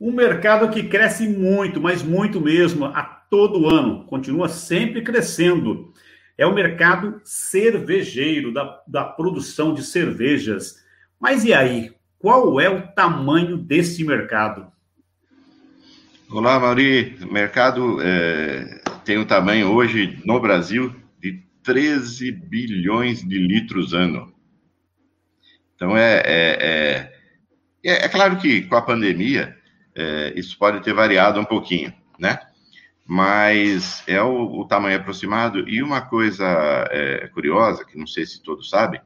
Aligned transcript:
Um 0.00 0.12
mercado 0.12 0.68
que 0.70 0.82
cresce 0.82 1.28
muito, 1.28 1.80
mas 1.80 2.02
muito 2.02 2.40
mesmo, 2.40 2.86
a 2.86 3.02
todo 3.02 3.68
ano, 3.68 4.04
continua 4.04 4.48
sempre 4.48 5.02
crescendo. 5.02 5.92
É 6.36 6.44
o 6.44 6.54
mercado 6.54 7.20
cervejeiro, 7.24 8.52
da, 8.52 8.82
da 8.86 9.04
produção 9.04 9.72
de 9.72 9.84
cervejas. 9.84 10.84
Mas 11.20 11.44
e 11.44 11.54
aí? 11.54 11.92
Qual 12.18 12.60
é 12.60 12.68
o 12.68 12.88
tamanho 12.88 13.56
desse 13.56 14.02
mercado? 14.04 14.66
Olá, 16.30 16.58
Mauri. 16.58 17.16
O 17.22 17.32
mercado 17.32 18.00
é, 18.02 18.80
tem 19.04 19.18
um 19.18 19.24
tamanho 19.24 19.70
hoje 19.70 20.18
no 20.24 20.40
Brasil 20.40 20.94
de 21.20 21.44
13 21.62 22.32
bilhões 22.32 23.22
de 23.22 23.38
litros 23.38 23.94
ano. 23.94 24.32
Então, 25.76 25.96
é, 25.96 26.22
é, 26.24 27.12
é, 27.84 28.04
é 28.06 28.08
claro 28.08 28.38
que 28.38 28.62
com 28.62 28.74
a 28.74 28.82
pandemia 28.82 29.56
é, 29.94 30.32
isso 30.36 30.58
pode 30.58 30.82
ter 30.82 30.92
variado 30.92 31.40
um 31.40 31.44
pouquinho, 31.44 31.92
né? 32.18 32.38
Mas 33.06 34.02
é 34.06 34.20
o, 34.22 34.60
o 34.60 34.64
tamanho 34.66 34.96
aproximado. 34.96 35.68
E 35.68 35.82
uma 35.82 36.00
coisa 36.00 36.46
é, 36.90 37.28
curiosa, 37.28 37.84
que 37.84 37.98
não 37.98 38.06
sei 38.06 38.24
se 38.24 38.42
todos 38.42 38.70
sabem, 38.70 39.00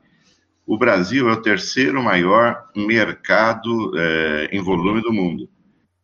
o 0.66 0.78
Brasil 0.78 1.28
é 1.28 1.32
o 1.32 1.42
terceiro 1.42 2.02
maior 2.02 2.68
mercado 2.76 3.92
é, 3.98 4.48
em 4.52 4.62
volume 4.62 5.00
do 5.00 5.12
mundo. 5.12 5.48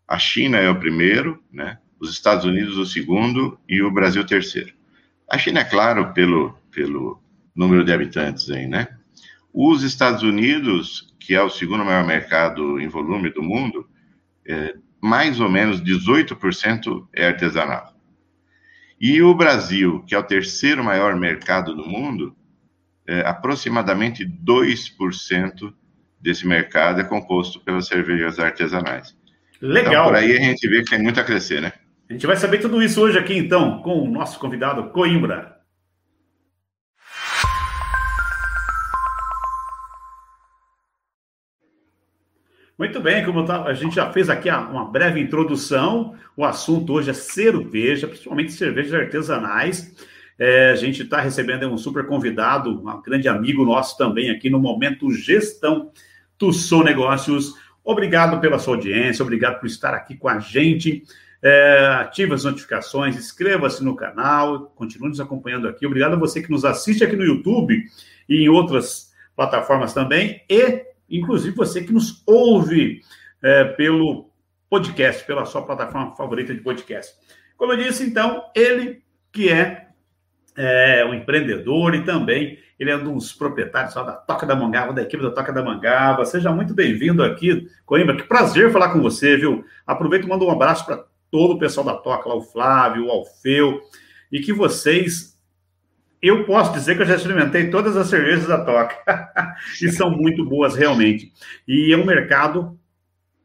A 0.09 0.19
China 0.19 0.59
é 0.59 0.69
o 0.69 0.79
primeiro, 0.79 1.43
né? 1.53 1.79
Os 2.01 2.11
Estados 2.11 2.45
Unidos 2.45 2.77
o 2.77 2.85
segundo 2.85 3.59
e 3.69 3.83
o 3.83 3.91
Brasil 3.91 4.23
o 4.23 4.27
terceiro. 4.27 4.73
A 5.31 5.39
China, 5.39 5.61
é 5.61 5.65
claro, 5.65 6.13
pelo, 6.13 6.59
pelo 6.71 7.23
número 7.55 7.85
de 7.85 7.93
habitantes 7.93 8.51
aí, 8.51 8.67
né? 8.67 8.89
Os 9.53 9.83
Estados 9.83 10.23
Unidos, 10.23 11.15
que 11.21 11.35
é 11.35 11.43
o 11.43 11.49
segundo 11.49 11.85
maior 11.85 12.07
mercado 12.07 12.81
em 12.81 12.89
volume 12.89 13.31
do 13.31 13.43
mundo, 13.43 13.89
é, 14.47 14.75
mais 15.01 15.41
ou 15.41 15.49
menos 15.49 15.83
18% 15.83 17.07
é 17.15 17.27
artesanal. 17.27 17.95
E 19.01 19.21
o 19.23 19.35
Brasil, 19.35 20.03
que 20.07 20.15
é 20.15 20.19
o 20.19 20.23
terceiro 20.23 20.83
maior 20.83 21.15
mercado 21.17 21.75
do 21.75 21.85
mundo, 21.87 22.35
é, 23.07 23.21
aproximadamente 23.21 24.25
2% 24.25 25.73
desse 26.21 26.47
mercado 26.47 27.01
é 27.01 27.05
composto 27.05 27.61
pelas 27.61 27.87
cervejas 27.87 28.39
artesanais. 28.39 29.15
Legal. 29.61 29.93
Então, 29.93 30.05
por 30.07 30.15
aí 30.15 30.33
a 30.33 30.41
gente 30.41 30.67
vê 30.69 30.83
que 30.83 30.91
tem 30.91 31.03
muito 31.03 31.21
a 31.21 31.25
crescer, 31.25 31.61
né? 31.61 31.73
A 32.09 32.13
gente 32.13 32.27
vai 32.27 32.37
saber 32.37 32.59
tudo 32.59 32.83
isso 32.83 33.01
hoje 33.01 33.19
aqui, 33.19 33.37
então, 33.37 33.83
com 33.83 34.03
o 34.03 34.11
nosso 34.11 34.39
convidado 34.39 34.91
Coimbra. 34.91 35.54
Muito 42.77 43.01
bem, 43.01 43.25
como 43.25 43.41
a 43.41 43.73
gente 43.73 43.95
já 43.95 44.13
fez 44.13 44.29
aqui 44.29 44.51
uma 44.51 44.85
breve 44.85 45.21
introdução, 45.21 46.17
o 46.37 46.45
assunto 46.45 46.93
hoje 46.93 47.11
é 47.11 47.15
cerveja, 47.15 48.09
principalmente 48.09 48.51
cervejas 48.51 48.93
artesanais. 48.93 49.95
É, 50.37 50.71
a 50.71 50.75
gente 50.75 51.03
está 51.03 51.21
recebendo 51.21 51.69
um 51.69 51.79
super 51.79 52.05
convidado, 52.05 52.71
um 52.71 53.01
grande 53.01 53.29
amigo 53.29 53.65
nosso 53.65 53.97
também 53.97 54.29
aqui 54.29 54.51
no 54.51 54.59
Momento 54.59 55.13
Gestão 55.13 55.93
Tussou 56.37 56.83
Negócios. 56.83 57.55
Obrigado 57.85 58.41
pela 58.41 58.59
sua 58.59 58.75
audiência, 58.75 59.23
obrigado 59.23 59.61
por 59.61 59.67
estar 59.67 59.95
aqui 59.95 60.17
com 60.17 60.29
a 60.29 60.41
gente. 60.41 61.05
É, 61.41 61.87
ative 62.01 62.35
as 62.35 62.43
notificações, 62.43 63.15
inscreva-se 63.15 63.85
no 63.85 63.95
canal, 63.95 64.73
continue 64.75 65.11
nos 65.11 65.21
acompanhando 65.21 65.69
aqui. 65.69 65.87
Obrigado 65.87 66.15
a 66.15 66.19
você 66.19 66.43
que 66.43 66.51
nos 66.51 66.65
assiste 66.65 67.05
aqui 67.05 67.15
no 67.15 67.25
YouTube 67.25 67.85
e 68.29 68.43
em 68.43 68.49
outras 68.49 69.13
plataformas 69.37 69.95
também. 69.95 70.43
E 70.51 70.94
inclusive 71.19 71.55
você 71.55 71.83
que 71.83 71.93
nos 71.93 72.23
ouve 72.27 73.01
é, 73.43 73.65
pelo 73.65 74.31
podcast, 74.69 75.25
pela 75.25 75.45
sua 75.45 75.63
plataforma 75.63 76.17
favorita 76.17 76.55
de 76.55 76.61
podcast. 76.61 77.15
Como 77.57 77.73
eu 77.73 77.77
disse, 77.77 78.05
então, 78.05 78.45
ele 78.55 79.03
que 79.33 79.49
é, 79.49 79.89
é 80.57 81.05
um 81.05 81.15
empreendedor 81.15 81.95
e 81.95 82.05
também 82.05 82.59
ele 82.79 82.91
é 82.91 82.97
um 82.97 83.15
dos 83.15 83.33
proprietários 83.33 83.95
da 83.95 84.13
Toca 84.13 84.47
da 84.47 84.57
Mangava, 84.57 84.93
da 84.93 85.03
equipe 85.03 85.23
da 85.23 85.31
Toca 85.31 85.53
da 85.53 85.63
Mangava. 85.63 86.25
Seja 86.25 86.51
muito 86.51 86.75
bem-vindo 86.75 87.23
aqui, 87.23 87.69
Coimbra. 87.87 88.17
Que 88.17 88.25
prazer 88.25 88.73
falar 88.73 88.93
com 88.93 89.01
você, 89.01 89.37
viu? 89.37 89.65
Aproveito 89.87 90.25
e 90.25 90.29
mando 90.29 90.47
um 90.47 90.51
abraço 90.51 90.85
para 90.85 91.05
todo 91.31 91.55
o 91.55 91.59
pessoal 91.59 91.87
da 91.87 91.95
Toca, 91.95 92.29
lá 92.29 92.35
o 92.35 92.43
Flávio, 92.43 93.07
o 93.07 93.11
Alfeu, 93.11 93.81
e 94.31 94.41
que 94.41 94.53
vocês 94.53 95.34
eu 96.27 96.45
posso 96.45 96.73
dizer 96.73 96.97
que 96.97 97.03
eu 97.03 97.07
já 97.07 97.17
experimentei 97.17 97.71
todas 97.71 97.97
as 97.97 98.09
cervejas 98.09 98.47
da 98.47 98.65
Toca 98.65 98.97
e 99.83 99.91
são 99.91 100.11
muito 100.11 100.45
boas 100.45 100.75
realmente. 100.75 101.33
E 101.69 101.93
é 101.93 101.97
um 101.97 102.07
mercado 102.07 102.79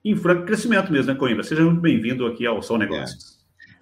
em 0.03 0.15
franco 0.15 0.45
crescimento 0.45 0.91
mesmo, 0.91 1.11
né, 1.11 1.19
Coimbra? 1.19 1.43
Seja 1.43 1.61
muito 1.63 1.81
bem-vindo 1.81 2.25
aqui 2.25 2.45
ao 2.45 2.61
São 2.61 2.77
Negócios. 2.77 3.37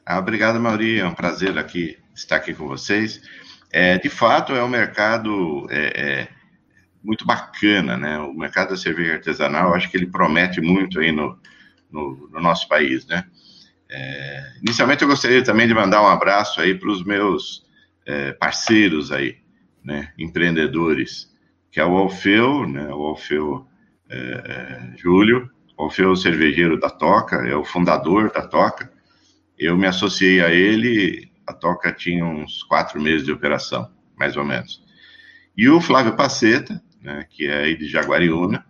É. 0.06 0.14
Ah, 0.14 0.20
obrigado, 0.20 0.60
Mauri. 0.60 1.00
É 1.00 1.06
um 1.06 1.14
prazer 1.14 1.58
aqui 1.58 1.98
estar 2.16 2.38
aqui 2.38 2.54
com 2.54 2.68
vocês. 2.68 3.22
É, 3.72 3.98
de 3.98 4.10
fato, 4.10 4.54
é 4.54 4.64
um 4.64 4.70
mercado 4.70 5.68
é, 5.70 5.92
é, 5.96 6.28
muito 7.04 7.26
bacana, 7.26 7.98
né? 7.98 8.18
O 8.20 8.34
mercado 8.34 8.70
da 8.70 8.78
cerveja 8.78 9.14
artesanal, 9.14 9.74
acho 9.74 9.92
que 9.92 9.98
ele 9.98 10.08
promete 10.08 10.62
muito 10.62 11.00
aí 11.00 11.12
no, 11.12 11.38
no, 11.92 12.30
no 12.32 12.42
nosso 12.42 12.68
país, 12.68 13.06
né? 13.06 13.26
É, 13.90 14.54
inicialmente, 14.62 15.04
eu 15.04 15.08
gostaria 15.08 15.44
também 15.44 15.68
de 15.68 15.74
mandar 15.74 16.02
um 16.02 16.08
abraço 16.08 16.60
aí 16.62 16.74
para 16.74 16.90
os 16.90 17.04
meus 17.04 17.67
é, 18.08 18.32
parceiros 18.32 19.12
aí, 19.12 19.38
né, 19.84 20.14
empreendedores, 20.18 21.30
que 21.70 21.80
é 21.80 21.86
o 21.86 21.98
Alfeu, 21.98 22.66
né, 22.66 22.88
o 22.88 23.06
Alfeu 23.06 23.68
é, 24.10 24.18
é, 24.18 24.98
Júlio, 24.98 25.52
Alfeu 25.78 26.16
cervejeiro 26.16 26.80
da 26.80 26.90
Toca, 26.90 27.36
é 27.48 27.56
o 27.56 27.66
fundador 27.66 28.32
da 28.32 28.48
Toca. 28.48 28.92
Eu 29.60 29.78
me 29.78 29.86
associei 29.86 30.42
a 30.42 30.50
ele, 30.50 31.30
a 31.46 31.54
Toca 31.54 31.92
tinha 31.92 32.26
uns 32.26 32.64
quatro 32.64 33.00
meses 33.00 33.26
de 33.26 33.32
operação, 33.32 33.92
mais 34.18 34.38
ou 34.38 34.44
menos. 34.46 34.82
E 35.56 35.70
o 35.70 35.82
Flávio 35.82 36.16
Paceta, 36.16 36.82
né, 37.02 37.28
que 37.30 37.46
é 37.46 37.64
aí 37.64 37.78
de 37.78 37.88
Jaguariúna, 37.88 38.66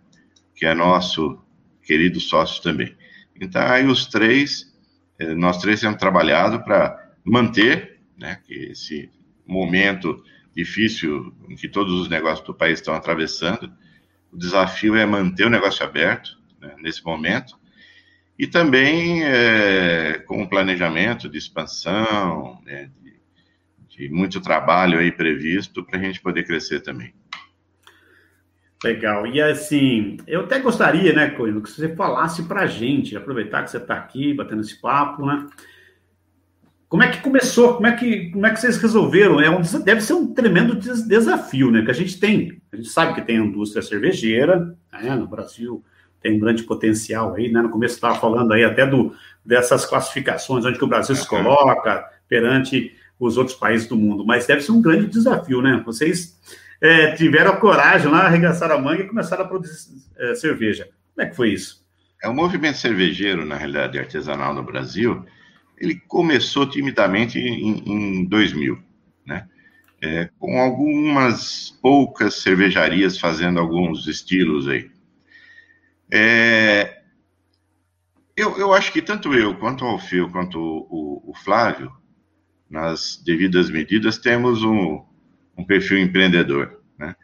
que 0.54 0.66
é 0.66 0.74
nosso 0.74 1.38
querido 1.82 2.20
sócio 2.20 2.62
também. 2.62 2.94
Então, 3.40 3.62
aí 3.62 3.86
os 3.86 4.06
três, 4.06 4.74
é, 5.18 5.34
nós 5.34 5.58
três 5.58 5.80
temos 5.80 5.98
trabalhado 5.98 6.62
para 6.62 7.12
manter 7.24 8.00
né, 8.18 8.40
esse 8.48 9.08
momento 9.48 10.22
difícil 10.54 11.32
em 11.48 11.56
que 11.56 11.68
todos 11.68 11.94
os 11.94 12.08
negócios 12.08 12.46
do 12.46 12.54
país 12.54 12.78
estão 12.78 12.94
atravessando. 12.94 13.72
O 14.32 14.36
desafio 14.36 14.96
é 14.96 15.06
manter 15.06 15.46
o 15.46 15.50
negócio 15.50 15.84
aberto 15.84 16.38
né, 16.60 16.74
nesse 16.78 17.04
momento 17.04 17.58
e 18.38 18.46
também 18.46 19.24
é, 19.24 20.22
com 20.26 20.42
um 20.42 20.46
planejamento 20.46 21.28
de 21.28 21.38
expansão, 21.38 22.60
né, 22.64 22.88
de, 23.02 23.14
de, 23.88 24.08
muito 24.08 24.40
trabalho 24.40 24.98
aí 24.98 25.10
previsto 25.10 25.84
para 25.84 25.98
a 25.98 26.02
gente 26.02 26.20
poder 26.20 26.44
crescer 26.44 26.80
também. 26.80 27.12
Legal. 28.84 29.26
E 29.26 29.40
assim, 29.40 30.18
eu 30.24 30.42
até 30.42 30.60
gostaria, 30.60 31.12
né, 31.12 31.30
Coelho, 31.30 31.60
que 31.60 31.70
você 31.70 31.96
falasse 31.96 32.44
para 32.44 32.62
a 32.62 32.66
gente, 32.66 33.16
aproveitar 33.16 33.64
que 33.64 33.72
você 33.72 33.78
está 33.78 33.94
aqui 33.94 34.32
batendo 34.32 34.60
esse 34.60 34.80
papo, 34.80 35.26
né? 35.26 35.48
Como 36.88 37.02
é 37.02 37.10
que 37.10 37.20
começou? 37.20 37.74
Como 37.74 37.86
é 37.86 37.92
que, 37.94 38.30
como 38.30 38.46
é 38.46 38.50
que 38.50 38.60
vocês 38.60 38.78
resolveram? 38.78 39.40
É 39.40 39.50
um, 39.50 39.60
deve 39.60 40.00
ser 40.00 40.14
um 40.14 40.32
tremendo 40.32 40.74
desafio, 40.74 41.70
né? 41.70 41.82
Que 41.82 41.90
a 41.90 41.94
gente 41.94 42.18
tem. 42.18 42.62
A 42.72 42.76
gente 42.76 42.88
sabe 42.88 43.14
que 43.14 43.20
tem 43.20 43.38
a 43.38 43.44
indústria 43.44 43.82
cervejeira, 43.82 44.74
né? 44.92 45.14
no 45.14 45.26
Brasil 45.26 45.84
tem 46.20 46.36
um 46.36 46.40
grande 46.40 46.64
potencial 46.64 47.34
aí, 47.34 47.50
né? 47.50 47.62
No 47.62 47.70
começo 47.70 47.94
estava 47.94 48.18
falando 48.18 48.52
aí 48.52 48.64
até 48.64 48.86
do, 48.86 49.14
dessas 49.44 49.84
classificações, 49.84 50.64
onde 50.64 50.78
que 50.78 50.84
o 50.84 50.88
Brasil 50.88 51.14
se 51.14 51.26
coloca 51.26 52.04
perante 52.28 52.94
os 53.18 53.36
outros 53.36 53.56
países 53.56 53.86
do 53.86 53.96
mundo. 53.96 54.24
Mas 54.24 54.46
deve 54.46 54.62
ser 54.62 54.72
um 54.72 54.82
grande 54.82 55.06
desafio, 55.06 55.62
né? 55.62 55.80
Vocês 55.84 56.38
é, 56.80 57.12
tiveram 57.12 57.52
a 57.52 57.56
coragem 57.56 58.10
lá, 58.10 58.26
arregaçaram 58.26 58.76
a 58.76 58.80
manga 58.80 59.02
e 59.02 59.08
começaram 59.08 59.44
a 59.44 59.48
produzir 59.48 59.90
é, 60.16 60.34
cerveja. 60.34 60.88
Como 61.14 61.26
é 61.26 61.30
que 61.30 61.36
foi 61.36 61.50
isso? 61.50 61.86
É 62.22 62.28
o 62.28 62.34
movimento 62.34 62.78
cervejeiro, 62.78 63.44
na 63.44 63.56
realidade, 63.56 63.98
artesanal 63.98 64.52
no 64.52 64.62
Brasil 64.62 65.24
ele 65.80 66.00
começou 66.06 66.68
timidamente 66.68 67.38
em, 67.38 67.82
em 67.86 68.24
2000, 68.24 68.78
né? 69.26 69.48
É, 70.00 70.30
com 70.38 70.60
algumas 70.60 71.70
poucas 71.82 72.34
cervejarias 72.34 73.18
fazendo 73.18 73.58
alguns 73.58 74.06
estilos 74.06 74.68
aí. 74.68 74.90
É, 76.12 77.02
eu, 78.36 78.56
eu, 78.56 78.72
acho 78.72 78.92
que 78.92 79.02
tanto 79.02 79.34
eu, 79.34 79.56
quanto 79.56 79.84
o 79.84 79.88
Alfeu, 79.88 80.30
quanto 80.30 80.58
o, 80.60 80.86
o, 80.88 81.30
o 81.30 81.34
Flávio, 81.34 81.92
nas 82.70 83.20
devidas 83.24 83.68
medidas, 83.70 84.18
temos 84.18 84.62
um, 84.62 85.04
um 85.56 85.64
perfil 85.64 85.98
empreendedor, 85.98 86.80
né? 86.96 87.16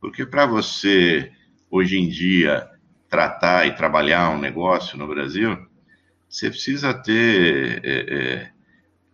Porque 0.00 0.24
para 0.24 0.46
você, 0.46 1.32
hoje 1.68 1.98
em 1.98 2.08
dia, 2.08 2.68
tratar 3.08 3.66
e 3.66 3.74
trabalhar 3.74 4.30
um 4.30 4.38
negócio 4.38 4.96
no 4.96 5.08
Brasil, 5.08 5.58
você 6.30 6.48
precisa 6.48 6.94
ter 6.94 7.84
é, 7.84 7.90
é, 7.90 8.50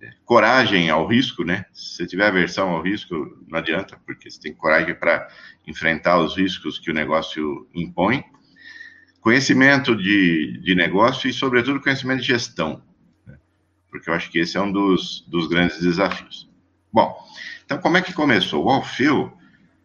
é, 0.03 0.13
coragem 0.23 0.91
ao 0.91 1.07
risco, 1.07 1.43
né? 1.43 1.65
Se 1.73 1.97
você 1.97 2.07
tiver 2.07 2.27
aversão 2.27 2.69
ao 2.69 2.83
risco, 2.83 3.15
não 3.49 3.59
adianta, 3.59 3.99
porque 4.05 4.31
você 4.31 4.39
tem 4.39 4.53
coragem 4.53 4.95
para 4.95 5.27
enfrentar 5.67 6.19
os 6.21 6.37
riscos 6.37 6.79
que 6.79 6.91
o 6.91 6.95
negócio 6.95 7.67
impõe. 7.75 8.23
conhecimento 9.23 9.97
de, 9.97 10.61
de 10.63 10.75
negócio 10.75 11.29
e, 11.29 11.33
sobretudo, 11.33 11.81
conhecimento 11.81 12.21
de 12.21 12.29
gestão, 12.29 12.83
né? 13.27 13.39
porque 13.91 14.11
eu 14.11 14.15
acho 14.15 14.31
que 14.31 14.39
esse 14.39 14.59
é 14.59 14.61
um 14.61 14.71
dos, 14.71 15.25
dos 15.27 15.49
grandes 15.49 15.81
desafios. 15.81 16.49
Bom, 16.93 17.17
então 17.65 17.79
como 17.79 17.97
é 17.97 18.03
que 18.03 18.13
começou? 18.13 18.67
O 18.67 18.71
Alfeu, 18.71 19.33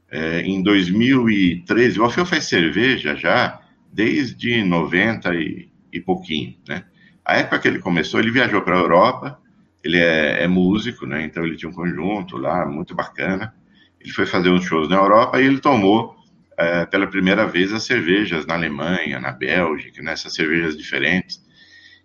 é, 0.10 0.42
em 0.42 0.62
2013, 0.62 1.98
o 1.98 2.04
Alfeu 2.04 2.25
faz 2.25 2.44
cerveja 2.44 3.16
já 3.16 3.62
desde 3.92 4.63
90 4.66 5.33
e, 5.33 5.72
e 5.94 6.01
pouquinho, 6.01 6.57
né? 6.68 6.86
A 7.25 7.38
época 7.38 7.59
que 7.59 7.68
ele 7.68 7.79
começou, 7.79 8.19
ele 8.19 8.31
viajou 8.31 8.62
para 8.62 8.75
a 8.75 8.79
Europa, 8.79 9.39
ele 9.83 9.97
é, 9.97 10.44
é, 10.44 10.47
músico, 10.47 11.06
né? 11.06 11.23
Então 11.23 11.44
ele 11.44 11.56
tinha 11.56 11.69
um 11.69 11.73
conjunto 11.73 12.38
lá 12.38 12.65
muito 12.65 12.95
bacana. 12.95 13.53
Ele 14.00 14.12
foi 14.12 14.25
fazer 14.25 14.50
uns 14.50 14.63
shows 14.63 14.89
na 14.89 14.95
Europa 14.95 15.41
e 15.41 15.45
ele 15.45 15.59
tomou 15.59 16.15
é, 16.57 16.85
pela 16.85 17.07
primeira 17.07 17.45
vez 17.45 17.73
as 17.73 17.83
cervejas 17.83 18.45
na 18.45 18.56
Alemanha, 18.56 19.19
na 19.19 19.31
Bélgica, 19.31 20.01
nessas 20.01 20.33
né? 20.33 20.35
cervejas 20.38 20.77
diferentes. 20.77 21.41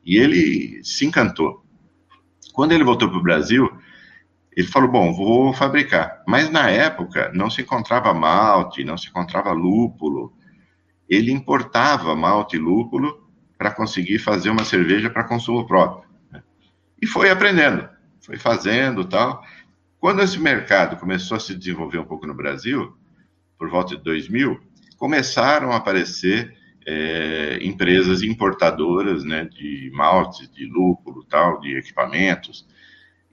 E 0.04 0.16
ele 0.16 0.82
se 0.84 1.04
encantou. 1.04 1.64
Quando 2.52 2.72
ele 2.72 2.84
voltou 2.84 3.08
para 3.08 3.18
o 3.18 3.22
Brasil, 3.22 3.70
ele 4.56 4.66
falou: 4.68 4.90
Bom, 4.90 5.12
vou 5.12 5.52
fabricar. 5.52 6.22
Mas 6.26 6.50
na 6.50 6.70
época 6.70 7.30
não 7.34 7.50
se 7.50 7.62
encontrava 7.62 8.14
malte, 8.14 8.84
não 8.84 8.96
se 8.96 9.08
encontrava 9.08 9.52
lúpulo. 9.52 10.32
Ele 11.08 11.30
importava 11.30 12.16
malte 12.16 12.56
e 12.56 12.58
lúpulo 12.58 13.25
para 13.56 13.70
conseguir 13.70 14.18
fazer 14.18 14.50
uma 14.50 14.64
cerveja 14.64 15.10
para 15.10 15.24
consumo 15.24 15.66
próprio. 15.66 16.08
Né? 16.30 16.42
E 17.00 17.06
foi 17.06 17.30
aprendendo, 17.30 17.88
foi 18.20 18.36
fazendo 18.36 19.04
tal. 19.04 19.42
Quando 19.98 20.22
esse 20.22 20.38
mercado 20.38 20.96
começou 20.96 21.36
a 21.36 21.40
se 21.40 21.54
desenvolver 21.54 21.98
um 21.98 22.04
pouco 22.04 22.26
no 22.26 22.34
Brasil, 22.34 22.96
por 23.58 23.70
volta 23.70 23.96
de 23.96 24.02
2000, 24.02 24.60
começaram 24.98 25.72
a 25.72 25.76
aparecer 25.76 26.54
é, 26.86 27.58
empresas 27.62 28.22
importadoras 28.22 29.24
né, 29.24 29.44
de 29.44 29.90
maltes, 29.92 30.50
de 30.52 30.66
lúpulo, 30.66 31.24
tal, 31.24 31.60
de 31.60 31.76
equipamentos, 31.76 32.66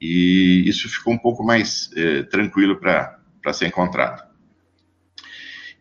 e 0.01 0.63
isso 0.67 0.89
ficou 0.89 1.13
um 1.13 1.17
pouco 1.17 1.43
mais 1.43 1.89
é, 1.95 2.23
tranquilo 2.23 2.77
para 2.77 3.53
ser 3.53 3.67
encontrado. 3.67 4.32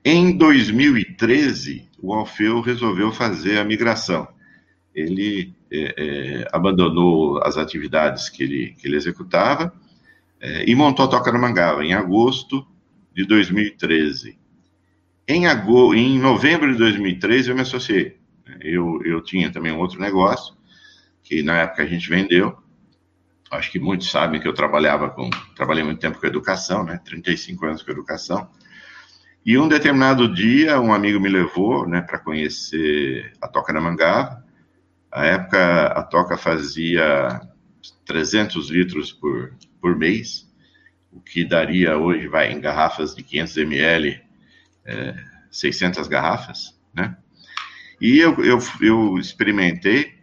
Em 0.05 0.37
2013, 0.37 1.89
o 2.01 2.13
Alfeu 2.13 2.61
resolveu 2.61 3.13
fazer 3.13 3.59
a 3.59 3.65
migração. 3.65 4.27
Ele 4.93 5.55
é, 5.71 5.95
é, 5.97 6.49
abandonou 6.53 7.41
as 7.43 7.57
atividades 7.57 8.29
que 8.29 8.43
ele, 8.43 8.75
que 8.79 8.89
ele 8.89 8.97
executava 8.97 9.73
é, 10.41 10.69
e 10.69 10.75
montou 10.75 11.05
a 11.05 11.09
Toca 11.09 11.31
no 11.31 11.39
Mangaba 11.39 11.85
em 11.85 11.95
agosto 11.95 12.67
de 13.15 13.25
2013. 13.25 14.37
Em, 15.29 15.47
agosto, 15.47 15.95
em 15.95 16.19
novembro 16.19 16.73
de 16.73 16.79
2013, 16.79 17.51
eu 17.51 17.55
me 17.55 17.63
associei. 17.63 18.19
Eu, 18.61 19.01
eu 19.05 19.23
tinha 19.23 19.53
também 19.53 19.73
um 19.73 19.79
outro 19.79 20.01
negócio, 20.01 20.55
que 21.23 21.43
na 21.45 21.59
época 21.59 21.85
a 21.85 21.87
gente 21.87 22.09
vendeu. 22.09 22.59
Acho 23.53 23.71
que 23.71 23.79
muitos 23.79 24.11
sabem 24.11 24.41
que 24.41 24.49
eu 24.49 24.53
trabalhava 24.53 25.11
com. 25.11 25.31
Trabalhei 25.55 25.85
muito 25.85 26.01
tempo 26.01 26.19
com 26.19 26.27
educação, 26.27 26.85
né? 26.85 27.01
35 27.05 27.67
anos 27.67 27.83
com 27.83 27.93
educação. 27.93 28.49
E 29.45 29.59
um 29.59 29.67
determinado 29.67 30.33
dia, 30.33 30.81
um 30.81 30.93
amigo 30.93 31.19
me 31.19 31.29
levou 31.29 31.87
né, 31.87 32.01
para 32.01 32.19
conhecer 32.19 33.33
a 33.41 33.49
Toca 33.49 33.73
na 33.73 33.81
Mangava. 33.81 34.45
A 35.11 35.27
época, 35.27 35.87
a 35.87 36.03
Toca 36.05 36.37
fazia 36.37 37.41
300 38.07 38.71
litros 38.71 39.13
por, 39.13 39.53
por 39.81 39.97
mês, 39.97 40.49
o 41.11 41.21
que 41.21 41.45
daria 41.45 41.99
hoje, 41.99 42.29
vai, 42.29 42.53
em 42.53 42.61
garrafas 42.61 43.15
de 43.15 43.23
500 43.23 43.57
ml, 43.59 44.21
é, 44.85 45.15
600 45.51 46.07
garrafas, 46.07 46.79
né? 46.95 47.17
E 48.01 48.19
eu, 48.19 48.35
eu, 48.45 48.59
eu 48.81 49.19
experimentei 49.19 50.15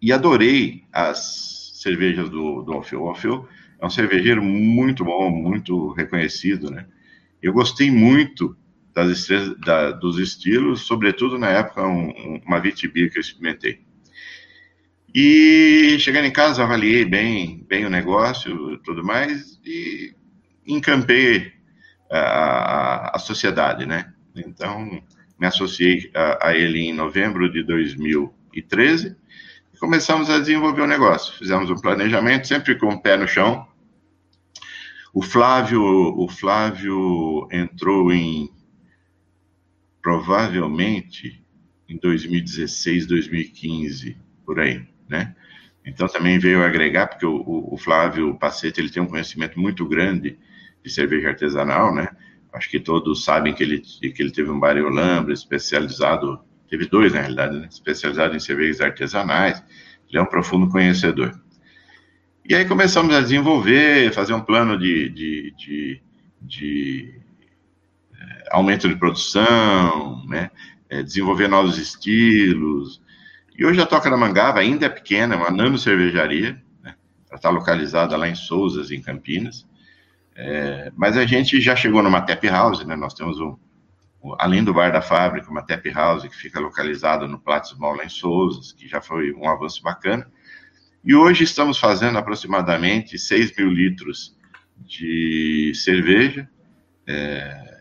e 0.00 0.12
adorei 0.12 0.84
as 0.92 1.72
cervejas 1.74 2.30
do, 2.30 2.64
Alfeu. 2.72 3.02
O 3.02 3.08
Alfeu 3.08 3.48
é 3.80 3.86
um 3.86 3.90
cervejeiro 3.90 4.42
muito 4.42 5.04
bom, 5.04 5.30
muito 5.30 5.92
reconhecido, 5.92 6.70
né? 6.70 6.86
Eu 7.42 7.52
gostei 7.52 7.90
muito 7.90 8.56
das 8.94 9.28
da, 9.64 9.92
dos 9.92 10.18
estilos, 10.18 10.82
sobretudo 10.82 11.38
na 11.38 11.48
época 11.50 11.86
um, 11.86 12.40
uma 12.44 12.60
Vitibia 12.60 13.08
que 13.08 13.18
eu 13.18 13.20
experimentei. 13.20 13.80
E 15.14 15.96
chegando 16.00 16.26
em 16.26 16.32
casa, 16.32 16.62
avaliei 16.62 17.04
bem, 17.04 17.64
bem 17.68 17.84
o 17.84 17.90
negócio 17.90 18.78
tudo 18.78 19.04
mais 19.04 19.58
e 19.64 20.14
encampei 20.66 21.52
a, 22.10 23.16
a 23.16 23.18
sociedade, 23.18 23.86
né? 23.86 24.12
Então, 24.34 25.02
me 25.38 25.46
associei 25.46 26.10
a, 26.14 26.48
a, 26.48 26.56
ele 26.56 26.80
em 26.80 26.92
novembro 26.92 27.50
de 27.50 27.62
2013 27.62 29.16
e 29.72 29.78
começamos 29.78 30.28
a 30.30 30.38
desenvolver 30.38 30.82
o 30.82 30.86
negócio. 30.86 31.34
Fizemos 31.38 31.70
um 31.70 31.76
planejamento, 31.76 32.48
sempre 32.48 32.74
com 32.76 32.88
o 32.88 33.00
pé 33.00 33.16
no 33.16 33.28
chão, 33.28 33.66
o 35.18 35.20
Flávio, 35.20 35.82
o 35.82 36.28
Flávio 36.28 37.48
entrou 37.50 38.12
em 38.12 38.48
provavelmente 40.00 41.44
em 41.88 41.96
2016, 41.96 43.04
2015, 43.04 44.16
por 44.46 44.60
aí, 44.60 44.86
né? 45.08 45.34
Então 45.84 46.06
também 46.06 46.38
veio 46.38 46.62
agregar, 46.62 47.08
porque 47.08 47.26
o, 47.26 47.68
o, 47.68 47.76
Flávio 47.76 48.38
Pacete, 48.38 48.80
ele 48.80 48.90
tem 48.90 49.02
um 49.02 49.08
conhecimento 49.08 49.58
muito 49.58 49.84
grande 49.88 50.38
de 50.84 50.88
cerveja 50.88 51.30
artesanal, 51.30 51.92
né? 51.92 52.10
Acho 52.52 52.70
que 52.70 52.78
todos 52.78 53.24
sabem 53.24 53.52
que 53.52 53.64
ele, 53.64 53.80
que 53.80 54.22
ele 54.22 54.30
teve 54.30 54.52
um 54.52 54.60
bar 54.60 54.76
em 54.78 55.32
especializado, 55.32 56.38
teve 56.70 56.86
dois 56.86 57.12
na 57.12 57.22
realidade, 57.22 57.58
né? 57.58 57.66
especializado 57.68 58.36
em 58.36 58.40
cervejas 58.40 58.80
artesanais, 58.80 59.64
ele 60.08 60.16
é 60.16 60.22
um 60.22 60.26
profundo 60.26 60.68
conhecedor. 60.68 61.36
E 62.48 62.54
aí 62.54 62.64
começamos 62.64 63.14
a 63.14 63.20
desenvolver, 63.20 64.10
fazer 64.14 64.32
um 64.32 64.40
plano 64.40 64.78
de, 64.78 65.10
de, 65.10 65.54
de, 65.54 66.02
de 66.40 67.20
é, 68.18 68.48
aumento 68.52 68.88
de 68.88 68.96
produção, 68.96 70.24
né? 70.26 70.50
É, 70.88 71.02
desenvolver 71.02 71.46
novos 71.46 71.76
estilos. 71.76 73.02
E 73.54 73.66
hoje 73.66 73.82
a 73.82 73.84
Toca 73.84 74.08
da 74.08 74.16
Mangava 74.16 74.60
ainda 74.60 74.86
é 74.86 74.88
pequena, 74.88 75.34
é 75.34 75.36
uma 75.36 75.50
nano 75.50 75.76
cervejaria, 75.76 76.52
né? 76.82 76.94
ela 77.28 77.36
está 77.36 77.50
localizada 77.50 78.16
lá 78.16 78.26
em 78.26 78.34
Souzas, 78.34 78.90
em 78.90 79.02
Campinas. 79.02 79.66
É, 80.34 80.90
mas 80.96 81.18
a 81.18 81.26
gente 81.26 81.60
já 81.60 81.76
chegou 81.76 82.02
numa 82.02 82.22
tap 82.22 82.42
house, 82.44 82.82
né? 82.82 82.96
Nós 82.96 83.12
temos 83.12 83.38
um, 83.38 83.58
além 84.38 84.64
do 84.64 84.72
bar 84.72 84.90
da 84.90 85.02
fábrica, 85.02 85.50
uma 85.50 85.60
tap 85.60 85.84
house 85.88 86.22
que 86.22 86.34
fica 86.34 86.58
localizada 86.58 87.28
no 87.28 87.38
Platts 87.38 87.76
Mall 87.76 87.94
lá 87.94 88.06
em 88.06 88.08
Souzas, 88.08 88.72
que 88.72 88.88
já 88.88 89.02
foi 89.02 89.34
um 89.34 89.46
avanço 89.46 89.82
bacana. 89.82 90.26
E 91.08 91.14
hoje 91.14 91.42
estamos 91.42 91.78
fazendo 91.78 92.18
aproximadamente 92.18 93.18
6 93.18 93.56
mil 93.56 93.70
litros 93.70 94.36
de 94.76 95.72
cerveja, 95.74 96.46
é, 97.06 97.78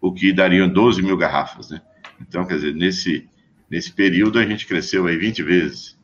o 0.00 0.10
que 0.10 0.32
daria 0.32 0.66
12 0.66 1.02
mil 1.02 1.18
garrafas, 1.18 1.68
né? 1.68 1.82
Então, 2.18 2.46
quer 2.46 2.54
dizer, 2.54 2.74
nesse, 2.74 3.28
nesse 3.68 3.92
período 3.92 4.38
a 4.38 4.46
gente 4.46 4.66
cresceu 4.66 5.06
aí 5.06 5.18
20 5.18 5.42
vezes. 5.42 5.98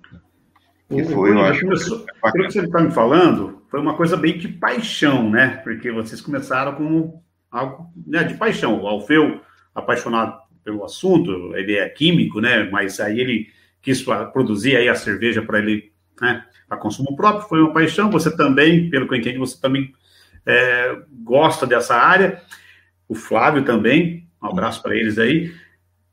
Que 0.90 1.02
foi, 1.04 1.30
eu 1.30 1.40
acho, 1.40 1.62
começou, 1.62 2.04
pelo 2.34 2.46
que 2.46 2.52
você 2.52 2.60
está 2.60 2.82
me 2.82 2.90
falando, 2.90 3.62
foi 3.70 3.80
uma 3.80 3.96
coisa 3.96 4.14
bem 4.14 4.36
de 4.36 4.48
paixão, 4.48 5.30
né? 5.30 5.56
Porque 5.64 5.90
vocês 5.90 6.20
começaram 6.20 6.74
com 6.74 7.22
algo 7.50 7.90
né, 8.06 8.24
de 8.24 8.34
paixão. 8.34 8.78
O 8.78 8.86
Alfeu, 8.86 9.40
apaixonado 9.74 10.38
pelo 10.62 10.84
assunto, 10.84 11.56
ele 11.56 11.78
é 11.78 11.88
químico, 11.88 12.42
né? 12.42 12.68
Mas 12.70 13.00
aí 13.00 13.18
ele 13.18 13.48
quis 13.80 14.02
produzir 14.34 14.76
aí 14.76 14.90
a 14.90 14.94
cerveja 14.94 15.40
para 15.40 15.58
ele 15.58 15.91
né, 16.22 16.44
a 16.70 16.76
consumo 16.76 17.16
próprio, 17.16 17.48
foi 17.48 17.60
uma 17.60 17.72
paixão. 17.72 18.10
Você 18.12 18.34
também, 18.34 18.88
pelo 18.88 19.08
que 19.08 19.14
eu 19.14 19.18
entendi, 19.18 19.38
você 19.38 19.60
também 19.60 19.92
é, 20.46 20.96
gosta 21.22 21.66
dessa 21.66 21.96
área. 21.96 22.40
O 23.08 23.14
Flávio 23.14 23.64
também, 23.64 24.28
um 24.40 24.46
abraço 24.46 24.80
para 24.80 24.94
eles 24.94 25.18
aí. 25.18 25.52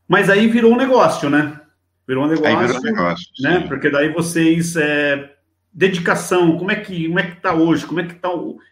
Mas 0.08 0.30
aí 0.30 0.48
virou 0.48 0.74
um 0.74 0.78
negócio, 0.78 1.30
né? 1.30 1.62
Virou 2.08 2.25
um 2.25 2.28
negócio, 2.28 2.58
aí 2.58 2.66
virou 2.66 2.82
um 2.82 2.84
negócio 2.84 3.28
né? 3.39 3.62
Sim. 3.62 3.68
Porque 3.68 3.92
daí 3.92 4.12
vocês 4.12 4.75
é, 4.75 5.32
dedicação, 5.72 6.58
como 6.58 6.72
é 6.72 6.75
que 6.75 7.08
como 7.08 7.20
é 7.20 7.24
que 7.28 7.38
está 7.38 7.54
hoje? 7.54 7.86
Como 7.86 8.00
é 8.00 8.04
que 8.04 8.13
está 8.13 8.30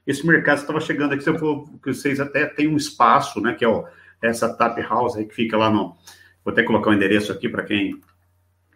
esse 0.08 0.26
mercado? 0.26 0.58
Você 0.58 0.64
estava 0.64 0.82
chegando 0.82 1.14
aqui, 1.14 1.24
você 1.24 1.38
falou 1.38 1.68
que 1.84 1.94
vocês 1.94 2.20
até 2.20 2.48
têm 2.48 2.68
um 2.68 2.76
espaço, 2.76 3.40
né? 3.40 3.54
Que 3.54 3.64
é 3.64 3.68
ó, 3.68 3.86
essa 4.22 4.52
Tap 4.52 4.80
House 4.80 5.16
aí 5.16 5.26
que 5.26 5.36
fica 5.36 5.56
lá 5.56 5.70
no. 5.70 5.96
Vou 6.44 6.52
até 6.52 6.64
colocar 6.64 6.90
o 6.90 6.94
endereço 6.94 7.32
aqui 7.32 7.48
para 7.48 7.64
quem 7.64 8.02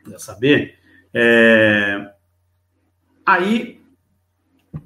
quiser 0.04 0.20
saber. 0.20 0.76
É, 1.14 2.11
Aí 3.26 3.82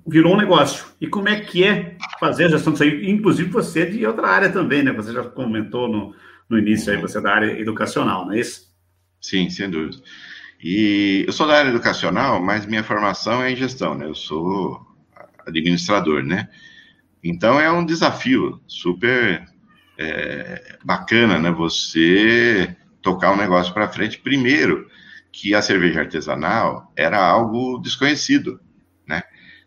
virou 0.06 0.34
um 0.34 0.38
negócio. 0.38 0.86
E 1.00 1.08
como 1.08 1.30
é 1.30 1.40
que 1.40 1.64
é 1.64 1.98
fazer 2.20 2.46
a 2.46 2.50
gestão 2.50 2.74
disso 2.74 2.84
aí? 2.84 3.10
Inclusive 3.10 3.50
você 3.50 3.86
de 3.86 4.06
outra 4.06 4.28
área 4.28 4.50
também, 4.50 4.84
né? 4.84 4.92
Você 4.92 5.12
já 5.12 5.24
comentou 5.24 5.88
no, 5.88 6.16
no 6.50 6.58
início 6.58 6.92
aí, 6.92 7.00
você 7.00 7.18
é 7.18 7.22
da 7.22 7.34
área 7.34 7.60
educacional, 7.60 8.26
não 8.26 8.34
é 8.34 8.40
isso? 8.40 8.74
Sim, 9.22 9.50
sem 9.50 9.70
dúvida. 9.70 9.98
E 10.64 11.24
eu 11.28 11.34
sou 11.34 11.48
da 11.48 11.60
área 11.60 11.70
educacional, 11.70 12.42
mas 12.42 12.66
minha 12.66 12.84
formação 12.84 13.44
é 13.44 13.52
em 13.52 13.56
gestão, 13.56 13.96
né? 13.96 14.06
Eu 14.06 14.16
sou 14.16 14.80
administrador, 15.46 16.24
né? 16.24 16.50
Então 17.24 17.60
é 17.60 17.72
um 17.72 17.86
desafio 17.86 18.62
super 18.68 19.46
é, 19.98 20.78
bacana, 20.84 21.40
né? 21.40 21.52
Você 21.52 22.76
tocar 23.02 23.32
um 23.32 23.38
negócio 23.38 23.74
para 23.74 23.90
frente. 23.90 24.18
Primeiro, 24.18 24.90
que 25.36 25.54
a 25.54 25.62
cerveja 25.62 26.00
artesanal 26.00 26.94
era 26.96 27.18
algo 27.18 27.78
desconhecido, 27.80 28.58
né? 29.06 29.22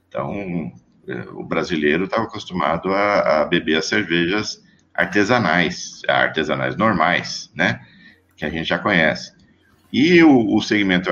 Então, 0.08 0.72
é, 1.06 1.20
o 1.32 1.44
brasileiro 1.44 2.04
estava 2.04 2.22
acostumado 2.22 2.90
a, 2.90 3.42
a, 3.42 3.44
beber 3.44 3.76
as 3.76 3.84
cervejas 3.84 4.64
artesanais, 4.94 6.00
artesanais 6.08 6.74
normais, 6.74 7.52
né? 7.54 7.82
Que 8.34 8.46
a 8.46 8.50
gente 8.50 8.66
já 8.66 8.78
conhece. 8.78 9.34
E 9.92 10.22
o, 10.22 10.56
o 10.56 10.62
segmento 10.62 11.10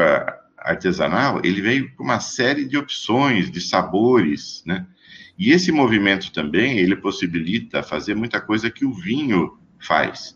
artesanal, 0.57 1.43
ele 1.45 1.61
veio 1.61 1.95
com 1.95 2.03
uma 2.03 2.19
série 2.19 2.65
de 2.65 2.79
opções, 2.79 3.51
de 3.51 3.61
sabores, 3.61 4.63
né? 4.65 4.87
E 5.39 5.53
esse 5.53 5.71
movimento 5.71 6.33
também, 6.33 6.79
ele 6.79 6.97
possibilita 6.97 7.83
fazer 7.83 8.15
muita 8.15 8.41
coisa 8.41 8.71
que 8.71 8.87
o 8.87 8.95
vinho 8.95 9.59
faz, 9.79 10.35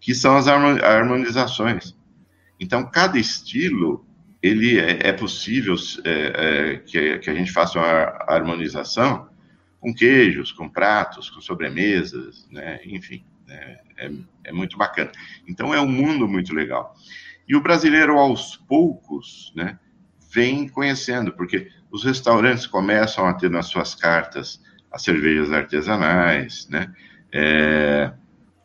que 0.00 0.16
são 0.16 0.36
as 0.36 0.48
harmonizações. 0.48 1.94
Então, 2.58 2.88
cada 2.90 3.18
estilo, 3.18 4.06
ele 4.42 4.78
é, 4.78 5.08
é 5.08 5.12
possível 5.12 5.74
é, 6.04 6.10
é, 6.10 6.76
que, 6.78 7.18
que, 7.18 7.30
a 7.30 7.34
gente 7.34 7.52
faça 7.52 7.78
uma 7.78 8.24
harmonização 8.28 9.28
com 9.80 9.94
queijos, 9.94 10.52
com 10.52 10.68
pratos, 10.68 11.30
com 11.30 11.40
sobremesas, 11.40 12.48
né? 12.50 12.80
enfim, 12.84 13.24
né? 13.46 13.78
é, 13.96 14.10
é 14.44 14.52
muito 14.52 14.76
bacana. 14.76 15.10
Então, 15.46 15.74
é 15.74 15.80
um 15.80 15.88
mundo 15.88 16.26
muito 16.26 16.54
legal. 16.54 16.94
E 17.48 17.54
o 17.54 17.60
brasileiro, 17.60 18.18
aos 18.18 18.56
poucos, 18.56 19.52
né, 19.54 19.78
vem 20.32 20.68
conhecendo, 20.68 21.32
porque 21.32 21.70
os 21.90 22.04
restaurantes 22.04 22.66
começam 22.66 23.26
a 23.26 23.34
ter 23.34 23.50
nas 23.50 23.66
suas 23.66 23.94
cartas 23.94 24.60
as 24.90 25.02
cervejas 25.02 25.52
artesanais, 25.52 26.68
né, 26.68 26.92
é, 27.32 28.12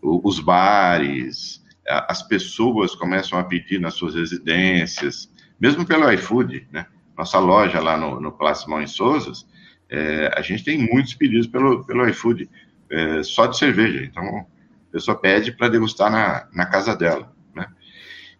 os 0.01 0.39
bares, 0.39 1.60
as 1.87 2.21
pessoas 2.21 2.95
começam 2.95 3.39
a 3.39 3.43
pedir 3.43 3.79
nas 3.79 3.95
suas 3.95 4.15
residências, 4.15 5.29
mesmo 5.59 5.85
pelo 5.85 6.11
iFood, 6.11 6.67
né? 6.71 6.85
Nossa 7.17 7.39
loja 7.39 7.79
lá 7.79 7.97
no, 7.97 8.19
no 8.19 8.31
Palácio 8.31 8.69
Mão 8.69 8.81
em 8.81 8.87
Souzas, 8.87 9.45
é, 9.89 10.31
a 10.35 10.41
gente 10.41 10.63
tem 10.63 10.77
muitos 10.77 11.13
pedidos 11.13 11.47
pelo, 11.47 11.83
pelo 11.85 12.07
iFood, 12.07 12.49
é, 12.89 13.23
só 13.23 13.45
de 13.45 13.57
cerveja. 13.57 14.03
Então, 14.03 14.23
a 14.23 14.91
pessoa 14.91 15.19
pede 15.19 15.51
para 15.51 15.69
degustar 15.69 16.11
na, 16.11 16.47
na 16.53 16.65
casa 16.65 16.95
dela, 16.95 17.31
né? 17.53 17.67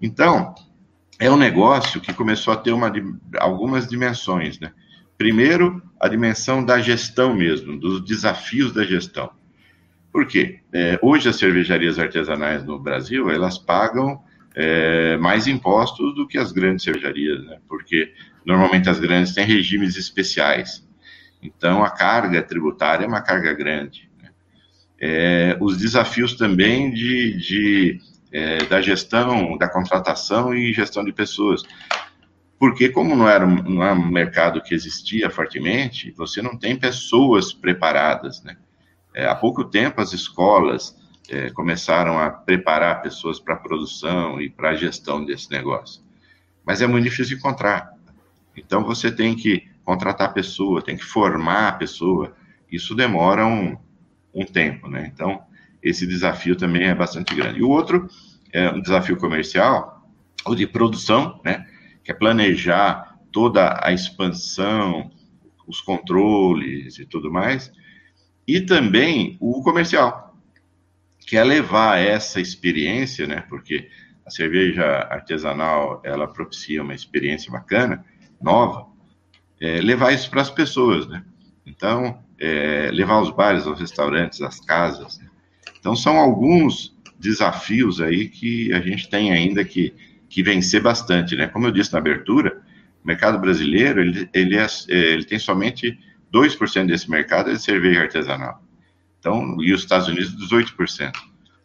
Então, 0.02 0.56
é 1.20 1.30
um 1.30 1.38
negócio 1.38 2.02
que 2.02 2.14
começou 2.14 2.54
a 2.54 2.58
ter 2.58 2.72
uma, 2.72 2.92
algumas 3.40 3.88
dimensões, 3.88 4.60
né? 4.60 4.72
Primeiro, 5.18 5.82
a 6.00 6.08
dimensão 6.08 6.66
da 6.66 6.80
gestão 6.80 7.36
mesmo, 7.36 7.80
dos 7.80 8.04
desafios 8.04 8.72
da 8.72 8.84
gestão. 8.84 9.30
Por 10.12 10.28
quê? 10.28 10.60
É, 10.74 11.00
hoje 11.02 11.30
as 11.30 11.38
cervejarias 11.38 11.98
artesanais 11.98 12.64
no 12.64 12.78
Brasil, 12.78 13.30
elas 13.30 13.58
pagam 13.58 14.22
é, 14.54 15.18
mais 15.18 15.48
impostos 15.48 16.14
do 16.16 16.28
que 16.28 16.38
as 16.38 16.52
grandes 16.52 16.84
cervejarias, 16.84 17.44
né? 17.46 17.60
Porque 17.68 18.14
normalmente 18.46 18.90
as 18.90 19.00
grandes 19.00 19.34
têm 19.34 19.46
regimes 19.46 19.96
especiais. 19.96 20.86
Então 21.42 21.84
a 21.84 21.90
carga 21.90 22.42
tributária 22.42 23.06
é 23.06 23.08
uma 23.08 23.22
carga 23.22 23.54
grande. 23.54 24.10
Né? 24.22 24.30
É, 25.00 25.58
os 25.62 25.78
desafios 25.78 26.36
também 26.36 26.92
de, 26.92 27.38
de 27.38 28.00
é, 28.32 28.64
da 28.66 28.82
gestão, 28.82 29.58
da 29.58 29.68
contratação 29.68 30.54
e 30.54 30.74
gestão 30.74 31.04
de 31.04 31.12
pessoas. 31.12 31.64
Porque, 32.60 32.90
como 32.90 33.16
não 33.16 33.28
era, 33.28 33.46
não 33.46 33.84
era 33.84 33.94
um 33.94 34.12
mercado 34.12 34.62
que 34.62 34.76
existia 34.76 35.30
fortemente, 35.30 36.14
você 36.16 36.42
não 36.42 36.58
tem 36.58 36.76
pessoas 36.76 37.52
preparadas, 37.52 38.44
né? 38.44 38.56
É, 39.14 39.26
há 39.26 39.36
pouco 39.36 39.66
tempo, 39.66 40.00
as 40.00 40.14
escolas 40.14 40.98
é, 41.30 41.50
começaram 41.52 42.18
a 42.18 42.30
preparar 42.30 43.02
pessoas 43.02 43.40
para 43.40 43.56
a 43.56 43.58
produção 43.58 44.42
e 44.42 44.50
para 44.50 44.70
a 44.70 44.76
gestão 44.76 45.24
desse 45.24 45.52
negócio. 45.52 46.02
Mas 46.66 46.82
é 46.82 46.88
muito 46.88 47.06
difícil 47.06 47.38
encontrar. 47.38 47.94
Então, 48.56 48.84
você 48.84 49.12
tem 49.12 49.36
que 49.36 49.70
contratar 49.84 50.30
a 50.30 50.34
pessoa, 50.34 50.82
tem 50.82 50.96
que 50.96 51.04
formar 51.04 51.70
a 51.70 51.74
pessoa. 51.74 52.36
Isso 52.72 52.96
demora 52.96 53.46
um, 53.46 53.78
um 54.34 54.46
tempo, 54.46 54.88
né? 54.88 55.10
Então, 55.14 55.42
esse 55.82 56.06
desafio 56.06 56.56
também 56.56 56.84
é 56.84 56.96
bastante 56.96 57.36
grande. 57.36 57.60
E 57.60 57.64
o 57.64 57.70
outro 57.70 58.08
é 58.54 58.70
um 58.70 58.82
desafio 58.82 59.18
comercial, 59.18 60.06
ou 60.46 60.56
de 60.56 60.68
produção, 60.68 61.40
né? 61.44 61.66
Que 62.04 62.12
é 62.12 62.16
planejar 62.16 63.18
toda 63.32 63.80
a 63.82 63.92
expansão, 63.92 65.12
os 65.68 65.82
controles 65.82 67.00
e 67.00 67.06
tudo 67.06 67.32
mais 67.32 67.72
e 68.56 68.60
também 68.60 69.38
o 69.40 69.62
comercial, 69.64 70.36
que 71.20 71.38
é 71.38 71.44
levar 71.44 72.00
essa 72.00 72.42
experiência, 72.42 73.26
né? 73.26 73.46
Porque 73.48 73.88
a 74.26 74.30
cerveja 74.30 74.84
artesanal 75.10 76.02
ela 76.04 76.28
propicia 76.28 76.84
uma 76.84 76.94
experiência 76.94 77.50
bacana, 77.50 78.04
nova, 78.42 78.88
é, 79.62 79.80
levar 79.80 80.12
isso 80.12 80.30
para 80.30 80.42
as 80.42 80.50
pessoas, 80.50 81.08
né? 81.08 81.24
Então, 81.66 82.22
é, 82.38 82.90
levar 82.92 83.14
aos 83.14 83.32
bares, 83.32 83.66
aos 83.66 83.80
restaurantes, 83.80 84.42
às 84.42 84.60
casas. 84.60 85.18
Né? 85.20 85.30
Então, 85.80 85.96
são 85.96 86.18
alguns 86.18 86.94
desafios 87.18 88.02
aí 88.02 88.28
que 88.28 88.74
a 88.74 88.82
gente 88.82 89.10
tem 89.10 89.32
ainda 89.32 89.64
que, 89.64 89.94
que 90.28 90.44
vencer 90.44 90.82
bastante, 90.82 91.38
né? 91.38 91.48
Como 91.48 91.68
eu 91.68 91.72
disse 91.72 91.94
na 91.94 92.00
abertura, 92.00 92.62
o 93.02 93.08
mercado 93.08 93.40
brasileiro 93.40 94.02
ele, 94.02 94.30
ele, 94.34 94.58
é, 94.58 94.68
ele 94.90 95.24
tem 95.24 95.40
somente 95.40 95.98
2% 96.34 96.88
desse 96.88 97.10
mercado 97.10 97.50
é 97.50 97.54
de 97.54 97.62
cerveja 97.62 98.02
artesanal. 98.02 98.64
Então, 99.20 99.58
e 99.62 99.74
os 99.74 99.82
Estados 99.82 100.08
Unidos, 100.08 100.36
18%. 100.36 101.12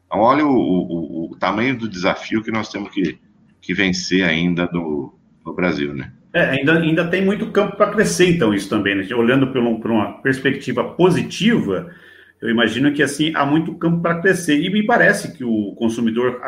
Então, 0.07 0.21
olha 0.21 0.45
o, 0.45 0.55
o, 0.55 1.31
o 1.33 1.37
tamanho 1.37 1.77
do 1.77 1.89
desafio 1.89 2.43
que 2.43 2.51
nós 2.51 2.69
temos 2.69 2.91
que, 2.91 3.19
que 3.61 3.73
vencer 3.73 4.25
ainda 4.25 4.69
no, 4.73 5.19
no 5.45 5.55
Brasil, 5.55 5.95
né? 5.95 6.13
É, 6.33 6.51
ainda, 6.51 6.79
ainda 6.79 7.09
tem 7.09 7.25
muito 7.25 7.51
campo 7.51 7.77
para 7.77 7.91
crescer, 7.93 8.29
então, 8.29 8.53
isso 8.53 8.69
também, 8.69 8.95
né? 8.95 9.15
Olhando 9.15 9.47
por, 9.49 9.63
um, 9.63 9.81
por 9.81 9.91
uma 9.91 10.21
perspectiva 10.21 10.85
positiva, 10.85 11.91
eu 12.43 12.51
imagino 12.51 12.93
que, 12.93 13.03
assim, 13.03 13.33
há 13.35 13.47
muito 13.47 13.75
campo 13.77 14.03
para 14.03 14.21
crescer. 14.21 14.61
E 14.61 14.71
me 14.71 14.85
parece 14.85 15.35
que 15.35 15.43
o 15.43 15.75
consumidor 15.77 16.41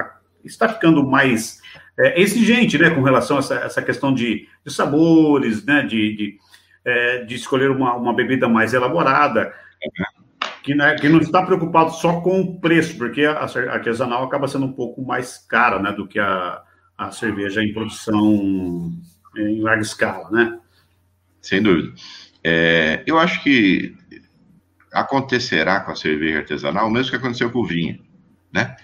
está 0.45 0.69
ficando 0.69 1.03
mais 1.03 1.61
é, 1.99 2.21
exigente, 2.21 2.79
né, 2.79 2.91
com 2.91 3.03
relação 3.03 3.37
a 3.37 3.41
essa, 3.41 3.55
essa 3.57 3.83
questão 3.83 4.13
de, 4.13 4.47
de 4.65 4.73
sabores, 4.73 5.65
né, 5.65 5.83
de, 5.83 6.15
de 6.15 6.39
é, 6.85 7.25
de 7.25 7.35
escolher 7.35 7.71
uma, 7.71 7.95
uma 7.95 8.15
bebida 8.15 8.49
mais 8.49 8.75
elaborada, 8.75 9.53
que, 10.63 10.75
né, 10.75 10.95
que 10.97 11.09
não 11.09 11.19
está 11.19 11.43
preocupado 11.43 11.93
só 11.93 12.21
com 12.21 12.41
o 12.41 12.61
preço, 12.61 12.97
porque 12.97 13.25
a, 13.25 13.33
a 13.39 13.73
artesanal 13.73 14.25
acaba 14.25 14.49
sendo 14.49 14.67
um 14.67 14.73
pouco 14.73 15.03
mais 15.03 15.39
cara 15.39 15.79
né, 15.79 15.93
do 15.93 16.07
que 16.07 16.19
a, 16.19 16.63
a 16.97 17.11
cerveja 17.11 17.63
em 17.63 17.73
produção 17.73 18.93
em 19.37 19.61
larga 19.61 19.83
escala, 19.83 20.31
né? 20.31 20.59
Sem 21.41 21.63
dúvida. 21.63 21.95
É, 22.43 23.03
eu 23.07 23.19
acho 23.19 23.43
que 23.43 23.95
acontecerá 24.93 25.81
com 25.81 25.93
a 25.93 25.97
cerveja 25.97 26.39
artesanal 26.39 26.89
o 26.89 26.91
mesmo 26.91 27.11
que 27.11 27.17
aconteceu 27.17 27.51
com 27.51 27.61
o 27.61 27.67
vinho, 27.67 28.03
né? 28.53 28.77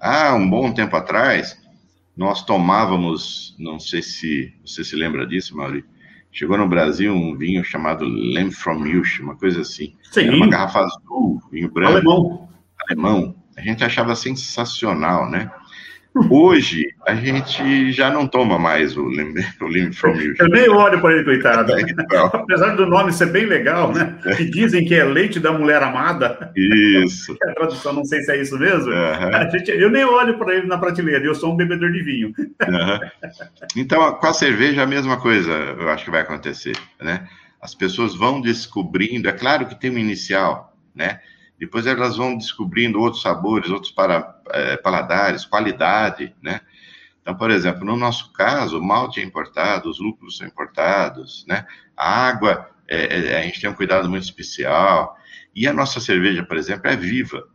Há 0.00 0.34
um 0.34 0.48
bom 0.48 0.72
tempo 0.72 0.96
atrás, 0.96 1.60
nós 2.16 2.44
tomávamos, 2.44 3.54
não 3.58 3.78
sei 3.78 4.02
se 4.02 4.54
você 4.64 4.82
se 4.82 4.96
lembra 4.96 5.26
disso, 5.26 5.56
Maurício, 5.56 5.88
Chegou 6.30 6.58
no 6.58 6.68
Brasil 6.68 7.12
um 7.12 7.36
vinho 7.36 7.64
chamado 7.64 8.04
Lemfromilch, 8.04 9.22
uma 9.22 9.36
coisa 9.36 9.62
assim. 9.62 9.94
Sim. 10.10 10.26
Era 10.26 10.36
uma 10.36 10.48
garrafa 10.48 10.80
azul, 10.80 11.42
vinho 11.50 11.70
branco. 11.70 11.92
Alemão. 11.92 12.48
Alemão. 12.86 13.34
A 13.56 13.60
gente 13.60 13.82
achava 13.82 14.14
sensacional, 14.14 15.28
né? 15.28 15.50
Hoje, 16.30 16.94
a 17.06 17.14
gente 17.14 17.92
já 17.92 18.10
não 18.10 18.26
toma 18.26 18.58
mais 18.58 18.96
o 18.96 19.08
Lim 19.08 19.92
from 19.92 20.14
Eu 20.38 20.48
nem 20.48 20.68
olho 20.68 21.00
para 21.00 21.14
ele, 21.14 21.24
coitado. 21.24 21.72
É, 21.72 21.80
então. 21.82 22.26
Apesar 22.34 22.74
do 22.74 22.86
nome 22.86 23.12
ser 23.12 23.26
bem 23.26 23.46
legal, 23.46 23.92
né? 23.92 24.18
Que 24.36 24.44
dizem 24.44 24.84
que 24.84 24.94
é 24.94 25.04
leite 25.04 25.38
da 25.38 25.52
mulher 25.52 25.82
amada. 25.82 26.50
Isso. 26.56 27.36
a 27.44 27.52
tradução, 27.52 27.92
não 27.92 28.04
sei 28.04 28.22
se 28.22 28.32
é 28.32 28.40
isso 28.40 28.58
mesmo. 28.58 28.90
Uhum. 28.90 29.50
Gente, 29.50 29.70
eu 29.70 29.90
nem 29.90 30.04
olho 30.04 30.38
para 30.38 30.54
ele 30.54 30.66
na 30.66 30.78
prateleira, 30.78 31.24
eu 31.24 31.34
sou 31.34 31.52
um 31.52 31.56
bebedor 31.56 31.92
de 31.92 32.02
vinho. 32.02 32.32
Uhum. 32.68 32.98
Então, 33.76 34.12
com 34.14 34.26
a 34.26 34.32
cerveja, 34.32 34.82
a 34.82 34.86
mesma 34.86 35.16
coisa 35.16 35.50
eu 35.52 35.88
acho 35.88 36.04
que 36.04 36.10
vai 36.10 36.20
acontecer, 36.20 36.76
né? 37.00 37.26
As 37.62 37.74
pessoas 37.74 38.14
vão 38.14 38.40
descobrindo, 38.40 39.28
é 39.28 39.32
claro 39.32 39.66
que 39.66 39.78
tem 39.78 39.90
um 39.90 39.98
inicial, 39.98 40.76
né? 40.94 41.20
Depois 41.58 41.86
elas 41.86 42.16
vão 42.16 42.36
descobrindo 42.36 43.00
outros 43.00 43.22
sabores, 43.22 43.70
outros 43.70 43.90
para, 43.90 44.40
é, 44.50 44.76
paladares, 44.76 45.44
qualidade, 45.44 46.34
né? 46.40 46.60
Então, 47.20 47.36
por 47.36 47.50
exemplo, 47.50 47.84
no 47.84 47.96
nosso 47.96 48.32
caso, 48.32 48.78
o 48.78 48.82
malte 48.82 49.20
é 49.20 49.24
importado, 49.24 49.90
os 49.90 49.98
lúpulos 49.98 50.38
são 50.38 50.46
importados, 50.46 51.44
né? 51.48 51.66
A 51.96 52.28
água, 52.28 52.70
é, 52.86 53.32
é, 53.32 53.38
a 53.40 53.42
gente 53.42 53.60
tem 53.60 53.68
um 53.68 53.74
cuidado 53.74 54.08
muito 54.08 54.22
especial. 54.22 55.16
E 55.54 55.66
a 55.66 55.72
nossa 55.72 56.00
cerveja, 56.00 56.44
por 56.44 56.56
exemplo, 56.56 56.88
é 56.88 56.96
viva. 56.96 57.48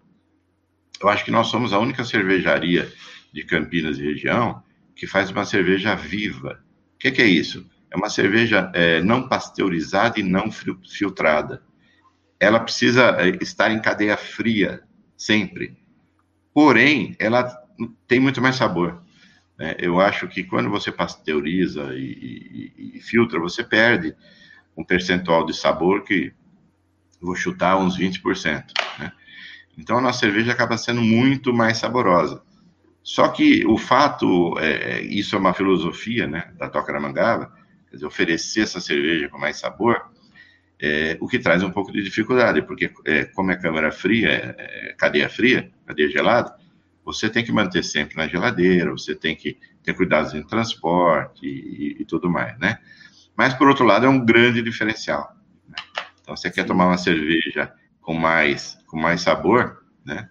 Eu 1.02 1.10
acho 1.10 1.24
que 1.24 1.32
nós 1.32 1.48
somos 1.48 1.74
a 1.74 1.80
única 1.80 2.04
cervejaria 2.04 2.92
de 3.34 3.44
Campinas 3.46 3.98
e 3.98 4.04
região 4.04 4.62
que 4.96 5.08
faz 5.08 5.32
uma 5.32 5.46
cerveja 5.46 5.96
viva. 5.96 6.62
O 6.96 7.00
que, 7.00 7.12
que 7.12 7.22
é 7.22 7.28
isso? 7.28 7.66
É 7.90 7.96
uma 7.96 8.10
cerveja 8.10 8.70
é, 8.74 9.02
não 9.02 9.28
pasteurizada 9.28 10.20
e 10.20 10.24
não 10.24 10.52
filtrada 10.52 11.64
ela 12.44 12.60
precisa 12.60 13.16
eh, 13.20 13.38
estar 13.42 13.72
em 13.72 13.82
cadeia 13.82 14.18
fria 14.18 14.82
sempre. 15.18 15.78
Porém, 16.54 17.16
ela 17.20 17.46
tem 18.08 18.20
muito 18.20 18.42
mais 18.42 18.56
sabor. 18.56 19.02
né, 19.58 19.76
eu 19.80 20.00
acho 20.00 20.28
que 20.28 20.44
quando 20.44 20.70
você 20.70 20.92
pasteuriza 20.92 21.94
e, 21.96 22.72
e, 22.78 22.98
e, 22.98 23.02
filtra, 23.02 23.40
você 23.40 23.64
perde 23.64 24.16
um 24.76 24.84
percentual 24.84 25.46
de 25.46 25.54
sabor 25.54 26.04
que 26.04 26.34
vou 27.22 27.36
chutar 27.36 27.78
uns 27.78 27.98
20%. 27.98 28.66
Né? 29.00 29.12
Então 29.78 29.98
a 29.98 30.02
nossa 30.02 30.20
cerveja 30.20 30.52
acaba 30.52 30.78
sendo 30.78 31.02
muito 31.02 31.54
mais 31.54 31.78
saborosa. 31.78 32.44
Só 33.02 33.28
que 33.28 33.66
o 33.66 33.78
fato, 33.78 34.58
é, 34.60 35.02
isso 35.02 35.36
é 35.36 35.40
uma 35.40 35.54
filosofia 35.54 36.26
né, 36.28 36.54
da 36.58 36.70
Toca 36.70 36.94
da 36.94 37.00
Mangaba, 37.00 37.52
quer 37.90 37.96
dizer, 37.96 38.06
oferecer 38.06 38.62
essa 38.62 38.80
cerveja 38.80 39.30
com 39.30 39.38
mais 39.38 39.58
sabor, 39.58 40.13
é, 40.80 41.18
o 41.20 41.28
que 41.28 41.40
traz 41.40 41.64
um 41.64 41.72
pouco 41.72 41.92
de 41.92 42.02
dificuldade, 42.04 42.62
porque 42.62 42.92
é, 43.06 43.26
como 43.26 43.52
é 43.52 43.56
câmara 43.56 43.92
fria, 43.92 44.30
é, 44.30 44.90
é 44.90 44.94
cadeia 44.94 45.30
fria, 45.30 45.72
cadeia 45.86 46.10
gelada, 46.10 46.56
você 47.06 47.30
tem 47.30 47.44
que 47.44 47.52
manter 47.52 47.84
sempre 47.84 48.16
na 48.16 48.28
geladeira, 48.28 48.92
você 48.92 49.16
tem 49.16 49.36
que 49.36 49.58
ter 49.84 49.94
cuidados 49.94 50.34
em 50.34 50.44
transporte 50.44 51.46
e, 51.46 52.02
e 52.02 52.06
tudo 52.06 52.30
mais, 52.30 52.58
né? 52.60 52.80
Mas, 53.36 53.54
por 53.54 53.68
outro 53.68 53.86
lado, 53.86 54.06
é 54.06 54.10
um 54.10 54.24
grande 54.24 54.62
diferencial. 54.62 55.36
Né? 55.68 55.76
Então, 56.22 56.36
você 56.36 56.50
quer 56.52 56.66
tomar 56.66 56.88
uma 56.88 56.98
cerveja 56.98 57.74
com 58.00 58.14
mais, 58.14 58.78
com 58.88 58.98
mais 58.98 59.22
sabor, 59.22 59.84
né? 60.06 60.30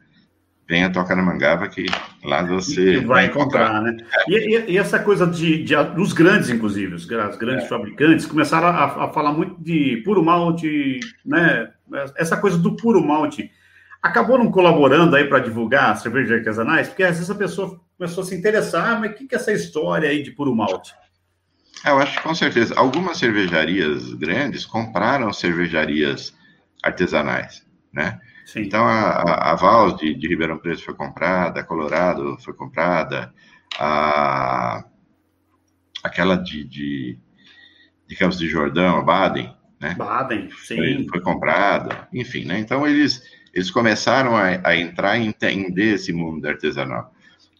Venha 0.72 0.90
tocar 0.90 1.14
na 1.14 1.22
Mangaba 1.22 1.68
que 1.68 1.84
lá 2.24 2.42
você 2.42 2.96
vai, 2.96 3.04
vai 3.04 3.26
encontrar, 3.26 3.82
encontrar, 3.82 3.82
né? 3.82 3.96
E, 4.26 4.34
e, 4.34 4.70
e, 4.70 4.78
essa 4.78 4.98
coisa 4.98 5.26
de, 5.26 5.62
de, 5.62 5.76
dos 5.94 6.14
grandes, 6.14 6.48
inclusive, 6.48 6.94
os, 6.94 7.02
os 7.02 7.36
grandes 7.36 7.66
é. 7.66 7.68
fabricantes 7.68 8.24
começaram 8.24 8.68
a, 8.68 9.04
a, 9.04 9.08
falar 9.12 9.34
muito 9.34 9.62
de 9.62 9.98
puro 10.02 10.24
malte, 10.24 10.98
né? 11.26 11.68
Essa 12.16 12.38
coisa 12.38 12.56
do 12.56 12.74
puro 12.74 13.06
malte 13.06 13.50
acabou 14.00 14.38
não 14.38 14.50
colaborando 14.50 15.14
aí 15.14 15.26
para 15.26 15.40
divulgar 15.40 15.94
cervejas 15.98 16.38
artesanais, 16.38 16.88
porque 16.88 17.02
às 17.02 17.16
vezes 17.16 17.30
a 17.30 17.34
pessoa 17.34 17.78
começou 17.98 18.24
a 18.24 18.26
se 18.26 18.34
interessar, 18.34 18.92
ah, 18.94 18.98
mas 18.98 19.10
o 19.10 19.14
que, 19.14 19.26
que 19.26 19.34
é 19.34 19.38
essa 19.38 19.52
história 19.52 20.08
aí 20.08 20.22
de 20.22 20.30
puro 20.30 20.56
malte? 20.56 20.94
É, 21.84 21.90
eu 21.90 21.98
acho 21.98 22.16
que 22.16 22.22
com 22.22 22.34
certeza 22.34 22.72
algumas 22.78 23.18
cervejarias 23.18 24.14
grandes 24.14 24.64
compraram 24.64 25.30
cervejarias 25.34 26.34
artesanais, 26.82 27.62
né? 27.92 28.18
Sim. 28.44 28.62
Então, 28.62 28.84
a, 28.84 29.52
a 29.52 29.54
Vals 29.54 29.96
de, 29.96 30.14
de, 30.14 30.28
Ribeirão 30.28 30.58
Preto 30.58 30.84
foi 30.84 30.94
comprada, 30.94 31.60
a 31.60 31.64
Colorado 31.64 32.36
foi 32.40 32.52
comprada, 32.54 33.32
a, 33.78 34.84
aquela 36.02 36.36
de, 36.36 36.64
de, 36.64 37.18
de 38.06 38.16
Campos 38.16 38.38
de 38.38 38.48
Jordão, 38.48 38.98
a 38.98 39.02
Baden, 39.02 39.54
né? 39.80 39.94
Baden, 39.94 40.50
sim. 40.50 40.76
Foi, 40.76 41.06
foi 41.08 41.20
comprada, 41.20 42.08
enfim, 42.12 42.44
né? 42.44 42.58
Então, 42.58 42.86
eles, 42.86 43.22
eles 43.54 43.70
começaram 43.70 44.36
a, 44.36 44.60
a 44.64 44.76
entrar 44.76 45.16
e 45.18 45.26
entender 45.26 45.94
esse 45.94 46.12
mundo 46.12 46.46
artesanal. 46.46 47.14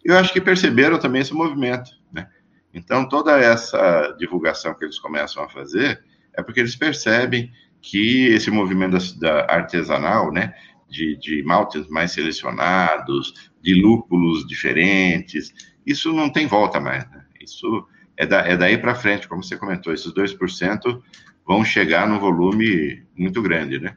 Eu 0.05 0.19
acho 0.19 0.33
que 0.33 0.41
perceberam 0.41 0.99
também 0.99 1.23
esse 1.23 1.33
movimento, 1.33 1.91
né? 2.13 2.29
Então, 2.75 3.09
toda 3.09 3.39
essa 3.39 4.15
divulgação 4.19 4.75
que 4.75 4.85
eles 4.85 4.99
começam 4.99 5.45
a 5.45 5.49
fazer 5.49 6.03
é 6.35 6.43
porque 6.43 6.61
eles 6.61 6.75
percebem 6.75 7.53
que 7.81 8.29
esse 8.29 8.51
movimento 8.51 8.97
da, 9.19 9.43
da 9.43 9.55
artesanal, 9.55 10.33
né, 10.33 10.55
de, 10.93 11.17
de 11.17 11.43
maltes 11.43 11.89
mais 11.89 12.13
selecionados, 12.13 13.51
de 13.61 13.75
lúpulos 13.75 14.47
diferentes. 14.47 15.53
Isso 15.85 16.13
não 16.13 16.31
tem 16.31 16.47
volta 16.47 16.79
mais. 16.79 17.11
Né? 17.11 17.25
Isso 17.41 17.87
é, 18.17 18.27
da, 18.27 18.41
é 18.41 18.57
daí 18.57 18.77
para 18.77 18.95
frente, 18.95 19.27
como 19.27 19.43
você 19.43 19.57
comentou, 19.57 19.93
esses 19.93 20.13
2% 20.13 21.03
vão 21.47 21.65
chegar 21.65 22.07
num 22.07 22.19
volume 22.19 23.03
muito 23.17 23.43
grande, 23.43 23.81
né? 23.81 23.97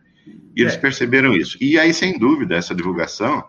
E 0.56 0.62
eles 0.62 0.74
é. 0.74 0.78
perceberam 0.78 1.36
isso. 1.36 1.58
E 1.62 1.78
aí, 1.78 1.94
sem 1.94 2.18
dúvida, 2.18 2.56
essa 2.56 2.74
divulgação 2.74 3.44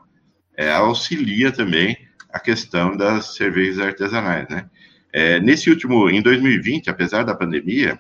é, 0.56 0.70
auxilia 0.70 1.50
também 1.50 1.96
a 2.30 2.38
questão 2.38 2.94
das 2.96 3.36
cervejas 3.36 3.78
artesanais, 3.78 4.46
né? 4.50 4.68
É, 5.12 5.40
nesse 5.40 5.70
último, 5.70 6.10
em 6.10 6.20
2020, 6.20 6.90
apesar 6.90 7.22
da 7.22 7.34
pandemia, 7.34 7.98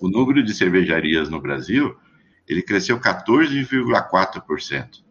o 0.00 0.08
número 0.08 0.42
de 0.42 0.52
cervejarias 0.52 1.30
no 1.30 1.40
Brasil 1.40 1.96
ele 2.48 2.62
cresceu 2.62 3.00
14,4%, 3.00 5.02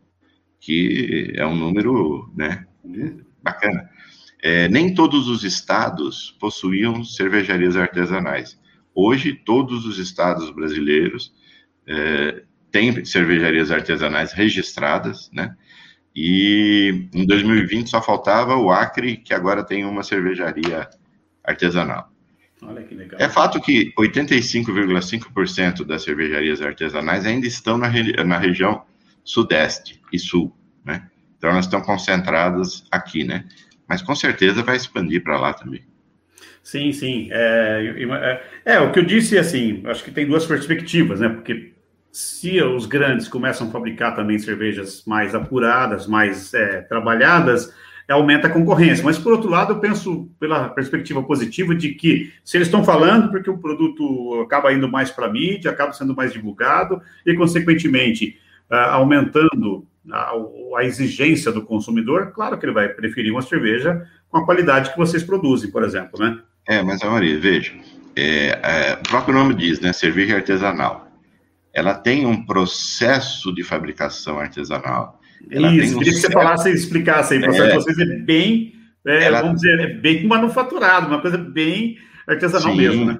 que 0.59 1.33
é 1.35 1.45
um 1.45 1.55
número 1.55 2.31
né, 2.35 2.65
bacana. 3.43 3.89
É, 4.41 4.67
nem 4.67 4.93
todos 4.93 5.27
os 5.27 5.43
estados 5.43 6.35
possuíam 6.39 7.03
cervejarias 7.03 7.75
artesanais. 7.75 8.59
Hoje, 8.93 9.33
todos 9.33 9.85
os 9.85 9.97
estados 9.97 10.51
brasileiros 10.51 11.33
é, 11.87 12.43
têm 12.71 13.03
cervejarias 13.03 13.71
artesanais 13.71 14.33
registradas, 14.33 15.31
né? 15.33 15.55
E 16.15 17.09
em 17.13 17.25
2020 17.25 17.89
só 17.89 18.01
faltava 18.01 18.55
o 18.55 18.71
Acre, 18.71 19.17
que 19.17 19.33
agora 19.33 19.65
tem 19.65 19.83
uma 19.83 20.01
cervejaria 20.01 20.89
artesanal. 21.43 22.09
Olha 22.61 22.83
que 22.83 22.95
legal. 22.95 23.19
É 23.19 23.29
fato 23.29 23.59
que 23.61 23.93
85,5% 23.97 25.83
das 25.83 26.03
cervejarias 26.03 26.61
artesanais 26.61 27.25
ainda 27.25 27.45
estão 27.47 27.77
na, 27.77 27.89
na 28.23 28.37
região 28.37 28.83
sudeste 29.23 30.01
e 30.11 30.19
sul, 30.19 30.55
né? 30.83 31.09
Então 31.37 31.49
elas 31.49 31.65
estão 31.65 31.81
concentradas 31.81 32.85
aqui, 32.91 33.23
né? 33.23 33.45
Mas 33.87 34.01
com 34.01 34.15
certeza 34.15 34.63
vai 34.63 34.77
expandir 34.77 35.23
para 35.23 35.39
lá 35.39 35.53
também. 35.53 35.83
Sim, 36.63 36.91
sim. 36.91 37.29
É, 37.31 38.41
é, 38.65 38.73
é, 38.73 38.79
o 38.79 38.91
que 38.91 38.99
eu 38.99 39.05
disse, 39.05 39.37
assim, 39.37 39.83
acho 39.85 40.03
que 40.03 40.09
tem 40.09 40.25
duas 40.25 40.45
perspectivas, 40.47 41.19
né? 41.19 41.29
Porque 41.29 41.73
se 42.11 42.59
os 42.63 42.85
grandes 42.85 43.27
começam 43.27 43.67
a 43.67 43.71
fabricar 43.71 44.15
também 44.15 44.39
cervejas 44.39 45.03
mais 45.05 45.35
apuradas, 45.35 46.07
mais 46.07 46.53
é, 46.53 46.81
trabalhadas, 46.81 47.71
aumenta 48.13 48.47
a 48.47 48.51
concorrência. 48.51 49.03
Mas, 49.03 49.17
por 49.17 49.33
outro 49.33 49.49
lado, 49.49 49.73
eu 49.73 49.79
penso 49.79 50.29
pela 50.39 50.69
perspectiva 50.69 51.23
positiva 51.23 51.73
de 51.73 51.89
que, 51.93 52.31
se 52.43 52.57
eles 52.57 52.67
estão 52.67 52.83
falando, 52.83 53.31
porque 53.31 53.49
o 53.49 53.57
produto 53.57 54.41
acaba 54.41 54.71
indo 54.73 54.89
mais 54.89 55.11
para 55.11 55.27
a 55.27 55.31
mídia, 55.31 55.71
acaba 55.71 55.93
sendo 55.93 56.15
mais 56.15 56.31
divulgado, 56.31 57.01
e, 57.25 57.33
consequentemente, 57.33 58.37
ah, 58.69 58.93
aumentando 58.93 59.85
a, 60.11 60.33
a, 60.77 60.83
exigência 60.83 61.51
do 61.51 61.63
consumidor, 61.63 62.31
claro 62.31 62.57
que 62.57 62.65
ele 62.65 62.73
vai 62.73 62.89
preferir 62.89 63.31
uma 63.31 63.41
cerveja 63.41 64.07
com 64.29 64.37
a 64.37 64.45
qualidade 64.45 64.91
que 64.91 64.97
vocês 64.97 65.23
produzem, 65.23 65.71
por 65.71 65.83
exemplo, 65.83 66.19
né? 66.19 66.39
É, 66.67 66.81
mas, 66.81 67.01
Maria, 67.01 67.39
veja, 67.39 67.73
é, 68.15 68.59
é, 68.63 68.93
o 68.93 69.07
próprio 69.07 69.33
nome 69.33 69.53
diz, 69.53 69.79
né, 69.79 69.93
cerveja 69.93 70.35
artesanal. 70.35 71.07
Ela 71.73 71.93
tem 71.93 72.25
um 72.25 72.45
processo 72.45 73.53
de 73.53 73.63
fabricação 73.63 74.39
artesanal 74.39 75.19
ela 75.49 75.71
Isso, 75.73 75.97
queria 75.97 76.13
que 76.13 76.19
você 76.19 76.31
falasse 76.31 76.69
e 76.69 76.73
explicasse 76.73 77.33
aí, 77.33 77.39
para 77.39 77.55
é, 77.55 77.75
vocês 77.75 77.97
é 77.97 78.05
bem, 78.05 78.73
é, 79.05 79.25
ela... 79.25 79.41
vamos 79.41 79.61
dizer, 79.61 79.79
é 79.79 79.93
bem 79.93 80.25
manufaturado, 80.25 81.07
uma 81.07 81.21
coisa 81.21 81.37
bem 81.37 81.97
artesanal 82.27 82.71
Sim, 82.71 82.77
mesmo, 82.77 83.05
né? 83.05 83.19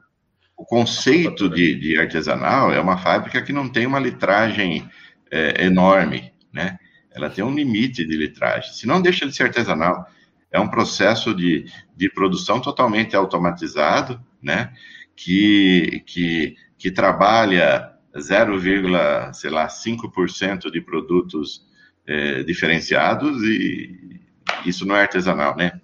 O 0.58 0.64
conceito 0.64 1.50
de, 1.50 1.76
de, 1.76 2.00
artesanal 2.00 2.72
é 2.72 2.80
uma 2.80 2.98
fábrica 2.98 3.42
que 3.42 3.52
não 3.52 3.68
tem 3.68 3.86
uma 3.86 4.00
litragem 4.00 4.90
é, 5.30 5.66
enorme, 5.66 6.32
né? 6.52 6.78
Ela 7.14 7.30
tem 7.30 7.44
um 7.44 7.54
limite 7.54 8.06
de 8.06 8.18
litragem, 8.18 8.74
se 8.74 8.88
não 8.88 9.02
deixa 9.02 9.26
de 9.26 9.36
ser 9.36 9.44
artesanal. 9.44 10.06
É 10.52 10.60
um 10.60 10.70
processo 10.70 11.36
de, 11.36 11.66
de 11.96 12.10
produção 12.10 12.62
totalmente 12.62 13.16
automatizado, 13.16 14.22
né? 14.42 14.72
Que, 15.16 16.02
que, 16.06 16.56
que 16.78 16.90
trabalha 16.90 17.92
0, 18.18 18.62
sei 19.34 19.50
lá, 19.50 19.68
5% 19.68 20.72
de 20.72 20.82
produtos 20.82 21.66
é, 22.08 22.44
diferenciados 22.44 23.44
e 23.44 24.20
isso 24.66 24.86
não 24.86 24.96
é 24.96 25.02
artesanal, 25.02 25.56
né? 25.56 25.80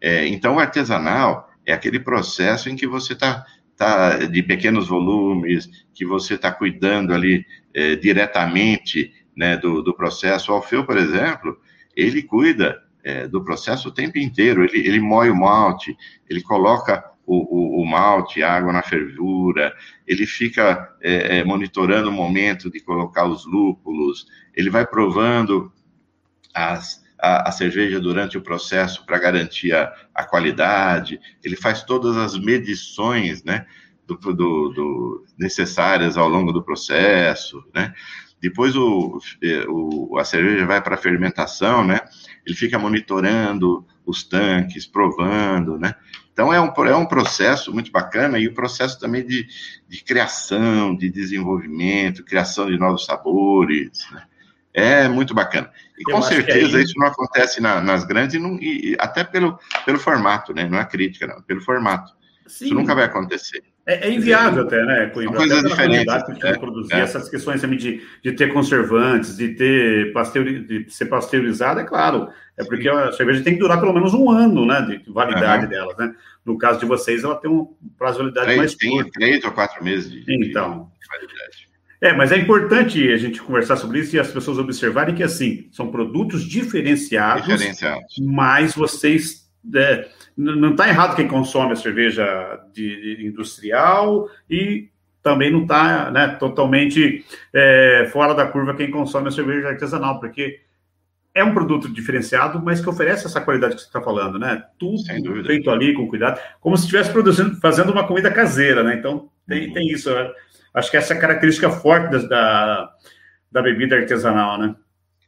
É, 0.00 0.26
então, 0.26 0.56
o 0.56 0.58
artesanal 0.58 1.50
é 1.64 1.72
aquele 1.72 1.98
processo 1.98 2.68
em 2.68 2.76
que 2.76 2.86
você 2.86 3.12
está 3.12 3.44
tá, 3.76 4.18
de 4.18 4.42
pequenos 4.42 4.88
volumes, 4.88 5.68
que 5.94 6.04
você 6.04 6.34
está 6.34 6.52
cuidando 6.52 7.12
ali 7.12 7.44
é, 7.74 7.96
diretamente 7.96 9.12
né, 9.36 9.56
do, 9.56 9.82
do 9.82 9.94
processo. 9.94 10.50
O 10.50 10.54
Alfeu, 10.54 10.84
por 10.84 10.96
exemplo, 10.96 11.58
ele 11.94 12.22
cuida 12.22 12.82
é, 13.02 13.26
do 13.26 13.42
processo 13.44 13.88
o 13.88 13.92
tempo 13.92 14.18
inteiro, 14.18 14.64
ele, 14.64 14.86
ele 14.86 15.00
moe 15.00 15.30
o 15.30 15.36
malte, 15.36 15.96
ele 16.28 16.42
coloca 16.42 17.04
o, 17.26 17.80
o, 17.80 17.82
o 17.82 17.86
malte, 17.86 18.42
a 18.42 18.52
água 18.52 18.72
na 18.72 18.82
fervura, 18.82 19.74
ele 20.06 20.24
fica 20.26 20.94
é, 21.02 21.38
é, 21.38 21.44
monitorando 21.44 22.08
o 22.08 22.12
momento 22.12 22.70
de 22.70 22.80
colocar 22.80 23.26
os 23.26 23.44
lúpulos, 23.44 24.26
ele 24.54 24.70
vai 24.70 24.86
provando 24.86 25.72
as, 26.54 27.04
a, 27.20 27.48
a 27.48 27.52
cerveja 27.52 28.00
durante 28.00 28.38
o 28.38 28.42
processo 28.42 29.04
para 29.04 29.18
garantir 29.18 29.74
a, 29.74 29.92
a, 30.14 30.24
qualidade, 30.24 31.20
ele 31.42 31.56
faz 31.56 31.82
todas 31.82 32.16
as 32.16 32.38
medições, 32.38 33.42
né, 33.42 33.66
do, 34.06 34.14
do, 34.16 34.32
do, 34.32 35.26
necessárias 35.36 36.16
ao 36.16 36.28
longo 36.28 36.52
do 36.52 36.62
processo, 36.62 37.62
né, 37.74 37.92
depois 38.48 38.76
o, 38.76 39.20
é, 39.42 39.64
o, 39.68 40.16
a 40.18 40.24
cerveja 40.24 40.64
vai 40.64 40.80
para 40.80 40.94
a 40.94 40.98
fermentação, 40.98 41.84
né? 41.84 42.00
Ele 42.46 42.54
fica 42.54 42.78
monitorando 42.78 43.84
os 44.04 44.22
tanques, 44.22 44.86
provando, 44.86 45.76
né? 45.76 45.96
Então, 46.32 46.52
é 46.52 46.60
um, 46.60 46.72
é 46.86 46.94
um 46.94 47.06
processo 47.06 47.72
muito 47.72 47.90
bacana 47.90 48.38
e 48.38 48.46
o 48.46 48.54
processo 48.54 49.00
também 49.00 49.26
de, 49.26 49.48
de 49.88 50.04
criação, 50.04 50.94
de 50.94 51.10
desenvolvimento, 51.10 52.24
criação 52.24 52.70
de 52.70 52.78
novos 52.78 53.04
sabores, 53.04 54.06
né? 54.12 54.22
É 54.72 55.08
muito 55.08 55.34
bacana. 55.34 55.72
E 55.98 56.08
Eu 56.08 56.14
com 56.14 56.22
certeza 56.22 56.76
aí... 56.76 56.84
isso 56.84 56.94
não 56.98 57.06
acontece 57.06 57.60
na, 57.60 57.80
nas 57.80 58.04
grandes, 58.04 58.36
e, 58.36 58.38
não, 58.38 58.58
e, 58.60 58.94
até 59.00 59.24
pelo, 59.24 59.58
pelo 59.84 59.98
formato, 59.98 60.54
né? 60.54 60.68
Não 60.68 60.78
é 60.78 60.84
crítica, 60.84 61.26
não, 61.26 61.42
pelo 61.42 61.62
formato. 61.62 62.12
Sim. 62.46 62.66
Isso 62.66 62.74
nunca 62.74 62.94
vai 62.94 63.06
acontecer. 63.06 63.64
É, 63.86 64.08
é 64.08 64.12
inviável 64.12 64.64
até, 64.64 64.84
né, 64.84 65.06
Coimbra? 65.06 65.38
São 65.38 65.48
coisas 65.48 65.70
diferentes. 65.70 66.22
Que 66.40 66.46
é, 66.46 66.58
produzir 66.58 66.94
é. 66.94 67.00
essas 67.00 67.28
questões 67.28 67.60
também 67.60 67.78
de, 67.78 68.02
de 68.20 68.32
ter 68.32 68.52
conservantes, 68.52 69.36
de 69.36 69.50
ter 69.50 70.12
pasteuri, 70.12 70.58
de 70.58 70.90
ser 70.92 71.06
pasteurizada, 71.06 71.82
é 71.82 71.84
claro. 71.84 72.28
É 72.58 72.64
porque 72.64 72.82
Sim. 72.82 72.88
a 72.88 73.12
cerveja 73.12 73.44
tem 73.44 73.54
que 73.54 73.60
durar 73.60 73.78
pelo 73.78 73.92
menos 73.92 74.12
um 74.12 74.28
ano, 74.28 74.66
né, 74.66 74.80
de 74.80 75.12
validade 75.12 75.64
uhum. 75.64 75.70
dela, 75.70 75.94
né? 75.96 76.14
No 76.44 76.58
caso 76.58 76.80
de 76.80 76.86
vocês, 76.86 77.22
ela 77.22 77.36
tem 77.36 77.50
um 77.50 77.74
prazo 77.96 78.14
de 78.14 78.24
validade 78.24 78.46
três, 78.46 78.58
mais 78.58 78.74
curto. 78.74 79.10
Tem 79.10 79.10
três 79.12 79.44
ou 79.44 79.52
quatro 79.52 79.84
meses 79.84 80.10
de, 80.10 80.24
então, 80.28 80.90
de 81.00 81.08
validade. 81.08 81.68
É, 82.00 82.12
mas 82.12 82.32
é 82.32 82.38
importante 82.38 83.12
a 83.12 83.16
gente 83.16 83.40
conversar 83.40 83.76
sobre 83.76 84.00
isso 84.00 84.16
e 84.16 84.18
as 84.18 84.30
pessoas 84.30 84.58
observarem 84.58 85.14
que, 85.14 85.22
assim, 85.22 85.68
são 85.70 85.90
produtos 85.90 86.44
diferenciados, 86.44 87.46
diferenciados. 87.46 88.14
mas 88.20 88.74
vocês... 88.74 89.46
É, 89.74 90.08
não 90.36 90.72
está 90.72 90.88
errado 90.88 91.16
quem 91.16 91.26
consome 91.26 91.72
a 91.72 91.76
cerveja 91.76 92.60
de, 92.72 93.16
de 93.16 93.26
industrial 93.26 94.28
e 94.50 94.90
também 95.22 95.50
não 95.50 95.62
está 95.62 96.10
né, 96.10 96.28
totalmente 96.38 97.24
é, 97.52 98.08
fora 98.12 98.34
da 98.34 98.46
curva 98.46 98.76
quem 98.76 98.90
consome 98.90 99.28
a 99.28 99.32
cerveja 99.32 99.68
artesanal, 99.68 100.20
porque 100.20 100.60
é 101.34 101.42
um 101.42 101.52
produto 101.52 101.92
diferenciado, 101.92 102.62
mas 102.62 102.80
que 102.80 102.88
oferece 102.88 103.26
essa 103.26 103.40
qualidade 103.40 103.74
que 103.74 103.80
você 103.80 103.86
está 103.86 104.00
falando, 104.00 104.38
né? 104.38 104.64
Tudo 104.78 105.04
feito 105.44 105.70
ali 105.70 105.92
com 105.92 106.08
cuidado, 106.08 106.40
como 106.60 106.76
se 106.76 106.84
estivesse 106.84 107.10
produzindo, 107.10 107.56
fazendo 107.60 107.92
uma 107.92 108.06
comida 108.06 108.30
caseira, 108.30 108.82
né? 108.82 108.94
Então 108.94 109.28
tem, 109.46 109.66
uhum. 109.66 109.72
tem 109.74 109.88
isso. 109.88 110.14
Né? 110.14 110.30
Acho 110.72 110.90
que 110.90 110.96
essa 110.96 111.12
é 111.12 111.16
a 111.16 111.20
característica 111.20 111.70
forte 111.70 112.26
da, 112.28 112.90
da 113.52 113.62
bebida 113.62 113.96
artesanal, 113.96 114.58
né? 114.58 114.74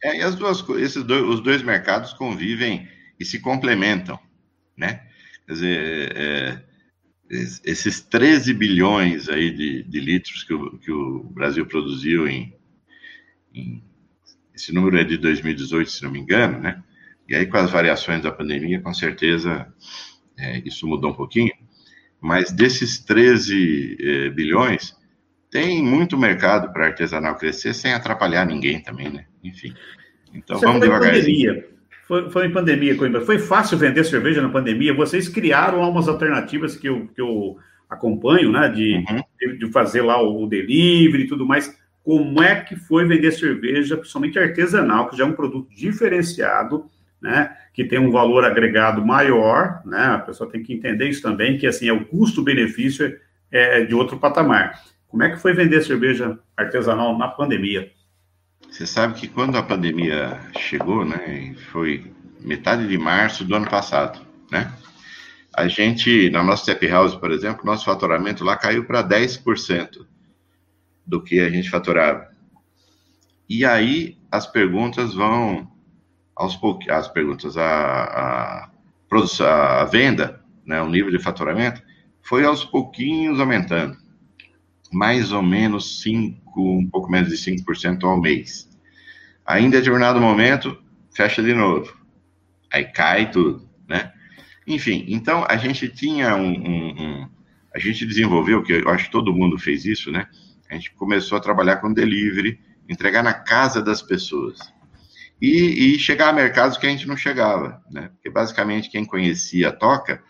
É, 0.03 0.19
e 0.19 0.23
as 0.23 0.35
duas, 0.35 0.67
esses 0.79 1.03
dois, 1.03 1.23
os 1.23 1.41
dois 1.41 1.63
mercados 1.63 2.13
convivem 2.13 2.89
e 3.19 3.25
se 3.25 3.41
complementam 3.41 4.19
né? 4.79 5.03
Quer 5.47 5.53
dizer, 5.53 6.13
é, 6.17 6.63
esses 7.65 8.01
13 8.01 8.55
bilhões 8.55 9.29
aí 9.29 9.51
de, 9.51 9.83
de 9.83 10.01
litros 10.01 10.45
que 10.45 10.55
o, 10.55 10.79
que 10.79 10.91
o, 10.91 11.25
Brasil 11.25 11.67
produziu 11.67 12.27
em, 12.27 12.55
em, 13.53 13.83
Esse 14.55 14.73
número 14.73 14.99
é 14.99 15.05
de 15.05 15.19
2018, 15.19 15.91
se 15.91 16.03
não 16.03 16.11
me 16.11 16.21
engano, 16.21 16.59
né? 16.59 16.83
E 17.29 17.35
aí, 17.35 17.45
com 17.45 17.59
as 17.59 17.71
variações 17.71 18.23
da 18.23 18.33
pandemia, 18.33 18.81
com 18.81 18.95
certeza 18.95 19.71
é, 20.39 20.63
isso 20.65 20.87
mudou 20.87 21.11
um 21.11 21.15
pouquinho. 21.15 21.53
Mas 22.21 22.51
desses 22.51 22.99
13 22.99 23.97
é, 24.01 24.31
bilhões, 24.31 24.97
tem 25.51 25.83
muito 25.83 26.17
mercado 26.17 26.73
para 26.73 26.87
artesanal 26.87 27.37
crescer 27.37 27.75
sem 27.75 27.93
atrapalhar 27.93 28.47
ninguém 28.47 28.81
também, 28.81 29.11
né? 29.11 29.27
Enfim. 29.45 29.75
Então, 30.33 30.59
Você 30.59 30.65
vamos 30.65 30.81
devagarzinho. 30.81 31.55
Pandemia. 31.55 31.78
Foi, 32.09 32.31
foi 32.31 32.47
em 32.47 32.51
pandemia, 32.51 32.97
Coimbra. 32.97 33.21
Foi 33.21 33.39
fácil 33.39 33.77
vender 33.77 34.03
cerveja 34.03 34.41
na 34.41 34.49
pandemia? 34.49 34.95
Vocês 34.95 35.29
criaram 35.29 35.83
lá 35.83 35.89
umas 35.89 36.09
alternativas 36.09 36.75
que 36.75 36.89
eu, 36.89 37.07
que 37.15 37.21
eu 37.21 37.59
acompanho, 37.89 38.51
né? 38.51 38.67
De, 38.71 38.95
uhum. 38.95 39.59
de 39.59 39.71
fazer 39.71 40.01
lá 40.01 40.19
o 40.21 40.47
delivery 40.47 41.25
e 41.25 41.27
tudo 41.29 41.45
mais. 41.45 41.79
Como 42.03 42.43
é 42.43 42.63
que 42.63 42.75
foi 42.75 43.05
vender 43.05 43.31
cerveja, 43.33 43.99
principalmente 43.99 44.39
artesanal, 44.39 45.11
que 45.11 45.19
já 45.19 45.25
é 45.25 45.27
um 45.27 45.35
produto 45.35 45.69
diferenciado, 45.71 46.87
né? 47.21 47.55
Que 47.75 47.85
tem 47.85 47.99
um 47.99 48.11
valor 48.11 48.43
agregado 48.43 49.05
maior, 49.05 49.83
né? 49.85 50.07
A 50.07 50.19
pessoa 50.19 50.51
tem 50.51 50.63
que 50.63 50.73
entender 50.73 51.11
isso 51.11 51.21
também, 51.21 51.59
que 51.59 51.67
assim 51.67 51.89
é 51.89 51.93
o 51.93 52.07
custo-benefício 52.07 53.15
é, 53.53 53.83
é 53.83 53.85
de 53.85 53.95
outro 53.95 54.17
patamar. 54.17 54.81
Como 55.09 55.23
é 55.23 55.29
que 55.29 55.37
foi 55.37 55.53
vender 55.53 55.83
cerveja 55.83 56.39
artesanal 56.57 57.19
na 57.19 57.29
pandemia? 57.29 57.91
Você 58.71 58.87
sabe 58.87 59.15
que 59.15 59.27
quando 59.27 59.57
a 59.57 59.63
pandemia 59.63 60.41
chegou, 60.59 61.05
né, 61.05 61.55
foi 61.73 62.13
metade 62.41 62.87
de 62.87 62.99
março 62.99 63.45
do 63.45 63.55
ano 63.55 63.69
passado, 63.69 64.21
né? 64.51 64.73
A 65.57 65.67
gente, 65.67 66.31
na 66.31 66.45
nossa 66.45 66.67
Tap 66.67 66.83
House, 66.85 67.17
por 67.17 67.33
exemplo, 67.33 67.65
nosso 67.65 67.85
faturamento 67.85 68.45
lá 68.45 68.57
caiu 68.57 68.85
para 68.85 69.03
10% 69.03 70.07
do 71.05 71.21
que 71.23 71.41
a 71.41 71.51
gente 71.51 71.71
faturava. 71.71 72.29
E 73.49 73.65
aí 73.65 74.17
as 74.31 74.47
perguntas 74.47 75.15
vão 75.15 75.69
aos 76.37 76.55
poucos, 76.55 76.89
as 76.89 77.09
perguntas, 77.09 77.57
a, 77.57 77.65
a, 77.65 78.71
produção, 79.09 79.49
a 79.49 79.85
venda, 79.85 80.41
né, 80.65 80.81
o 80.81 80.89
nível 80.89 81.11
de 81.11 81.19
faturamento, 81.19 81.83
foi 82.23 82.45
aos 82.45 82.65
pouquinhos 82.65 83.41
aumentando 83.41 83.97
mais 84.93 85.33
ou 85.33 85.43
menos 85.43 86.01
5, 86.03 86.79
um 86.79 86.89
pouco 86.89 87.11
menos 87.11 87.29
de 87.29 87.37
5% 87.37 88.05
ao 88.05 88.21
mês. 88.21 88.69
Aí, 89.45 89.65
em 89.65 89.71
determinado 89.71 90.21
momento, 90.21 90.77
fecha 91.15 91.43
de 91.43 91.55
novo. 91.55 91.97
Aí 92.73 92.85
cai 92.85 93.31
tudo, 93.31 93.69
né? 93.89 94.13
Enfim, 94.67 95.07
então 95.09 95.45
a 95.49 95.57
gente 95.57 95.89
tinha 95.89 96.37
um, 96.37 96.53
um, 96.53 97.03
um, 97.03 97.29
A 97.75 97.79
gente 97.79 98.05
desenvolveu, 98.05 98.63
que 98.63 98.73
eu 98.73 98.89
acho 98.91 99.07
que 99.07 99.11
todo 99.11 99.33
mundo 99.33 99.59
fez 99.59 99.85
isso, 99.85 100.13
né? 100.13 100.27
A 100.71 100.75
gente 100.75 100.93
começou 100.93 101.39
a 101.39 101.41
trabalhar 101.41 101.77
com 101.77 101.93
delivery, 101.93 102.61
entregar 102.89 103.23
na 103.23 103.33
casa 103.33 103.81
das 103.81 104.03
pessoas. 104.03 104.59
E, 105.41 105.95
e 105.95 105.99
chegar 105.99 106.29
a 106.29 106.33
mercados 106.33 106.77
que 106.77 106.87
a 106.87 106.91
gente 106.91 107.07
não 107.07 107.17
chegava, 107.17 107.83
né? 107.91 108.11
Porque 108.15 108.29
basicamente 108.29 108.91
quem 108.91 109.05
conhecia 109.05 109.69
a 109.69 109.73
Toca 109.73 110.23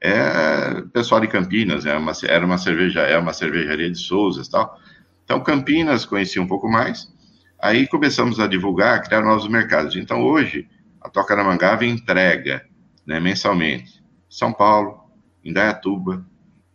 é 0.00 0.82
pessoal 0.92 1.20
de 1.20 1.28
Campinas, 1.28 1.84
é 1.84 1.96
uma, 1.96 2.12
era 2.26 2.44
uma 2.44 2.56
cerveja, 2.56 3.00
é 3.02 3.18
uma 3.18 3.32
cervejaria 3.32 3.90
de 3.90 3.98
Souza 3.98 4.42
e 4.42 4.50
tal. 4.50 4.78
Então, 5.24 5.40
Campinas 5.42 6.04
conhecia 6.04 6.40
um 6.40 6.46
pouco 6.46 6.68
mais. 6.68 7.12
Aí 7.60 7.86
começamos 7.86 8.40
a 8.40 8.46
divulgar, 8.46 9.02
criar 9.02 9.22
novos 9.22 9.46
mercados. 9.46 9.94
Então, 9.94 10.22
hoje, 10.22 10.66
a 11.00 11.08
Toca 11.08 11.36
da 11.36 11.44
Mangava 11.44 11.84
entrega 11.84 12.64
né, 13.06 13.20
mensalmente 13.20 14.02
São 14.28 14.52
Paulo, 14.52 14.98
Indaiatuba, 15.44 16.26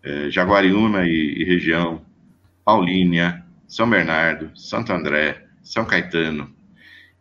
eh, 0.03 0.29
Jaguariúna 0.29 1.07
e, 1.07 1.41
e 1.41 1.43
região, 1.43 2.05
Paulínia, 2.63 3.43
São 3.67 3.89
Bernardo, 3.89 4.51
Santo 4.57 4.93
André, 4.93 5.45
São 5.63 5.83
Caetano. 5.83 6.53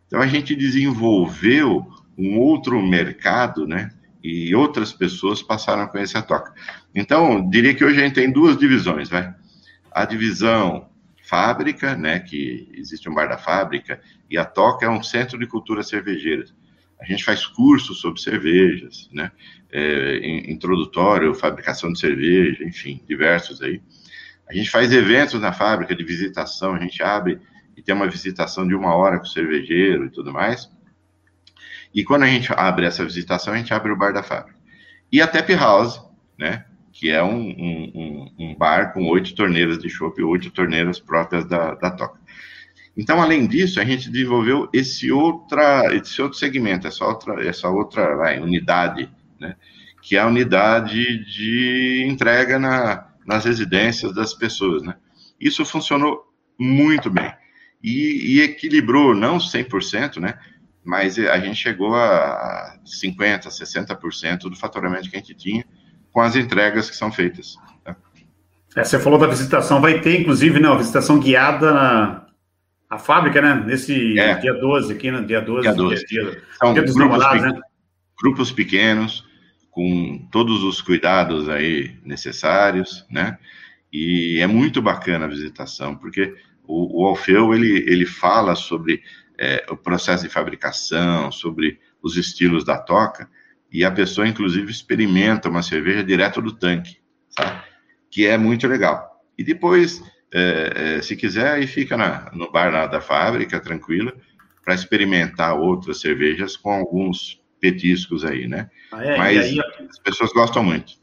Então, 0.05 0.21
a 0.21 0.27
gente 0.27 0.55
desenvolveu 0.55 1.85
um 2.17 2.37
outro 2.37 2.81
mercado, 2.81 3.67
né? 3.67 3.91
E 4.25 4.55
outras 4.55 4.91
pessoas 4.91 5.43
passaram 5.43 5.83
a 5.83 5.87
conhecer 5.87 6.17
a 6.17 6.21
Toca. 6.23 6.51
Então, 6.95 7.47
diria 7.47 7.75
que 7.75 7.85
hoje 7.85 7.99
a 7.99 8.03
gente 8.03 8.15
tem 8.15 8.31
duas 8.31 8.57
divisões, 8.57 9.07
vai. 9.07 9.31
A 9.91 10.03
divisão 10.03 10.89
fábrica, 11.23 11.95
né, 11.95 12.19
que 12.19 12.67
existe 12.73 13.07
um 13.07 13.13
bar 13.13 13.27
da 13.27 13.37
fábrica, 13.37 14.01
e 14.27 14.35
a 14.35 14.43
Toca 14.43 14.87
é 14.87 14.89
um 14.89 15.03
centro 15.03 15.37
de 15.37 15.45
cultura 15.45 15.83
cervejeira. 15.83 16.45
A 16.99 17.05
gente 17.05 17.23
faz 17.23 17.45
cursos 17.45 18.01
sobre 18.01 18.19
cervejas, 18.19 19.07
né, 19.13 19.31
é, 19.71 20.49
introdutório, 20.51 21.35
fabricação 21.35 21.93
de 21.93 21.99
cerveja, 21.99 22.63
enfim, 22.63 23.03
diversos 23.07 23.61
aí. 23.61 23.79
A 24.49 24.53
gente 24.55 24.71
faz 24.71 24.91
eventos 24.91 25.39
na 25.39 25.53
fábrica 25.53 25.95
de 25.95 26.03
visitação, 26.03 26.73
a 26.73 26.79
gente 26.79 27.03
abre 27.03 27.39
e 27.77 27.81
tem 27.81 27.93
uma 27.93 28.07
visitação 28.07 28.67
de 28.67 28.73
uma 28.73 28.95
hora 28.95 29.19
com 29.19 29.25
o 29.25 29.29
cervejeiro 29.29 30.05
e 30.05 30.09
tudo 30.09 30.33
mais. 30.33 30.67
E 31.95 32.03
quando 32.03 32.23
a 32.23 32.27
gente 32.27 32.51
abre 32.53 32.85
essa 32.85 33.05
visitação, 33.05 33.53
a 33.53 33.57
gente 33.57 33.73
abre 33.73 33.89
o 33.89 33.95
bar 33.95 34.11
da 34.11 34.21
fábrica. 34.21 34.59
E 35.09 35.21
a 35.21 35.27
Tap 35.27 35.49
House, 35.51 36.01
né? 36.37 36.65
Que 36.91 37.09
é 37.09 37.23
um, 37.23 37.39
um, 37.39 38.31
um 38.37 38.55
bar 38.55 38.91
com 38.93 39.07
oito 39.07 39.33
torneiras 39.33 39.79
de 39.79 39.89
chopp, 39.89 40.21
oito 40.21 40.51
torneiras 40.51 40.99
próprias 40.99 41.45
da, 41.45 41.73
da 41.75 41.89
Toca. 41.91 42.19
Então, 42.97 43.21
além 43.21 43.47
disso, 43.47 43.79
a 43.79 43.85
gente 43.85 44.09
desenvolveu 44.09 44.69
esse, 44.73 45.09
outra, 45.09 45.93
esse 45.95 46.21
outro 46.21 46.37
segmento, 46.37 46.85
essa 46.85 47.05
outra, 47.05 47.47
essa 47.47 47.69
outra 47.69 48.15
vai, 48.17 48.39
unidade, 48.39 49.09
né? 49.39 49.55
Que 50.01 50.17
é 50.17 50.19
a 50.19 50.27
unidade 50.27 51.25
de 51.25 52.05
entrega 52.09 52.59
na, 52.59 53.07
nas 53.25 53.45
residências 53.45 54.13
das 54.13 54.33
pessoas, 54.33 54.83
né? 54.83 54.95
Isso 55.39 55.63
funcionou 55.63 56.25
muito 56.59 57.09
bem. 57.09 57.33
E, 57.81 58.35
e 58.35 58.41
equilibrou, 58.41 59.15
não 59.15 59.37
100%, 59.37 60.19
né? 60.19 60.37
Mas 60.85 61.17
a 61.17 61.39
gente 61.39 61.55
chegou 61.55 61.95
a 61.95 62.77
50%, 62.85 63.47
60% 63.47 64.37
do 64.49 64.55
faturamento 64.55 65.09
que 65.09 65.15
a 65.15 65.19
gente 65.19 65.33
tinha 65.33 65.65
com 66.11 66.21
as 66.21 66.35
entregas 66.35 66.89
que 66.89 66.95
são 66.95 67.11
feitas. 67.11 67.55
Tá? 67.83 67.95
É, 68.75 68.83
você 68.83 68.99
falou 68.99 69.19
da 69.19 69.27
visitação, 69.27 69.81
vai 69.81 69.99
ter, 69.99 70.21
inclusive, 70.21 70.59
né, 70.59 70.69
uma 70.69 70.77
visitação 70.77 71.19
guiada 71.19 71.73
na 71.73 72.25
a 72.89 72.99
fábrica, 72.99 73.41
né? 73.41 73.63
Nesse 73.65 74.17
é. 74.17 74.35
dia 74.35 74.53
12, 74.53 74.93
aqui 74.93 75.09
no 75.09 75.25
dia 75.25 75.41
12. 75.41 75.61
Dia 75.63 75.73
12. 75.73 76.05
Dia, 76.05 76.23
dia, 76.23 76.43
São 76.59 76.73
dia 76.73 76.83
grupos, 76.83 77.27
pe 77.27 77.39
né? 77.41 77.59
grupos 78.21 78.51
pequenos, 78.51 79.25
com 79.71 80.27
todos 80.31 80.63
os 80.63 80.81
cuidados 80.81 81.49
aí 81.49 81.97
necessários, 82.05 83.05
né? 83.09 83.37
E 83.91 84.39
é 84.39 84.47
muito 84.47 84.81
bacana 84.81 85.25
a 85.25 85.29
visitação, 85.29 85.95
porque 85.95 86.35
o, 86.67 87.01
o 87.01 87.07
Alfeu, 87.07 87.53
ele, 87.53 87.83
ele 87.87 88.05
fala 88.05 88.55
sobre 88.55 89.01
é, 89.39 89.65
o 89.69 89.77
processo 89.77 90.23
de 90.23 90.29
fabricação, 90.29 91.31
sobre 91.31 91.79
os 92.01 92.17
estilos 92.17 92.63
da 92.63 92.77
toca, 92.77 93.29
e 93.71 93.83
a 93.83 93.91
pessoa, 93.91 94.27
inclusive, 94.27 94.71
experimenta 94.71 95.49
uma 95.49 95.61
cerveja 95.61 96.03
direto 96.03 96.41
do 96.41 96.53
tanque, 96.53 96.97
sabe? 97.29 97.61
que 98.09 98.25
é 98.25 98.37
muito 98.37 98.67
legal. 98.67 99.21
E 99.37 99.43
depois, 99.43 100.01
é, 100.33 100.97
é, 100.97 101.01
se 101.01 101.15
quiser, 101.15 101.53
aí 101.53 101.67
fica 101.67 101.97
na, 101.97 102.31
no 102.33 102.51
bar 102.51 102.87
da 102.87 103.01
fábrica, 103.01 103.59
tranquila, 103.59 104.13
para 104.63 104.73
experimentar 104.73 105.57
outras 105.57 105.99
cervejas 105.99 106.55
com 106.55 106.71
alguns 106.71 107.41
petiscos 107.59 108.23
aí, 108.23 108.47
né? 108.47 108.69
Ah, 108.91 109.03
é? 109.03 109.17
Mas 109.17 109.37
aí, 109.39 109.59
as 109.89 109.99
pessoas 109.99 110.31
gostam 110.31 110.63
muito. 110.63 110.93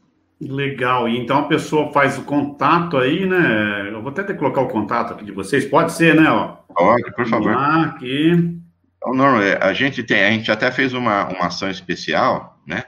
Legal. 0.47 1.07
E 1.07 1.17
então 1.17 1.39
a 1.39 1.47
pessoa 1.47 1.91
faz 1.91 2.17
o 2.17 2.23
contato 2.23 2.97
aí, 2.97 3.25
né? 3.25 3.89
Eu 3.89 4.01
vou 4.01 4.11
até 4.11 4.23
ter 4.23 4.33
que 4.33 4.39
colocar 4.39 4.61
o 4.61 4.67
contato 4.67 5.13
aqui 5.13 5.25
de 5.25 5.31
vocês. 5.31 5.65
Pode 5.65 5.93
ser, 5.93 6.15
né? 6.15 6.29
Ó. 6.29 6.57
Pode, 6.75 7.13
por 7.15 7.27
favor. 7.27 7.51
Lá, 7.51 7.83
aqui. 7.85 8.59
Então, 8.97 9.13
não, 9.13 9.41
é, 9.41 9.57
a 9.61 9.73
gente 9.73 10.01
tem, 10.03 10.23
a 10.23 10.31
gente 10.31 10.51
até 10.51 10.71
fez 10.71 10.93
uma, 10.93 11.27
uma 11.27 11.47
ação 11.47 11.69
especial, 11.69 12.61
né? 12.65 12.83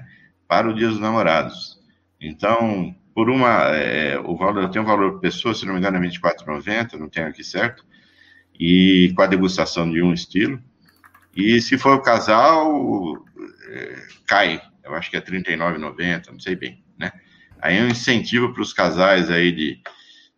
Para 0.48 0.70
o 0.70 0.74
Dia 0.74 0.88
dos 0.88 1.00
Namorados. 1.00 1.80
Então, 2.22 2.96
por 3.14 3.30
uma, 3.30 3.70
é, 3.76 4.20
o 4.20 4.36
valor, 4.36 4.70
tem 4.70 4.82
um 4.82 4.86
valor 4.86 5.20
pessoa, 5.20 5.54
se 5.54 5.66
não 5.66 5.74
me 5.74 5.80
engano, 5.80 5.98
é 5.98 6.00
R$24,90, 6.02 6.94
não 7.00 7.10
tenho 7.10 7.28
aqui 7.28 7.44
certo, 7.44 7.86
e 8.60 9.14
com 9.16 9.22
a 9.22 9.28
degustação 9.28 9.90
de 9.90 10.02
um 10.02 10.14
estilo. 10.14 10.60
E 11.36 11.62
se 11.62 11.78
for 11.78 11.96
o 11.96 12.02
casal, 12.02 13.24
é, 13.70 13.96
cai, 14.26 14.62
eu 14.84 14.94
acho 14.96 15.10
que 15.10 15.18
é 15.18 15.20
R$39,90, 15.20 16.32
não 16.32 16.40
sei 16.40 16.56
bem, 16.56 16.84
né? 16.98 17.12
Aí 17.62 17.78
é 17.78 17.84
um 17.84 17.88
incentivo 17.88 18.54
para 18.54 18.62
os 18.62 18.74
casais 18.74 19.30
aí 19.30 19.52
de, 19.52 19.80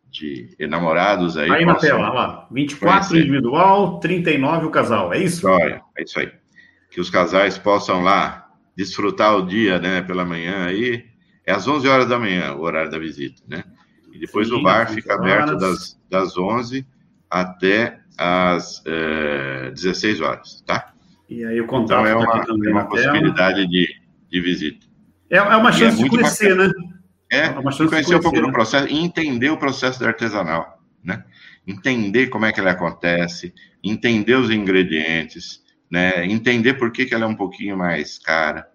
de 0.09 0.55
enamorados 0.59 1.37
aí. 1.37 1.51
Aí 1.51 1.65
na 1.65 1.75
tela, 1.75 2.09
lá, 2.09 2.47
24 2.51 3.09
conhecer. 3.09 3.27
individual, 3.27 3.99
39 3.99 4.65
o 4.65 4.71
casal, 4.71 5.13
é 5.13 5.19
isso? 5.19 5.47
Olha, 5.47 5.81
é 5.97 6.03
isso 6.03 6.19
aí. 6.19 6.31
Que 6.91 7.01
os 7.01 7.09
casais 7.09 7.57
possam 7.57 8.01
lá 8.01 8.47
desfrutar 8.75 9.35
o 9.35 9.45
dia, 9.45 9.79
né, 9.79 10.01
pela 10.01 10.23
manhã 10.23 10.65
aí, 10.65 11.05
é 11.45 11.51
às 11.51 11.67
11 11.67 11.87
horas 11.87 12.07
da 12.07 12.19
manhã 12.19 12.53
o 12.53 12.61
horário 12.61 12.91
da 12.91 12.99
visita, 12.99 13.41
né? 13.47 13.63
E 14.13 14.19
depois 14.19 14.47
Sim, 14.47 14.55
o 14.55 14.63
bar 14.63 14.89
fica 14.89 15.15
aberto 15.15 15.57
das, 15.57 15.99
das 16.09 16.37
11 16.37 16.85
até 17.29 17.99
as 18.17 18.83
é, 18.85 19.67
eh, 19.67 19.71
16 19.71 20.21
horas, 20.21 20.63
tá? 20.65 20.93
E 21.29 21.43
aí 21.45 21.59
o 21.59 21.67
contato 21.67 22.07
então 22.07 22.07
é 22.07 22.15
uma, 22.15 22.45
também 22.45 22.69
é 22.69 22.73
uma 22.73 22.85
possibilidade 22.87 23.67
de, 23.67 23.87
de 24.29 24.41
visita. 24.41 24.85
É, 25.29 25.37
é 25.37 25.55
uma 25.55 25.69
é 25.69 25.73
chance 25.73 26.01
de 26.01 26.09
conhecer, 26.09 26.55
bacana. 26.55 26.67
né? 26.67 26.96
É, 27.29 27.45
é 27.45 27.53
conhecer 27.53 28.15
um 28.15 28.21
pouco 28.21 28.39
né? 28.39 28.47
do 28.47 28.51
processo 28.51 28.87
e 28.87 28.97
entender 28.97 29.49
o 29.49 29.57
processo 29.57 29.99
do 29.99 30.05
artesanal, 30.05 30.81
né? 31.03 31.23
Entender 31.65 32.27
como 32.27 32.45
é 32.45 32.53
que 32.53 32.59
ele 32.59 32.69
acontece, 32.69 33.53
entender 33.83 34.35
os 34.35 34.49
ingredientes, 34.49 35.61
né? 35.91 36.25
Entender 36.25 36.75
por 36.75 36.91
que, 36.91 37.05
que 37.05 37.13
ela 37.13 37.25
é 37.25 37.27
um 37.27 37.35
pouquinho 37.35 37.77
mais 37.77 38.17
cara, 38.17 38.67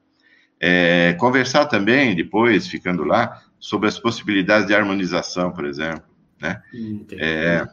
é, 0.60 1.14
conversar 1.14 1.66
também, 1.66 2.14
depois, 2.14 2.68
ficando 2.68 3.04
lá, 3.04 3.42
sobre 3.58 3.88
as 3.88 3.98
possibilidades 3.98 4.66
de 4.66 4.74
harmonização, 4.74 5.50
por 5.52 5.64
exemplo. 5.64 6.04
Né? 6.40 6.62
É, 7.18 7.66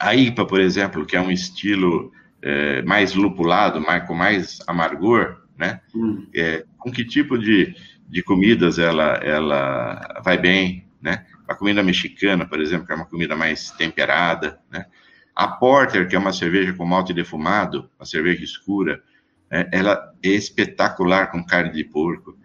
a 0.00 0.14
IPA, 0.14 0.46
por 0.46 0.60
exemplo, 0.60 1.06
que 1.06 1.16
é 1.16 1.20
um 1.20 1.30
estilo 1.30 2.12
é, 2.42 2.82
mais 2.82 3.14
lupulado, 3.14 3.80
mais, 3.80 4.06
com 4.06 4.14
mais 4.14 4.58
amargor, 4.66 5.42
né? 5.56 5.80
Hum. 5.94 6.26
É, 6.34 6.64
com 6.78 6.90
que 6.90 7.04
tipo 7.04 7.38
de, 7.38 7.74
de 8.08 8.22
comidas 8.22 8.78
ela, 8.78 9.14
ela 9.22 10.20
vai 10.24 10.38
bem, 10.38 10.86
né? 11.00 11.24
A 11.46 11.54
comida 11.54 11.82
mexicana, 11.82 12.46
por 12.46 12.60
exemplo, 12.60 12.86
que 12.86 12.92
é 12.92 12.96
uma 12.96 13.06
comida 13.06 13.36
mais 13.36 13.70
temperada, 13.72 14.58
né? 14.70 14.86
A 15.34 15.48
Porter, 15.48 16.08
que 16.08 16.14
é 16.14 16.18
uma 16.18 16.32
cerveja 16.32 16.72
com 16.72 16.86
malte 16.86 17.12
defumado, 17.12 17.90
uma 17.98 18.06
cerveja 18.06 18.44
escura, 18.44 19.02
é, 19.50 19.68
ela 19.72 20.12
é 20.22 20.28
espetacular 20.28 21.30
com 21.30 21.44
carne 21.44 21.72
de 21.72 21.84
porco. 21.84 22.36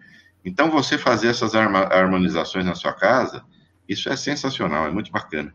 Então, 0.44 0.70
você 0.70 0.98
fazer 0.98 1.28
essas 1.28 1.54
harmonizações 1.54 2.64
na 2.64 2.74
sua 2.74 2.92
casa, 2.92 3.44
isso 3.88 4.08
é 4.08 4.16
sensacional, 4.16 4.86
é 4.86 4.90
muito 4.90 5.10
bacana. 5.12 5.52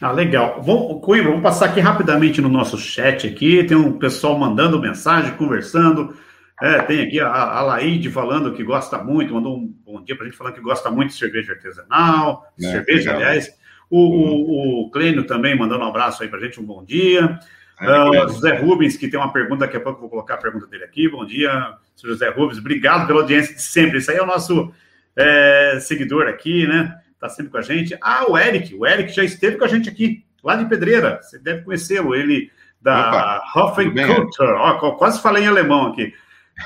Ah, 0.00 0.12
legal. 0.12 0.60
Vamos, 0.62 1.04
Coimbra, 1.04 1.30
vamos 1.30 1.42
passar 1.42 1.66
aqui 1.66 1.80
rapidamente 1.80 2.40
no 2.40 2.48
nosso 2.48 2.76
chat 2.76 3.26
aqui. 3.26 3.62
Tem 3.64 3.76
um 3.76 3.98
pessoal 3.98 4.38
mandando 4.38 4.80
mensagem, 4.80 5.36
conversando. 5.36 6.16
É, 6.62 6.80
tem 6.82 7.02
aqui 7.02 7.18
a, 7.18 7.28
a 7.28 7.60
Laide 7.62 8.08
falando 8.08 8.52
que 8.52 8.62
gosta 8.62 8.96
muito, 9.02 9.34
mandou 9.34 9.58
um 9.58 9.74
bom 9.84 10.00
dia 10.00 10.14
para 10.14 10.26
a 10.26 10.28
gente 10.28 10.38
falando 10.38 10.54
que 10.54 10.60
gosta 10.60 10.92
muito 10.92 11.10
de 11.10 11.18
cerveja 11.18 11.54
artesanal, 11.54 12.46
é, 12.56 12.62
cerveja, 12.62 13.10
legal. 13.10 13.16
aliás. 13.16 13.50
O, 13.90 13.98
uhum. 13.98 14.82
o, 14.82 14.86
o 14.86 14.90
Clênio 14.92 15.26
também 15.26 15.58
mandando 15.58 15.84
um 15.84 15.88
abraço 15.88 16.22
aí 16.22 16.28
para 16.28 16.38
a 16.38 16.40
gente, 16.40 16.60
um 16.60 16.64
bom 16.64 16.84
dia. 16.84 17.36
Uh, 17.80 18.28
José 18.28 18.54
Rubens, 18.54 18.96
que 18.96 19.08
tem 19.08 19.18
uma 19.18 19.32
pergunta, 19.32 19.66
daqui 19.66 19.76
a 19.76 19.80
pouco 19.80 19.96
eu 19.96 20.02
vou 20.02 20.10
colocar 20.10 20.34
a 20.34 20.38
pergunta 20.38 20.68
dele 20.68 20.84
aqui. 20.84 21.08
Bom 21.08 21.26
dia, 21.26 21.74
José 22.00 22.30
Rubens. 22.30 22.58
Obrigado 22.58 23.08
pela 23.08 23.22
audiência 23.22 23.56
de 23.56 23.62
sempre. 23.62 23.98
Esse 23.98 24.12
aí 24.12 24.18
é 24.18 24.22
o 24.22 24.26
nosso 24.26 24.72
é, 25.16 25.78
seguidor 25.80 26.28
aqui, 26.28 26.64
né? 26.68 26.96
Está 27.12 27.28
sempre 27.28 27.50
com 27.50 27.58
a 27.58 27.62
gente. 27.62 27.98
Ah, 28.00 28.24
o 28.30 28.38
Eric. 28.38 28.72
O 28.76 28.86
Eric 28.86 29.12
já 29.12 29.24
esteve 29.24 29.56
com 29.56 29.64
a 29.64 29.68
gente 29.68 29.88
aqui, 29.88 30.24
lá 30.44 30.54
de 30.54 30.64
Pedreira. 30.66 31.18
Você 31.20 31.40
deve 31.40 31.62
conhecê-lo. 31.62 32.14
Ele 32.14 32.52
da 32.80 33.42
Hoffenkultur. 33.54 34.48
Ó, 34.58 34.92
quase 34.92 35.20
falei 35.20 35.42
em 35.42 35.48
alemão 35.48 35.88
aqui. 35.88 36.14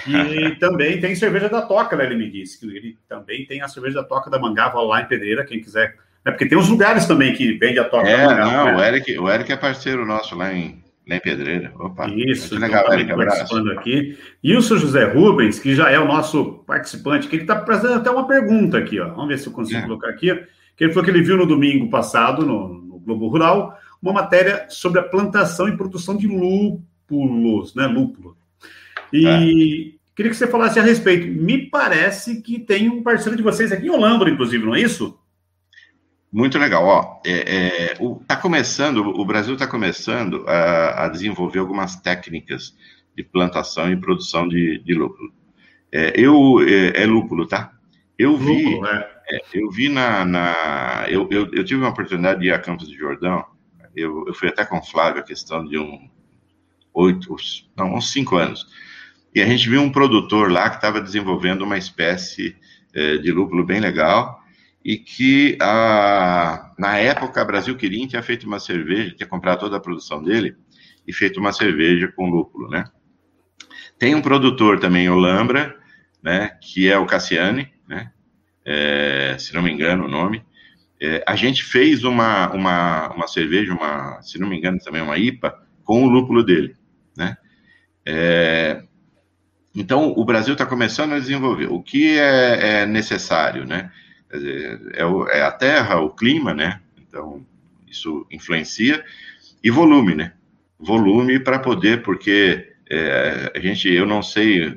E 0.06 0.50
também 0.56 1.00
tem 1.00 1.14
cerveja 1.14 1.48
da 1.48 1.62
Toca, 1.62 1.96
né? 1.96 2.04
Ele 2.04 2.16
me 2.16 2.30
disse 2.30 2.58
que 2.58 2.66
ele 2.66 2.98
também 3.08 3.46
tem 3.46 3.62
a 3.62 3.68
cerveja 3.68 3.96
da 3.96 4.04
Toca 4.04 4.30
da 4.30 4.38
Mangava 4.38 4.80
lá 4.82 5.00
em 5.00 5.06
Pedreira. 5.06 5.44
Quem 5.44 5.60
quiser 5.60 5.96
é 6.26 6.30
porque 6.32 6.46
tem 6.46 6.58
uns 6.58 6.68
lugares 6.68 7.06
também 7.06 7.32
que 7.34 7.52
vende 7.52 7.78
a 7.78 7.84
toca. 7.84 8.08
É, 8.08 8.26
não, 8.26 8.64
né? 8.64 8.76
o, 8.76 8.80
Eric, 8.80 9.16
o 9.16 9.30
Eric 9.30 9.52
é 9.52 9.56
parceiro 9.56 10.04
nosso 10.04 10.34
lá 10.34 10.52
em, 10.52 10.82
nem 11.06 11.20
Pedreira. 11.20 11.72
Opa, 11.78 12.08
Isso, 12.08 12.58
legal, 12.58 12.92
Eric, 12.92 13.14
participando 13.14 13.70
aqui. 13.70 14.18
E 14.42 14.56
o 14.56 14.60
seu 14.60 14.76
José 14.76 15.04
Rubens, 15.04 15.60
que 15.60 15.72
já 15.72 15.88
é 15.88 16.00
o 16.00 16.04
nosso 16.04 16.64
participante, 16.66 17.28
que 17.28 17.36
ele 17.36 17.44
está 17.44 17.64
fazendo 17.64 17.94
até 17.94 18.10
uma 18.10 18.26
pergunta 18.26 18.76
aqui, 18.76 18.98
ó. 18.98 19.10
Vamos 19.10 19.28
ver 19.28 19.38
se 19.38 19.46
eu 19.46 19.52
consigo 19.52 19.78
é. 19.78 19.82
colocar 19.82 20.08
aqui. 20.08 20.34
Que 20.76 20.84
ele 20.84 20.92
falou 20.92 21.04
que 21.04 21.10
ele 21.10 21.22
viu 21.22 21.36
no 21.36 21.46
domingo 21.46 21.88
passado, 21.88 22.44
no, 22.44 22.68
no 22.68 22.98
Globo 22.98 23.28
Rural, 23.28 23.78
uma 24.02 24.12
matéria 24.12 24.66
sobre 24.68 24.98
a 24.98 25.04
plantação 25.04 25.68
e 25.68 25.76
produção 25.76 26.16
de 26.16 26.26
lúpulos, 26.26 27.72
né? 27.76 27.86
Lúpulo. 27.86 28.36
E 29.16 29.94
é. 29.94 30.14
queria 30.14 30.30
que 30.30 30.36
você 30.36 30.46
falasse 30.46 30.78
a 30.78 30.82
respeito. 30.82 31.26
Me 31.26 31.58
parece 31.70 32.42
que 32.42 32.58
tem 32.58 32.90
um 32.90 33.02
parceiro 33.02 33.36
de 33.36 33.42
vocês 33.42 33.72
aqui 33.72 33.86
em 33.86 33.90
Holambra, 33.90 34.30
inclusive, 34.30 34.64
não 34.64 34.74
é 34.74 34.80
isso? 34.80 35.18
Muito 36.32 36.58
legal. 36.58 36.84
Ó, 36.84 37.20
é, 37.24 37.92
é, 37.92 37.96
o, 37.98 38.16
tá 38.26 38.36
começando, 38.36 38.98
o 38.98 39.24
Brasil 39.24 39.54
está 39.54 39.66
começando 39.66 40.44
a, 40.46 41.04
a, 41.04 41.08
desenvolver 41.08 41.60
algumas 41.60 41.96
técnicas 41.96 42.76
de 43.16 43.22
plantação 43.24 43.90
e 43.90 43.96
produção 43.96 44.46
de, 44.46 44.78
de 44.80 44.92
lúpulo. 44.92 45.32
É, 45.90 46.12
eu 46.14 46.60
é, 46.60 47.02
é, 47.02 47.06
lúpulo, 47.06 47.46
tá? 47.46 47.72
Eu 48.18 48.36
vi, 48.36 48.64
lúpulo, 48.64 48.86
é. 48.86 49.10
É, 49.30 49.40
eu 49.54 49.70
vi 49.70 49.88
na, 49.88 50.24
na 50.24 51.06
eu, 51.08 51.28
eu, 51.30 51.48
eu, 51.52 51.64
tive 51.64 51.80
uma 51.80 51.90
oportunidade 51.90 52.40
de 52.40 52.48
ir 52.48 52.52
a 52.52 52.58
Campos 52.58 52.88
de 52.88 52.96
Jordão. 52.96 53.44
Eu, 53.94 54.26
eu 54.26 54.34
fui 54.34 54.48
até 54.48 54.64
com 54.64 54.78
o 54.78 54.84
Flávio 54.84 55.22
a 55.22 55.24
questão 55.24 55.64
de 55.64 55.78
um 55.78 56.10
oito, 56.92 57.34
não, 57.76 57.94
uns 57.94 58.12
cinco 58.12 58.36
anos. 58.36 58.66
E 59.36 59.42
a 59.42 59.46
gente 59.46 59.68
viu 59.68 59.82
um 59.82 59.92
produtor 59.92 60.50
lá 60.50 60.70
que 60.70 60.76
estava 60.76 60.98
desenvolvendo 60.98 61.60
uma 61.60 61.76
espécie 61.76 62.56
de 63.22 63.30
lúpulo 63.30 63.66
bem 63.66 63.80
legal 63.80 64.40
e 64.82 64.96
que 64.96 65.58
a, 65.60 66.72
na 66.78 66.96
época 66.96 67.42
a 67.42 67.44
Brasil 67.44 67.76
Quirim 67.76 68.06
tinha 68.06 68.22
feito 68.22 68.46
uma 68.46 68.58
cerveja, 68.58 69.14
tinha 69.14 69.26
comprado 69.26 69.60
toda 69.60 69.76
a 69.76 69.80
produção 69.80 70.22
dele 70.22 70.56
e 71.06 71.12
feito 71.12 71.38
uma 71.38 71.52
cerveja 71.52 72.10
com 72.16 72.30
lúpulo, 72.30 72.70
né? 72.70 72.84
Tem 73.98 74.14
um 74.14 74.22
produtor 74.22 74.80
também, 74.80 75.10
Olambra, 75.10 75.76
né, 76.22 76.56
que 76.62 76.90
é 76.90 76.96
o 76.96 77.04
Cassiane, 77.04 77.70
né, 77.86 78.10
é, 78.64 79.36
se 79.38 79.52
não 79.52 79.60
me 79.60 79.70
engano 79.70 80.06
o 80.06 80.08
nome. 80.08 80.42
É, 80.98 81.22
a 81.26 81.36
gente 81.36 81.62
fez 81.62 82.04
uma, 82.04 82.50
uma, 82.54 83.12
uma 83.12 83.28
cerveja, 83.28 83.74
uma, 83.74 84.22
se 84.22 84.38
não 84.38 84.48
me 84.48 84.56
engano 84.56 84.78
também 84.78 85.02
uma 85.02 85.18
IPA, 85.18 85.54
com 85.84 86.04
o 86.04 86.08
lúpulo 86.08 86.42
dele, 86.42 86.74
né? 87.14 87.36
É, 88.06 88.82
então, 89.76 90.14
o 90.16 90.24
Brasil 90.24 90.54
está 90.54 90.64
começando 90.64 91.12
a 91.12 91.18
desenvolver. 91.18 91.66
O 91.66 91.82
que 91.82 92.18
é, 92.18 92.80
é 92.80 92.86
necessário, 92.86 93.66
né? 93.66 93.90
é, 94.94 95.04
o, 95.04 95.28
é 95.28 95.42
a 95.42 95.52
terra, 95.52 96.00
o 96.00 96.10
clima, 96.10 96.52
né? 96.52 96.80
Então, 97.06 97.44
isso 97.86 98.26
influencia. 98.30 99.04
E 99.62 99.70
volume, 99.70 100.14
né? 100.14 100.32
Volume 100.78 101.38
para 101.40 101.58
poder, 101.58 102.02
porque 102.02 102.72
é, 102.88 103.52
a 103.54 103.58
gente, 103.60 103.88
eu 103.88 104.06
não 104.06 104.22
sei 104.22 104.76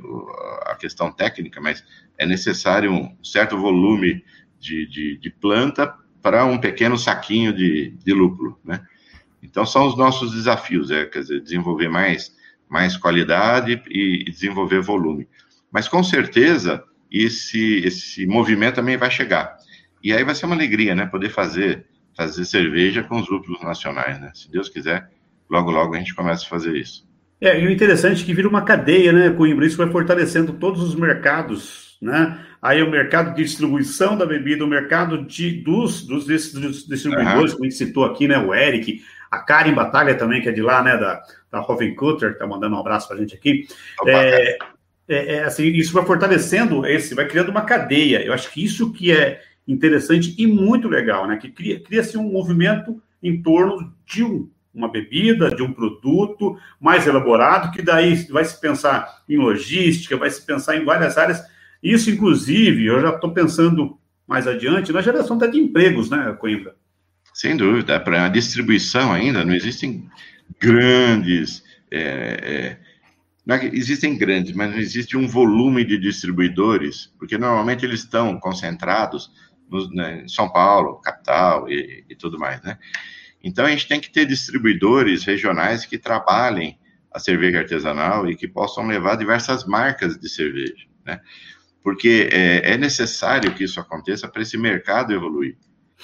a 0.66 0.76
questão 0.76 1.12
técnica, 1.12 1.60
mas 1.62 1.84
é 2.18 2.26
necessário 2.26 2.92
um 2.92 3.16
certo 3.24 3.58
volume 3.58 4.24
de, 4.60 4.86
de, 4.88 5.18
de 5.18 5.30
planta 5.30 5.94
para 6.22 6.46
um 6.46 6.58
pequeno 6.58 6.98
saquinho 6.98 7.54
de, 7.54 7.92
de 8.04 8.14
lúpulo, 8.14 8.60
né? 8.64 8.82
Então, 9.42 9.66
são 9.66 9.88
os 9.88 9.98
nossos 9.98 10.34
desafios, 10.34 10.92
é, 10.92 11.06
quer 11.06 11.20
dizer, 11.20 11.42
desenvolver 11.42 11.88
mais, 11.88 12.36
mais 12.70 12.96
qualidade 12.96 13.82
e, 13.90 14.26
desenvolver 14.30 14.82
volume. 14.82 15.28
Mas, 15.72 15.88
com 15.88 16.04
certeza, 16.04 16.84
esse, 17.12 17.80
esse 17.86 18.26
movimento 18.28 18.76
também 18.76 18.98
vai 18.98 19.10
chegar. 19.10 19.58
E 20.04 20.14
aí 20.14 20.24
vai 20.24 20.36
ser 20.36 20.46
uma 20.46 20.56
alegria, 20.56 20.94
né? 20.96 21.06
Poder 21.06 21.30
fazer, 21.30 21.86
fazer 22.16 22.46
cerveja 22.46 23.04
com 23.04 23.20
os 23.20 23.30
lúpulos 23.30 23.62
nacionais, 23.62 24.20
né? 24.20 24.32
Se 24.34 24.50
Deus 24.52 24.70
quiser, 24.70 25.10
logo, 25.50 25.72
logo 25.72 25.96
a 25.96 25.98
gente 25.98 26.16
começa 26.16 26.46
a 26.46 26.50
fazer 26.50 26.76
isso. 26.78 27.08
É, 27.42 27.60
e 27.60 27.66
o 27.66 27.72
interessante 27.72 28.22
é 28.22 28.26
que 28.26 28.34
vira 28.34 28.48
uma 28.48 28.64
cadeia, 28.64 29.12
né, 29.14 29.30
Coimbra? 29.32 29.66
Isso 29.66 29.78
vai 29.78 29.90
fortalecendo 29.90 30.54
todos 30.54 30.84
os 30.84 30.94
mercados 30.94 31.89
né? 32.02 32.46
Aí 32.62 32.82
o 32.82 32.90
mercado 32.90 33.36
de 33.36 33.44
distribuição 33.44 34.18
da 34.18 34.26
bebida, 34.26 34.64
o 34.64 34.68
mercado 34.68 35.24
de, 35.26 35.52
dos, 35.62 36.06
dos, 36.06 36.26
dos 36.26 36.88
distribuidores, 36.88 37.52
uhum. 37.52 37.58
como 37.58 37.66
a 37.66 37.70
gente 37.70 37.76
citou 37.76 38.06
aqui, 38.06 38.28
né? 38.28 38.38
O 38.38 38.54
Eric, 38.54 39.02
a 39.30 39.40
Karen 39.40 39.74
Batalha 39.74 40.16
também, 40.16 40.42
que 40.42 40.50
é 40.50 40.52
de 40.52 40.62
lá, 40.62 40.82
né? 40.82 40.98
Da, 40.98 41.22
da 41.52 41.62
Hovencutter, 41.62 42.34
que 42.34 42.40
tá 42.40 42.48
mandando 42.48 42.76
um 42.76 42.80
abraço 42.80 43.08
para 43.08 43.18
a 43.18 43.20
gente 43.20 43.36
aqui. 43.36 43.68
É, 44.06 44.58
é, 45.08 45.36
é, 45.36 45.44
assim, 45.44 45.66
isso 45.68 45.92
vai 45.92 46.06
fortalecendo 46.06 46.86
esse, 46.86 47.16
vai 47.16 47.28
criando 47.28 47.50
uma 47.50 47.64
cadeia. 47.64 48.24
Eu 48.24 48.34
acho 48.34 48.52
que 48.52 48.64
isso 48.64 48.94
que 48.94 49.12
é 49.12 49.42
interessante 49.68 50.36
e 50.38 50.48
muito 50.48 50.88
legal, 50.88 51.28
né? 51.28 51.38
Que 51.38 51.50
cria-se 51.50 51.84
cria 52.12 52.20
um 52.20 52.32
movimento 52.32 53.02
em 53.22 53.42
torno 53.42 53.94
de 54.06 54.24
um, 54.24 54.50
uma 54.74 54.88
bebida, 54.88 55.54
de 55.54 55.62
um 55.62 55.74
produto 55.74 56.58
mais 56.80 57.08
elaborado, 57.08 57.72
que 57.72 57.82
daí 57.82 58.16
vai 58.30 58.46
se 58.46 58.60
pensar 58.60 59.24
em 59.28 59.38
logística, 59.38 60.16
vai 60.16 60.30
se 60.30 60.46
pensar 60.46 60.78
em 60.78 60.86
várias 60.86 61.18
áreas. 61.18 61.44
Isso, 61.82 62.10
inclusive, 62.10 62.86
eu 62.86 63.02
já 63.02 63.10
estou 63.10 63.32
pensando 63.32 63.98
mais 64.28 64.48
adiante 64.48 64.92
na 64.92 65.02
geração 65.02 65.38
até 65.38 65.48
de 65.48 65.58
empregos, 65.60 66.10
né, 66.10 66.36
Coimbra? 66.40 66.76
Sem 67.34 67.56
dúvida, 67.56 68.00
para 68.00 68.26
a 68.26 68.30
distribuição 68.30 69.12
ainda 69.14 69.46
não 69.46 69.54
existem 69.54 70.08
grandes. 70.60 71.64
É, 71.90 72.78
é, 73.48 73.56
é 73.56 73.66
existem 73.74 74.18
grandes, 74.18 74.54
mas 74.54 74.72
não 74.72 74.78
existe 74.78 75.18
um 75.18 75.28
volume 75.28 75.84
de 75.84 75.98
distribuidores, 75.98 77.12
porque 77.18 77.38
normalmente 77.38 77.86
eles 77.86 78.02
estão 78.02 78.40
concentrados 78.40 79.32
no, 79.70 79.90
né, 79.90 80.24
em 80.24 80.28
São 80.28 80.50
Paulo, 80.50 81.00
capital 81.02 81.70
e, 81.70 82.04
e 82.10 82.16
tudo 82.16 82.38
mais, 82.38 82.62
né? 82.62 82.78
Então 83.42 83.66
a 83.66 83.70
gente 83.70 83.88
tem 83.88 84.00
que 84.00 84.12
ter 84.12 84.26
distribuidores 84.26 85.24
regionais 85.24 85.86
que 85.86 85.98
trabalhem 85.98 86.78
a 87.12 87.20
cerveja 87.20 87.60
artesanal 87.60 88.30
e 88.30 88.36
que 88.36 88.48
possam 88.48 88.86
levar 88.86 89.16
diversas 89.16 89.66
marcas 89.66 90.20
de 90.20 90.30
cerveja, 90.30 90.86
né? 91.06 91.22
Porque 91.84 92.30
é, 92.32 92.74
é 92.74 92.78
necessário 92.78 93.54
que 93.54 93.64
isso 93.64 93.80
aconteça 93.80 94.28
para 94.28 94.42
esse 94.42 94.58
mercado 94.58 95.14
evoluir. 95.14 95.58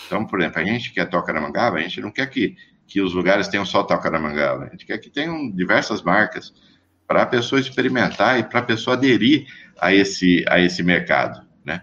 Então, 0.06 0.26
por 0.26 0.40
exemplo, 0.40 0.62
a 0.62 0.66
gente 0.66 0.94
quer 0.94 1.06
tocar 1.10 1.34
na 1.34 1.42
mangaba, 1.42 1.78
a 1.78 1.82
gente 1.82 2.02
não 2.02 2.12
quer 2.12 2.30
que, 2.30 2.56
que 2.88 3.02
os 3.02 3.14
lugares 3.14 3.48
tenham 3.48 3.66
só 3.66 3.84
toca 3.84 4.10
na 4.10 4.20
mangaba, 4.20 4.66
a 4.66 4.70
gente 4.70 4.86
quer 4.86 4.98
que 4.98 5.10
tenham 5.10 5.50
diversas 5.52 6.02
marcas 6.02 6.54
para 7.08 7.22
a 7.22 7.26
pessoa 7.26 7.60
experimentar 7.60 8.40
e 8.40 8.44
para 8.44 8.60
a 8.60 8.64
pessoa 8.64 8.96
aderir 8.96 9.46
a 9.80 9.94
esse, 9.94 10.44
a 10.48 10.60
esse 10.60 10.84
mercado, 10.84 11.46
né? 11.64 11.82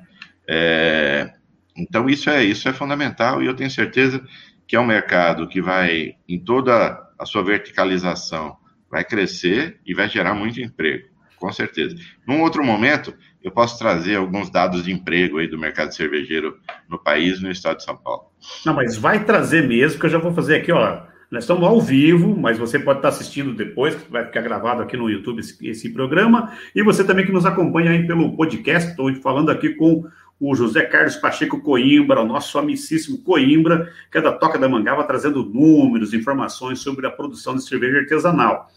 É, 0.49 1.33
então, 1.77 2.09
isso 2.09 2.29
é, 2.29 2.45
isso 2.45 2.69
é 2.69 2.73
fundamental 2.73 3.43
e 3.43 3.47
eu 3.47 3.55
tenho 3.55 3.71
certeza 3.71 4.23
que 4.67 4.77
é 4.77 4.81
um 4.81 4.87
mercado 4.87 5.49
que 5.49 5.61
vai, 5.61 6.17
em 6.29 6.39
toda 6.39 6.99
a 7.19 7.25
sua 7.25 7.43
verticalização, 7.43 8.57
vai 8.91 9.05
crescer 9.05 9.81
e 9.87 9.95
vai 9.95 10.09
gerar 10.09 10.35
muito 10.35 10.61
emprego, 10.61 11.09
com 11.37 11.53
certeza. 11.53 11.97
Num 12.27 12.43
outro 12.43 12.65
momento, 12.65 13.15
eu 13.43 13.51
posso 13.51 13.79
trazer 13.79 14.17
alguns 14.17 14.51
dados 14.51 14.85
de 14.85 14.93
emprego 14.93 15.39
aí 15.39 15.49
do 15.49 15.59
mercado 15.59 15.95
cervejeiro 15.95 16.57
no 16.89 16.99
país, 16.99 17.41
no 17.41 17.51
estado 17.51 17.79
de 17.79 17.85
São 17.85 17.97
Paulo. 17.97 18.25
Não, 18.65 18.75
mas 18.75 18.97
vai 18.97 19.25
trazer 19.25 19.67
mesmo, 19.67 19.99
que 19.99 20.07
eu 20.07 20.11
já 20.11 20.19
vou 20.19 20.33
fazer 20.33 20.57
aqui, 20.57 20.73
ó. 20.73 21.03
Nós 21.31 21.45
estamos 21.45 21.65
ao 21.65 21.81
vivo, 21.81 22.37
mas 22.39 22.59
você 22.59 22.79
pode 22.79 22.99
estar 22.99 23.09
assistindo 23.09 23.55
depois, 23.55 23.97
vai 24.11 24.27
ficar 24.27 24.43
gravado 24.43 24.83
aqui 24.83 24.99
no 24.99 25.09
YouTube 25.09 25.41
esse, 25.41 25.67
esse 25.67 25.89
programa. 25.89 26.53
E 26.75 26.83
você 26.83 27.03
também 27.03 27.25
que 27.25 27.33
nos 27.33 27.47
acompanha 27.47 27.91
aí 27.91 28.07
pelo 28.07 28.37
podcast, 28.37 28.91
estou 28.91 29.13
falando 29.15 29.51
aqui 29.51 29.71
com 29.71 30.05
o 30.39 30.55
José 30.55 30.83
Carlos 30.83 31.17
Pacheco 31.17 31.61
Coimbra, 31.63 32.21
o 32.21 32.27
nosso 32.27 32.59
amicíssimo 32.59 33.23
Coimbra, 33.23 33.91
que 34.11 34.19
é 34.19 34.21
da 34.21 34.33
Toca 34.33 34.59
da 34.59 34.69
Mangava, 34.69 35.05
trazendo 35.05 35.45
números, 35.45 36.13
informações 36.13 36.81
sobre 36.81 37.07
a 37.07 37.11
produção 37.11 37.55
de 37.55 37.65
cerveja 37.65 38.01
artesanal. 38.01 38.69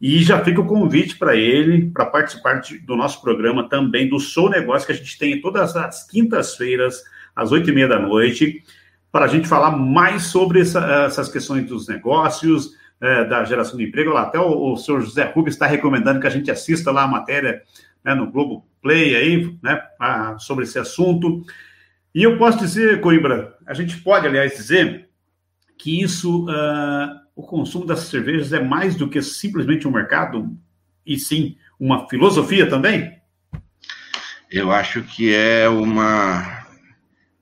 E 0.00 0.22
já 0.22 0.42
fica 0.44 0.60
o 0.60 0.66
convite 0.66 1.16
para 1.16 1.34
ele, 1.34 1.90
para 1.90 2.06
participar 2.06 2.60
do 2.84 2.96
nosso 2.96 3.20
programa 3.20 3.68
também 3.68 4.08
do 4.08 4.20
Sou 4.20 4.48
Negócio, 4.48 4.86
que 4.86 4.92
a 4.92 4.96
gente 4.96 5.18
tem 5.18 5.40
todas 5.40 5.74
as 5.74 6.06
quintas-feiras, 6.06 7.02
às 7.34 7.50
oito 7.50 7.68
e 7.70 7.72
meia 7.72 7.88
da 7.88 7.98
noite, 7.98 8.62
para 9.10 9.24
a 9.24 9.28
gente 9.28 9.48
falar 9.48 9.72
mais 9.72 10.24
sobre 10.24 10.60
essa, 10.60 11.04
essas 11.06 11.28
questões 11.28 11.66
dos 11.66 11.88
negócios, 11.88 12.76
é, 13.00 13.24
da 13.24 13.44
geração 13.44 13.76
de 13.76 13.84
emprego. 13.84 14.12
Lá, 14.12 14.22
até 14.22 14.38
o, 14.38 14.72
o 14.72 14.76
senhor 14.76 15.00
José 15.00 15.24
Rubens 15.24 15.54
está 15.54 15.66
recomendando 15.66 16.20
que 16.20 16.26
a 16.26 16.30
gente 16.30 16.50
assista 16.50 16.90
lá 16.90 17.02
a 17.02 17.08
matéria 17.08 17.62
né, 18.04 18.14
no 18.14 18.30
Globo 18.30 18.66
Play 18.80 19.16
aí, 19.16 19.58
né, 19.62 19.82
sobre 20.38 20.64
esse 20.64 20.78
assunto. 20.78 21.42
E 22.14 22.22
eu 22.22 22.38
posso 22.38 22.58
dizer, 22.58 23.00
Coimbra, 23.00 23.56
a 23.66 23.74
gente 23.74 23.96
pode, 23.98 24.26
aliás, 24.26 24.56
dizer 24.56 25.08
que 25.76 26.02
isso, 26.02 26.44
uh, 26.46 27.20
o 27.38 27.42
consumo 27.44 27.86
dessas 27.86 28.08
cervejas 28.08 28.52
é 28.52 28.60
mais 28.60 28.96
do 28.96 29.08
que 29.08 29.22
simplesmente 29.22 29.86
um 29.86 29.92
mercado, 29.92 30.50
e 31.06 31.16
sim 31.16 31.56
uma 31.78 32.08
filosofia 32.08 32.68
também? 32.68 33.16
Eu 34.50 34.72
acho 34.72 35.04
que 35.04 35.32
é 35.32 35.68
uma 35.68 36.66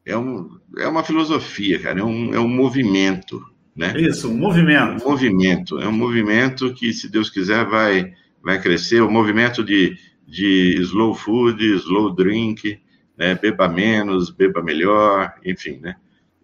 é, 0.05 0.15
um, 0.15 0.51
é 0.77 0.87
uma 0.87 1.03
filosofia, 1.03 1.79
cara, 1.81 2.01
é 2.01 2.05
um, 2.05 2.35
é 2.35 2.39
um 2.39 2.47
movimento, 2.47 3.43
né? 3.75 3.99
Isso, 3.99 4.31
um 4.31 4.37
movimento. 4.37 5.03
Um 5.03 5.09
movimento, 5.09 5.81
é 5.81 5.89
um 5.89 5.93
movimento 5.93 6.75
que, 6.75 6.93
se 6.93 7.11
Deus 7.11 7.31
quiser, 7.31 7.65
vai, 7.65 8.13
vai 8.43 8.61
crescer, 8.61 9.01
o 9.01 9.09
um 9.09 9.11
movimento 9.11 9.65
de, 9.65 9.97
de 10.29 10.77
slow 10.83 11.15
food, 11.15 11.65
slow 11.77 12.15
drink, 12.15 12.79
né? 13.17 13.35
beba 13.35 13.67
menos, 13.67 14.29
beba 14.29 14.63
melhor, 14.63 15.33
enfim, 15.43 15.79
né? 15.81 15.97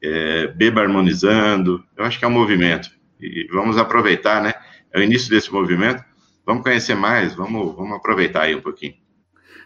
É, 0.03 0.47
beba 0.47 0.81
harmonizando, 0.81 1.85
eu 1.95 2.05
acho 2.07 2.19
que 2.19 2.25
é 2.25 2.29
um 2.29 2.33
movimento, 2.33 2.91
e 3.22 3.48
vamos 3.52 3.78
aproveitar, 3.78 4.42
né? 4.42 4.52
É 4.92 4.98
o 4.98 5.02
início 5.02 5.30
desse 5.30 5.52
movimento, 5.52 6.04
vamos 6.44 6.62
conhecer 6.62 6.94
mais, 6.94 7.35
vamos, 7.35 7.74
vamos 7.74 7.96
aproveitar 7.96 8.42
aí 8.42 8.54
um 8.54 8.61
pouquinho. 8.61 8.94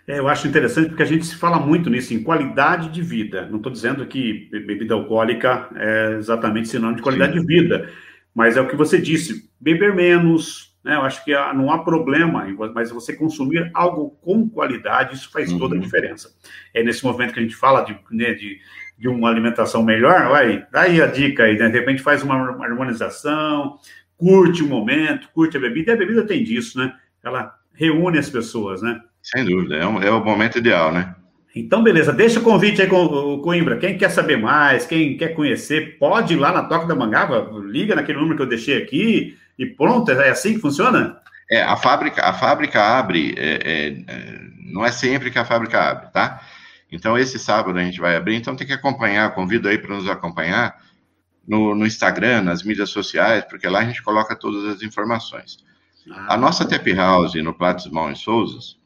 É, 0.06 0.20
eu 0.20 0.28
acho 0.28 0.46
interessante 0.46 0.88
porque 0.88 1.02
a 1.02 1.06
gente 1.06 1.26
se 1.26 1.34
fala 1.34 1.58
muito 1.58 1.90
nisso, 1.90 2.14
em 2.14 2.22
qualidade 2.22 2.90
de 2.90 3.02
vida. 3.02 3.48
Não 3.48 3.56
estou 3.56 3.72
dizendo 3.72 4.06
que 4.06 4.48
bebida 4.52 4.94
alcoólica 4.94 5.68
é 5.74 6.16
exatamente 6.18 6.68
sinônimo 6.68 6.96
de 6.96 7.02
qualidade 7.02 7.32
Sim. 7.32 7.40
de 7.40 7.46
vida, 7.46 7.90
mas 8.32 8.56
é 8.56 8.60
o 8.60 8.68
que 8.68 8.76
você 8.76 9.00
disse: 9.00 9.50
beber 9.60 9.94
menos. 9.94 10.76
Né? 10.84 10.94
Eu 10.94 11.02
acho 11.02 11.24
que 11.24 11.32
não 11.54 11.72
há 11.72 11.82
problema, 11.82 12.46
mas 12.72 12.92
você 12.92 13.16
consumir 13.16 13.68
algo 13.74 14.10
com 14.22 14.48
qualidade, 14.48 15.16
isso 15.16 15.28
faz 15.32 15.50
uhum. 15.50 15.58
toda 15.58 15.74
a 15.74 15.78
uhum. 15.78 15.82
diferença. 15.82 16.30
É 16.72 16.84
nesse 16.84 17.04
momento 17.04 17.32
que 17.34 17.40
a 17.40 17.42
gente 17.42 17.56
fala 17.56 17.82
de, 17.82 17.98
né, 18.12 18.34
de, 18.34 18.60
de 18.98 19.08
uma 19.08 19.28
alimentação 19.28 19.82
melhor, 19.82 20.28
vai, 20.28 20.66
daí 20.72 21.02
a 21.02 21.06
dica 21.06 21.44
aí, 21.44 21.58
né? 21.58 21.68
de 21.68 21.78
repente 21.78 22.02
faz 22.02 22.22
uma 22.22 22.34
harmonização, 22.34 23.78
curte 24.16 24.62
o 24.62 24.68
momento, 24.68 25.28
curte 25.34 25.56
a 25.56 25.60
bebida, 25.60 25.92
e 25.92 25.94
a 25.94 25.98
bebida 25.98 26.26
tem 26.26 26.42
disso, 26.42 26.78
né? 26.78 26.94
Ela 27.22 27.54
reúne 27.74 28.18
as 28.18 28.30
pessoas, 28.30 28.80
né? 28.80 29.00
Sem 29.22 29.44
dúvida, 29.44 29.76
é, 29.76 29.86
um, 29.86 30.02
é 30.02 30.10
o 30.10 30.24
momento 30.24 30.56
ideal, 30.56 30.92
né? 30.92 31.14
Então, 31.54 31.82
beleza, 31.82 32.12
deixa 32.12 32.38
o 32.38 32.42
convite 32.42 32.82
aí 32.82 32.88
com 32.88 33.04
o 33.04 33.40
Coimbra. 33.40 33.78
Quem 33.78 33.96
quer 33.96 34.10
saber 34.10 34.36
mais, 34.36 34.86
quem 34.86 35.16
quer 35.16 35.28
conhecer, 35.28 35.98
pode 35.98 36.34
ir 36.34 36.36
lá 36.36 36.52
na 36.52 36.64
Toca 36.64 36.86
da 36.86 36.94
Mangava, 36.94 37.50
liga 37.64 37.94
naquele 37.94 38.18
número 38.18 38.36
que 38.36 38.42
eu 38.42 38.48
deixei 38.48 38.82
aqui 38.82 39.36
e 39.58 39.64
pronto, 39.64 40.10
é 40.10 40.28
assim 40.28 40.54
que 40.54 40.60
funciona? 40.60 41.18
É, 41.50 41.62
a 41.62 41.76
fábrica, 41.76 42.22
a 42.22 42.32
fábrica 42.32 42.82
abre, 42.82 43.34
é, 43.38 43.54
é, 43.54 43.88
é, 44.06 44.40
não 44.70 44.84
é 44.84 44.90
sempre 44.90 45.30
que 45.30 45.38
a 45.38 45.44
fábrica 45.44 45.80
abre, 45.80 46.08
tá? 46.12 46.42
Então, 46.90 47.18
esse 47.18 47.38
sábado 47.38 47.78
a 47.78 47.84
gente 47.84 48.00
vai 48.00 48.16
abrir, 48.16 48.36
então 48.36 48.54
tem 48.54 48.66
que 48.66 48.72
acompanhar, 48.72 49.34
convido 49.34 49.68
aí 49.68 49.76
para 49.76 49.94
nos 49.94 50.08
acompanhar 50.08 50.80
no, 51.46 51.74
no, 51.74 51.86
Instagram, 51.86 52.42
nas 52.42 52.62
mídias 52.62 52.90
sociais, 52.90 53.44
porque 53.44 53.68
lá 53.68 53.80
a 53.80 53.84
gente 53.84 54.02
coloca 54.02 54.36
todas 54.36 54.76
as 54.76 54.82
informações. 54.82 55.58
Ah, 56.10 56.34
a 56.34 56.36
nossa 56.36 56.66
Tap 56.66 56.86
House 56.94 57.34
no 57.34 57.54
Platos 57.54 57.90
Mão 57.90 58.10
e 58.10 58.16
Souzas, 58.16 58.78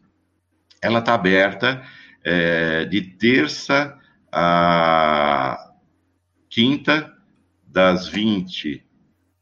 ela 0.80 1.00
está 1.00 1.14
aberta 1.14 1.82
é, 2.24 2.84
de 2.86 3.02
terça 3.02 3.98
a 4.32 5.72
quinta, 6.48 7.12
das 7.66 8.08
20, 8.08 8.84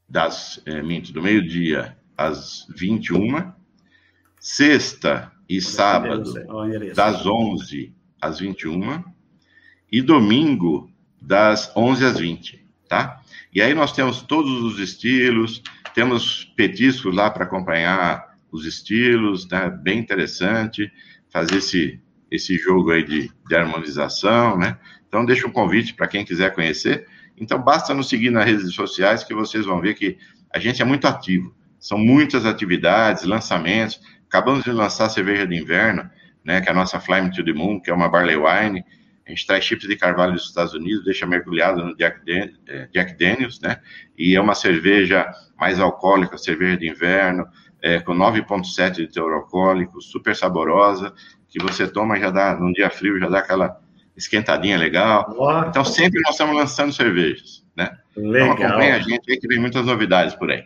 das, 0.08 0.60
é, 0.66 0.82
minto, 0.82 1.12
do 1.12 1.22
meio-dia 1.22 1.96
às 2.16 2.66
21, 2.76 3.52
sexta 4.38 5.32
e 5.48 5.60
sábado, 5.60 6.34
das 6.94 7.24
11 7.24 7.94
às 8.20 8.40
21, 8.40 9.02
e 9.90 10.02
domingo, 10.02 10.90
das 11.20 11.72
11 11.76 12.04
às 12.04 12.18
20, 12.18 12.64
tá? 12.88 13.20
E 13.52 13.60
aí 13.60 13.74
nós 13.74 13.92
temos 13.92 14.22
todos 14.22 14.62
os 14.62 14.78
estilos, 14.78 15.62
temos 15.94 16.44
petiscos 16.56 17.14
lá 17.14 17.30
para 17.30 17.44
acompanhar 17.44 18.36
os 18.50 18.64
estilos, 18.64 19.48
né? 19.48 19.68
bem 19.68 19.98
interessante 19.98 20.90
fazer 21.30 21.56
esse, 21.56 22.00
esse 22.30 22.56
jogo 22.56 22.90
aí 22.90 23.04
de, 23.04 23.30
de 23.46 23.54
harmonização, 23.54 24.58
né? 24.58 24.78
Então, 25.06 25.24
deixa 25.24 25.46
um 25.46 25.50
convite 25.50 25.94
para 25.94 26.06
quem 26.06 26.24
quiser 26.24 26.54
conhecer. 26.54 27.06
Então, 27.36 27.60
basta 27.60 27.94
nos 27.94 28.08
seguir 28.08 28.30
nas 28.30 28.44
redes 28.44 28.74
sociais 28.74 29.24
que 29.24 29.34
vocês 29.34 29.64
vão 29.64 29.80
ver 29.80 29.94
que 29.94 30.18
a 30.52 30.58
gente 30.58 30.82
é 30.82 30.84
muito 30.84 31.06
ativo. 31.06 31.54
São 31.78 31.98
muitas 31.98 32.44
atividades, 32.44 33.24
lançamentos. 33.24 34.00
Acabamos 34.26 34.64
de 34.64 34.70
lançar 34.70 35.06
a 35.06 35.10
cerveja 35.10 35.46
de 35.46 35.56
inverno, 35.56 36.10
né? 36.48 36.62
Que 36.62 36.70
é 36.70 36.72
a 36.72 36.74
nossa 36.74 36.98
Flying 36.98 37.30
to 37.30 37.44
the 37.44 37.52
Moon, 37.52 37.78
que 37.78 37.90
é 37.90 37.94
uma 37.94 38.08
barley 38.08 38.36
wine. 38.36 38.82
A 39.26 39.30
gente 39.30 39.46
traz 39.46 39.62
chips 39.62 39.86
de 39.86 39.94
carvalho 39.94 40.32
dos 40.32 40.46
Estados 40.46 40.72
Unidos, 40.72 41.04
deixa 41.04 41.26
mergulhado 41.26 41.84
no 41.84 41.94
Jack, 41.94 42.20
eh, 42.26 42.88
Jack 42.90 43.18
Daniels, 43.18 43.60
né? 43.60 43.78
E 44.16 44.34
é 44.34 44.40
uma 44.40 44.54
cerveja 44.54 45.30
mais 45.60 45.78
alcoólica, 45.78 46.38
cerveja 46.38 46.78
de 46.78 46.88
inverno, 46.88 47.46
é, 47.82 48.00
com 48.00 48.14
9,7 48.14 48.92
de 48.92 49.08
teor 49.08 49.34
alcoólico, 49.34 50.00
super 50.00 50.34
saborosa, 50.34 51.12
que 51.50 51.62
você 51.62 51.86
toma 51.86 52.18
já 52.18 52.30
dá, 52.30 52.54
num 52.58 52.72
dia 52.72 52.88
frio, 52.88 53.20
já 53.20 53.28
dá 53.28 53.40
aquela 53.40 53.78
esquentadinha 54.16 54.78
legal. 54.78 55.26
Então, 55.68 55.84
sempre 55.84 56.22
nós 56.22 56.30
estamos 56.30 56.56
lançando 56.56 56.94
cervejas, 56.94 57.62
né? 57.76 57.90
Legal. 58.16 58.54
Então, 58.54 58.66
acompanha 58.66 58.96
a 58.96 59.00
gente 59.00 59.30
aí 59.30 59.38
que 59.38 59.46
vem 59.46 59.58
muitas 59.58 59.84
novidades 59.84 60.34
por 60.34 60.50
aí. 60.50 60.64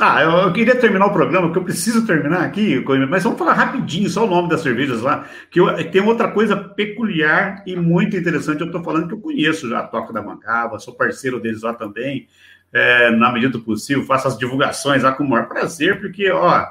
Ah, 0.00 0.22
eu, 0.22 0.30
eu, 0.30 0.52
queria 0.52 0.74
terminar 0.74 1.06
o 1.06 1.12
programa, 1.12 1.48
porque 1.48 1.58
eu 1.58 1.64
preciso 1.64 2.06
terminar 2.06 2.42
aqui, 2.42 2.82
mas 3.08 3.22
vamos 3.22 3.38
falar 3.38 3.52
rapidinho, 3.52 4.08
só 4.08 4.24
o 4.24 4.30
nome 4.30 4.48
das 4.48 4.62
cervejas 4.62 5.02
lá, 5.02 5.26
que 5.50 5.60
eu, 5.60 5.90
tem 5.90 6.00
outra 6.00 6.28
coisa 6.28 6.56
peculiar 6.56 7.62
e 7.66 7.76
muito 7.76 8.16
interessante, 8.16 8.60
eu 8.60 8.66
estou 8.66 8.82
falando 8.82 9.08
que 9.08 9.14
eu 9.14 9.20
conheço 9.20 9.68
já 9.68 9.80
a 9.80 9.86
Toca 9.86 10.12
da 10.12 10.22
Mancava, 10.22 10.78
sou 10.78 10.94
parceiro 10.94 11.38
deles 11.38 11.60
lá 11.60 11.74
também, 11.74 12.26
é, 12.72 13.10
na 13.10 13.30
medida 13.30 13.52
do 13.52 13.60
possível, 13.60 14.04
faço 14.04 14.28
as 14.28 14.38
divulgações 14.38 15.02
lá 15.02 15.12
com 15.12 15.22
o 15.22 15.28
maior 15.28 15.46
prazer, 15.48 16.00
porque, 16.00 16.30
ó, 16.30 16.66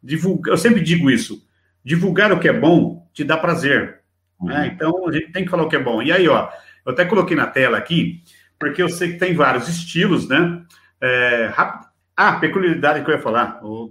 divulga, 0.00 0.52
eu 0.52 0.56
sempre 0.56 0.80
digo 0.80 1.10
isso, 1.10 1.44
divulgar 1.84 2.32
o 2.32 2.38
que 2.38 2.48
é 2.48 2.52
bom 2.52 3.08
te 3.12 3.24
dá 3.24 3.36
prazer, 3.36 4.00
uhum. 4.40 4.48
né? 4.48 4.70
Então, 4.72 5.08
a 5.08 5.12
gente 5.12 5.32
tem 5.32 5.44
que 5.44 5.50
falar 5.50 5.64
o 5.64 5.68
que 5.68 5.76
é 5.76 5.82
bom. 5.82 6.00
E 6.00 6.12
aí, 6.12 6.28
ó, 6.28 6.48
eu 6.86 6.92
até 6.92 7.04
coloquei 7.04 7.36
na 7.36 7.46
tela 7.46 7.76
aqui, 7.76 8.22
porque 8.58 8.82
eu 8.82 8.88
sei 8.88 9.12
que 9.12 9.18
tem 9.18 9.34
vários 9.34 9.68
estilos, 9.68 10.28
né? 10.28 10.62
É, 11.00 11.50
rápido, 11.52 11.91
ah, 12.28 12.38
peculiaridade 12.38 13.04
que 13.04 13.10
eu 13.10 13.14
ia 13.14 13.20
falar, 13.20 13.58
o, 13.62 13.88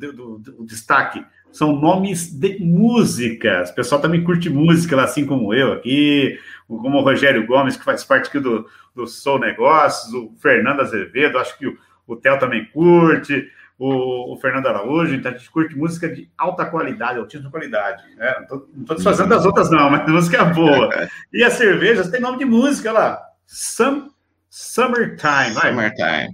o 0.57 0.65
destaque, 0.65 1.25
são 1.51 1.75
nomes 1.75 2.32
de 2.32 2.59
músicas. 2.59 3.69
O 3.69 3.75
pessoal 3.75 4.01
também 4.01 4.23
curte 4.23 4.49
música, 4.49 4.95
lá, 4.95 5.03
assim 5.03 5.25
como 5.25 5.53
eu 5.53 5.73
aqui, 5.73 6.39
como 6.67 6.97
o 6.97 7.03
Rogério 7.03 7.45
Gomes, 7.45 7.75
que 7.75 7.84
faz 7.84 8.03
parte 8.03 8.29
aqui 8.29 8.39
do, 8.39 8.65
do 8.95 9.05
Sou 9.05 9.38
Negócios, 9.38 10.13
o 10.13 10.34
Fernando 10.41 10.79
Azevedo, 10.79 11.38
acho 11.38 11.57
que 11.57 11.67
o, 11.67 11.77
o 12.07 12.15
Theo 12.15 12.39
também 12.39 12.65
curte, 12.65 13.49
o, 13.77 14.34
o, 14.34 14.38
Fernando 14.38 14.67
Araújo, 14.67 15.15
então 15.15 15.32
a 15.32 15.36
gente 15.36 15.49
curte 15.49 15.75
música 15.75 16.07
de 16.07 16.29
alta 16.38 16.65
qualidade, 16.65 17.19
altíssima 17.19 17.51
qualidade. 17.51 18.03
Né? 18.15 18.34
Não 18.49 18.82
estou 18.82 18.95
desfazendo 18.95 19.29
das 19.29 19.45
outras, 19.45 19.69
não, 19.69 19.89
mas 19.89 20.07
música 20.09 20.45
boa. 20.45 20.89
E 21.34 21.43
as 21.43 21.53
cervejas 21.53 22.09
tem 22.09 22.21
nome 22.21 22.38
de 22.38 22.45
música 22.45 22.91
lá. 22.91 23.19
Some, 23.45 24.09
summertime. 24.49 25.53
Vai. 25.53 26.27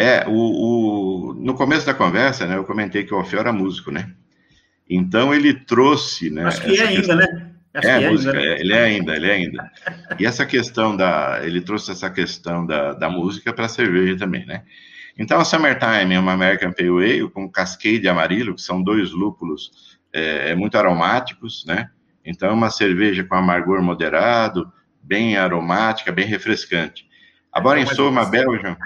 É, 0.00 0.24
o, 0.26 0.32
o, 0.32 1.34
no 1.34 1.54
começo 1.54 1.86
da 1.86 1.94
conversa, 1.94 2.46
né, 2.46 2.56
eu 2.56 2.64
comentei 2.64 3.04
que 3.04 3.14
o 3.14 3.18
Orfeu 3.18 3.40
era 3.40 3.52
músico, 3.52 3.90
né? 3.90 4.12
Então 4.88 5.34
ele 5.34 5.54
trouxe, 5.54 6.30
né? 6.30 6.44
Acho 6.44 6.62
que 6.62 6.80
é 6.80 6.86
ainda, 6.86 7.14
né? 7.14 7.52
Acho 7.72 7.88
é, 7.88 8.02
é 8.02 8.10
música, 8.10 8.36
ainda. 8.36 8.44
É, 8.44 8.60
ele 8.60 8.72
é 8.72 8.82
ainda, 8.82 9.16
ele 9.16 9.26
é 9.30 9.32
ainda. 9.32 9.70
E 10.18 10.26
essa 10.26 10.44
questão 10.44 10.96
da, 10.96 11.40
ele 11.44 11.60
trouxe 11.60 11.92
essa 11.92 12.10
questão 12.10 12.66
da, 12.66 12.92
da 12.94 13.08
música 13.08 13.52
para 13.52 13.66
a 13.66 13.68
cerveja 13.68 14.16
também, 14.16 14.44
né? 14.44 14.64
Então 15.16 15.38
a 15.38 15.44
Summertime 15.44 16.14
é 16.14 16.18
uma 16.18 16.32
American 16.32 16.72
Pale 16.72 16.88
Ale 16.88 17.30
com 17.30 17.48
Cascade 17.48 18.08
Amarillo, 18.08 18.54
que 18.54 18.62
são 18.62 18.82
dois 18.82 19.10
lúpulos 19.10 19.98
é, 20.12 20.50
é 20.50 20.54
muito 20.54 20.76
aromáticos, 20.76 21.64
né? 21.66 21.90
Então 22.24 22.48
é 22.48 22.52
uma 22.52 22.70
cerveja 22.70 23.22
com 23.24 23.34
amargor 23.34 23.82
moderado, 23.82 24.70
bem 25.02 25.36
aromática, 25.36 26.12
bem 26.12 26.26
refrescante. 26.26 27.09
A 27.52 27.60
Borenso 27.60 28.00
é 28.00 28.08
uma 28.08 28.24
Belgian, 28.24 28.76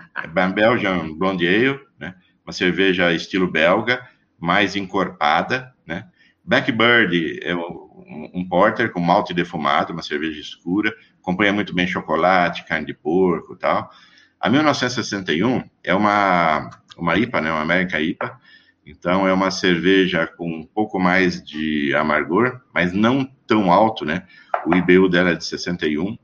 Belgian 0.54 1.14
Blonde 1.16 1.46
Ale, 1.46 1.80
né? 1.98 2.14
uma 2.44 2.52
cerveja 2.52 3.12
estilo 3.12 3.50
belga, 3.50 4.06
mais 4.38 4.74
encorpada, 4.74 5.74
né? 5.86 6.06
Blackbird 6.44 7.40
é 7.42 7.54
um, 7.54 8.30
um 8.34 8.48
porter 8.48 8.90
com 8.92 9.00
malte 9.00 9.32
defumado, 9.32 9.92
uma 9.92 10.02
cerveja 10.02 10.40
escura, 10.40 10.92
acompanha 11.20 11.52
muito 11.52 11.74
bem 11.74 11.86
chocolate, 11.86 12.66
carne 12.66 12.86
de 12.86 12.94
porco 12.94 13.54
e 13.54 13.58
tal. 13.58 13.90
A 14.38 14.50
1961 14.50 15.64
é 15.82 15.94
uma, 15.94 16.68
uma 16.98 17.16
IPA, 17.16 17.40
né? 17.40 17.50
uma 17.50 17.62
América 17.62 18.00
IPA, 18.00 18.38
então 18.84 19.26
é 19.26 19.32
uma 19.32 19.50
cerveja 19.50 20.26
com 20.26 20.46
um 20.46 20.66
pouco 20.66 20.98
mais 20.98 21.42
de 21.42 21.94
amargor, 21.94 22.60
mas 22.74 22.92
não 22.92 23.24
tão 23.46 23.72
alto, 23.72 24.04
né? 24.04 24.26
O 24.66 24.74
IBU 24.74 25.08
dela 25.08 25.30
é 25.30 25.34
de 25.34 25.44
61, 25.44 26.18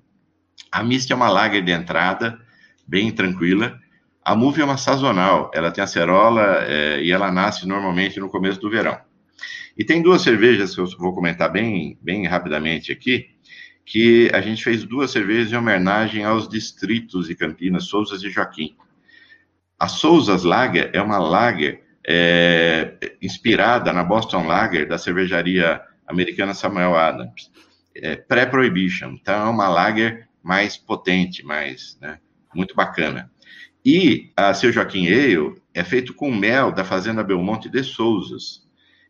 a 0.70 0.82
Mist 0.82 1.10
é 1.10 1.14
uma 1.14 1.28
lager 1.28 1.62
de 1.62 1.72
entrada, 1.72 2.38
bem 2.86 3.10
tranquila. 3.10 3.78
A 4.24 4.34
Move 4.36 4.60
é 4.60 4.64
uma 4.64 4.76
sazonal, 4.76 5.50
ela 5.54 5.70
tem 5.70 5.82
acerola 5.82 6.64
é, 6.66 7.02
e 7.02 7.10
ela 7.10 7.30
nasce 7.32 7.66
normalmente 7.66 8.20
no 8.20 8.28
começo 8.28 8.60
do 8.60 8.70
verão. 8.70 8.98
E 9.76 9.84
tem 9.84 10.02
duas 10.02 10.22
cervejas 10.22 10.74
que 10.74 10.80
eu 10.80 10.86
vou 10.98 11.14
comentar 11.14 11.50
bem, 11.50 11.98
bem 12.02 12.26
rapidamente 12.26 12.92
aqui, 12.92 13.30
que 13.84 14.30
a 14.32 14.40
gente 14.40 14.62
fez 14.62 14.84
duas 14.84 15.10
cervejas 15.10 15.52
em 15.52 15.56
homenagem 15.56 16.24
aos 16.24 16.48
distritos 16.48 17.26
de 17.26 17.34
Campinas, 17.34 17.84
Souzas 17.84 18.22
e 18.22 18.30
Joaquim. 18.30 18.76
A 19.78 19.88
Souzas 19.88 20.44
Lager 20.44 20.90
é 20.92 21.00
uma 21.00 21.18
lager 21.18 21.82
é, 22.06 23.16
inspirada 23.22 23.92
na 23.92 24.04
Boston 24.04 24.46
Lager 24.46 24.86
da 24.86 24.98
cervejaria 24.98 25.80
americana 26.06 26.54
Samuel 26.54 26.96
Adams, 26.96 27.50
é, 27.94 28.16
pré-prohibition. 28.16 29.16
Então, 29.20 29.46
é 29.46 29.50
uma 29.50 29.68
lager 29.68 30.28
mais 30.42 30.76
potente, 30.76 31.44
mais, 31.44 31.98
né, 32.00 32.18
muito 32.54 32.74
bacana. 32.74 33.30
E 33.84 34.30
a 34.36 34.52
Seu 34.52 34.72
Joaquim 34.72 35.06
Ale 35.06 35.54
é 35.72 35.82
feito 35.82 36.12
com 36.12 36.30
mel 36.30 36.70
da 36.70 36.84
Fazenda 36.84 37.22
Belmonte 37.22 37.68
de 37.68 37.82
Souzas. 37.82 38.62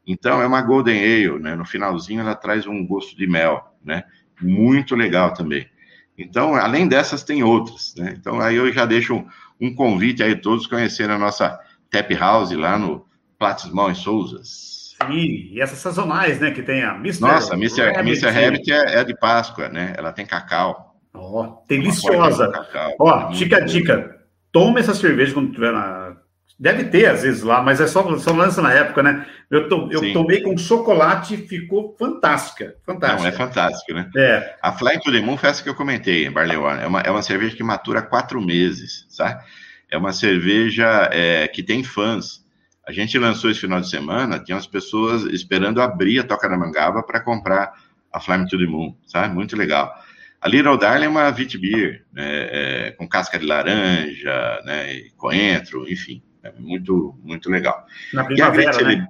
Então, 0.07 0.41
é 0.41 0.47
uma 0.47 0.62
Golden 0.62 0.99
Ale, 0.99 1.39
né? 1.41 1.55
No 1.55 1.64
finalzinho, 1.64 2.20
ela 2.20 2.35
traz 2.35 2.66
um 2.66 2.87
gosto 2.87 3.16
de 3.16 3.26
mel, 3.26 3.74
né? 3.85 4.05
Muito 4.41 4.95
legal 4.95 5.35
também. 5.35 5.68
Então, 6.16 6.55
além 6.55 6.87
dessas, 6.87 7.24
tem 7.24 7.43
outras, 7.43 7.95
né? 7.97 8.14
Então, 8.16 8.41
aí 8.41 8.57
eu 8.57 8.72
já 8.72 8.87
deixo 8.87 9.14
um, 9.14 9.26
um 9.61 9.74
convite 9.74 10.22
aí 10.22 10.37
todos 10.37 10.66
conhecerem 10.66 11.14
a 11.14 11.18
nossa 11.18 11.59
Tap 11.91 12.11
House 12.12 12.53
lá 12.53 12.78
no 12.78 13.07
Platismão 13.39 13.91
em 13.91 13.95
Souzas. 13.95 14.97
Sim, 15.07 15.51
e 15.53 15.61
essas 15.61 15.78
sazonais, 15.78 16.41
né? 16.41 16.51
Que 16.51 16.62
tem 16.62 16.83
a 16.83 16.95
Mr. 16.97 17.22
Nossa, 17.22 17.55
Mr. 17.55 17.91
Rabbit, 17.93 18.01
Mr. 18.01 18.31
Rabbit 18.31 18.72
é, 18.72 18.97
é 18.97 19.05
de 19.05 19.18
Páscoa, 19.18 19.68
né? 19.68 19.95
Ela 19.97 20.12
tem 20.12 20.26
cacau. 20.26 20.89
Ó, 21.13 21.43
oh, 21.43 21.67
deliciosa. 21.67 22.53
Ó, 22.99 23.29
oh, 23.29 23.35
fica 23.35 23.59
a 23.59 23.61
dica. 23.61 24.21
Tome 24.53 24.81
essa 24.81 24.95
cerveja 24.95 25.35
quando 25.35 25.53
tiver 25.53 25.73
na. 25.73 26.17
Deve 26.59 26.85
ter, 26.85 27.07
às 27.07 27.23
vezes, 27.23 27.43
lá, 27.43 27.63
mas 27.63 27.81
é 27.81 27.87
só, 27.87 28.19
só 28.19 28.33
lança 28.33 28.61
na 28.61 28.71
época, 28.71 29.03
né? 29.03 29.27
Eu, 29.51 29.67
to, 29.67 29.89
eu 29.91 30.13
tomei 30.13 30.43
com 30.43 30.59
chocolate 30.59 31.39
ficou 31.39 31.97
fantástica. 31.99 32.77
Fantástica. 32.85 33.23
Não, 33.23 33.29
é 33.29 33.33
fantástico, 33.33 33.95
né? 33.95 34.11
É. 34.15 34.57
A 34.61 34.71
Flying 34.71 34.99
to 34.99 35.11
the 35.11 35.21
Moon 35.21 35.39
foi 35.39 35.49
essa 35.49 35.63
que 35.63 35.71
eu 35.71 35.75
comentei, 35.75 36.27
em 36.27 36.31
Barleywarn. 36.31 36.83
É 36.83 36.87
uma, 36.87 37.01
é 37.01 37.11
uma 37.11 37.23
cerveja 37.23 37.57
que 37.57 37.63
matura 37.63 38.03
quatro 38.03 38.43
meses, 38.43 39.07
sabe? 39.09 39.43
É 39.91 39.97
uma 39.97 40.13
cerveja 40.13 41.09
é, 41.11 41.49
que 41.49 41.63
tem 41.63 41.83
fãs. 41.83 42.45
A 42.87 42.93
gente 42.93 43.19
lançou 43.19 43.51
esse 43.51 43.61
final 43.61 43.81
de 43.81 43.89
semana, 43.89 44.39
tinha 44.39 44.57
umas 44.57 44.67
pessoas 44.67 45.23
esperando 45.33 45.81
abrir 45.81 46.19
a 46.19 46.25
Toca 46.25 46.47
da 46.47 46.59
Mangaba 46.59 47.03
para 47.03 47.21
comprar 47.21 47.73
a 48.13 48.21
Flying 48.21 48.47
to 48.47 48.59
the 48.59 48.67
Moon, 48.67 48.95
sabe? 49.07 49.35
Muito 49.35 49.57
legal. 49.57 49.95
A 50.41 50.49
Little 50.49 50.78
Darling 50.78 51.07
é 51.07 51.09
uma 51.09 51.28
wheat 51.28 51.59
beer, 51.59 52.05
né, 52.12 52.22
é, 52.24 52.91
com 52.93 53.07
casca 53.07 53.38
de 53.38 53.45
laranja, 53.45 54.61
né, 54.64 55.01
coentro, 55.16 55.86
enfim, 55.91 56.22
é 56.43 56.51
muito, 56.59 57.18
muito 57.22 57.51
legal. 57.51 57.84
Na 58.12 58.24
primavera, 58.24 58.82
né? 58.82 59.07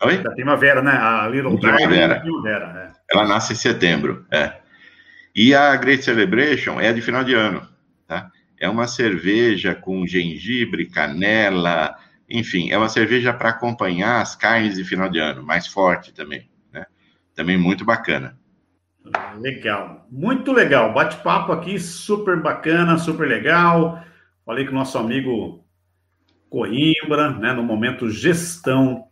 Oi? 0.00 0.18
Da 0.18 0.30
primavera, 0.30 0.80
né? 0.80 0.92
A 0.92 1.28
Little 1.28 1.58
Darling 1.58 1.76
primavera. 1.78 2.14
É 2.14 2.20
primavera, 2.20 2.72
né? 2.72 2.92
Ela 3.10 3.26
nasce 3.26 3.54
em 3.54 3.56
setembro, 3.56 4.24
é. 4.30 4.52
E 5.34 5.54
a 5.54 5.74
Great 5.76 6.04
Celebration 6.04 6.80
é 6.80 6.92
de 6.92 7.02
final 7.02 7.24
de 7.24 7.34
ano, 7.34 7.68
tá? 8.06 8.30
É 8.60 8.68
uma 8.68 8.86
cerveja 8.86 9.74
com 9.74 10.06
gengibre, 10.06 10.86
canela, 10.86 11.96
enfim, 12.28 12.70
é 12.70 12.78
uma 12.78 12.88
cerveja 12.88 13.32
para 13.32 13.48
acompanhar 13.48 14.20
as 14.20 14.36
carnes 14.36 14.76
de 14.76 14.84
final 14.84 15.08
de 15.08 15.18
ano, 15.18 15.42
mais 15.42 15.66
forte 15.66 16.12
também, 16.12 16.48
né? 16.72 16.86
Também 17.34 17.58
muito 17.58 17.84
bacana. 17.84 18.38
Legal, 19.38 20.06
muito 20.10 20.52
legal. 20.52 20.92
Bate-papo 20.92 21.52
aqui, 21.52 21.78
super 21.78 22.40
bacana, 22.40 22.98
super 22.98 23.26
legal. 23.26 24.02
Falei 24.44 24.64
com 24.64 24.72
o 24.72 24.74
nosso 24.74 24.98
amigo 24.98 25.64
Coimbra, 26.50 27.30
né, 27.30 27.52
no 27.52 27.62
momento 27.62 28.10
gestão. 28.10 29.04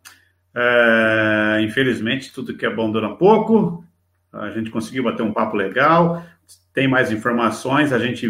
É, 0.54 1.60
infelizmente, 1.62 2.32
tudo 2.32 2.56
que 2.56 2.64
é 2.64 2.70
bom 2.70 2.90
dura 2.90 3.14
pouco. 3.14 3.84
A 4.32 4.50
gente 4.50 4.70
conseguiu 4.70 5.04
bater 5.04 5.22
um 5.22 5.32
papo 5.32 5.56
legal. 5.56 6.22
Tem 6.72 6.88
mais 6.88 7.10
informações, 7.10 7.92
a 7.92 7.98
gente 7.98 8.28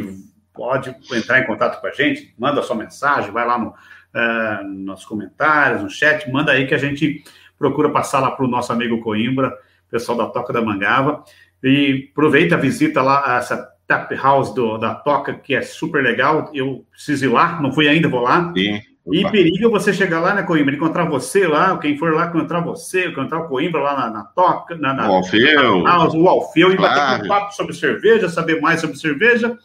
pode 0.52 0.94
entrar 1.12 1.40
em 1.40 1.46
contato 1.46 1.80
com 1.80 1.86
a 1.86 1.92
gente, 1.92 2.34
manda 2.38 2.62
sua 2.62 2.76
mensagem, 2.76 3.30
vai 3.30 3.46
lá 3.46 3.58
no, 3.58 3.74
é, 4.14 4.62
nos 4.64 5.04
comentários, 5.04 5.82
no 5.82 5.90
chat, 5.90 6.30
manda 6.30 6.52
aí 6.52 6.66
que 6.66 6.74
a 6.74 6.78
gente 6.78 7.22
procura 7.58 7.90
passar 7.90 8.20
lá 8.20 8.30
para 8.30 8.44
o 8.44 8.48
nosso 8.48 8.72
amigo 8.72 9.00
Coimbra, 9.00 9.52
pessoal 9.90 10.16
da 10.16 10.26
Toca 10.26 10.52
da 10.52 10.62
Mangava. 10.62 11.24
E 11.66 12.08
aproveita 12.12 12.54
a 12.54 12.58
visita 12.58 13.02
lá, 13.02 13.36
essa 13.38 13.68
tap 13.86 14.12
house 14.12 14.54
do, 14.54 14.78
da 14.78 14.94
Toca, 14.94 15.34
que 15.34 15.54
é 15.54 15.62
super 15.62 16.02
legal. 16.02 16.50
Eu 16.54 16.84
preciso 16.90 17.24
ir 17.24 17.28
lá, 17.28 17.60
não 17.60 17.72
fui 17.72 17.88
ainda, 17.88 18.08
vou 18.08 18.20
lá. 18.20 18.52
Sim. 18.56 18.80
E 19.12 19.30
periga 19.30 19.68
você 19.68 19.92
chegar 19.92 20.18
lá, 20.18 20.34
né, 20.34 20.42
Coimbra, 20.42 20.74
encontrar 20.74 21.04
você 21.04 21.46
lá, 21.46 21.78
quem 21.78 21.96
for 21.96 22.12
lá, 22.12 22.26
encontrar 22.26 22.60
você, 22.60 23.06
encontrar 23.06 23.38
o 23.38 23.48
Coimbra 23.48 23.80
lá 23.80 23.96
na, 23.96 24.10
na 24.10 24.24
Toca, 24.24 24.74
na, 24.74 24.92
na, 24.92 25.08
o 25.08 25.14
Alfeu, 25.14 25.82
na 25.82 26.08
o 26.08 26.28
Alfeu, 26.28 26.72
e 26.72 26.76
bater 26.76 27.24
um 27.24 27.28
papo 27.28 27.52
sobre 27.54 27.72
cerveja, 27.72 28.28
saber 28.28 28.60
mais 28.60 28.80
sobre 28.80 28.96
cerveja, 28.96 29.56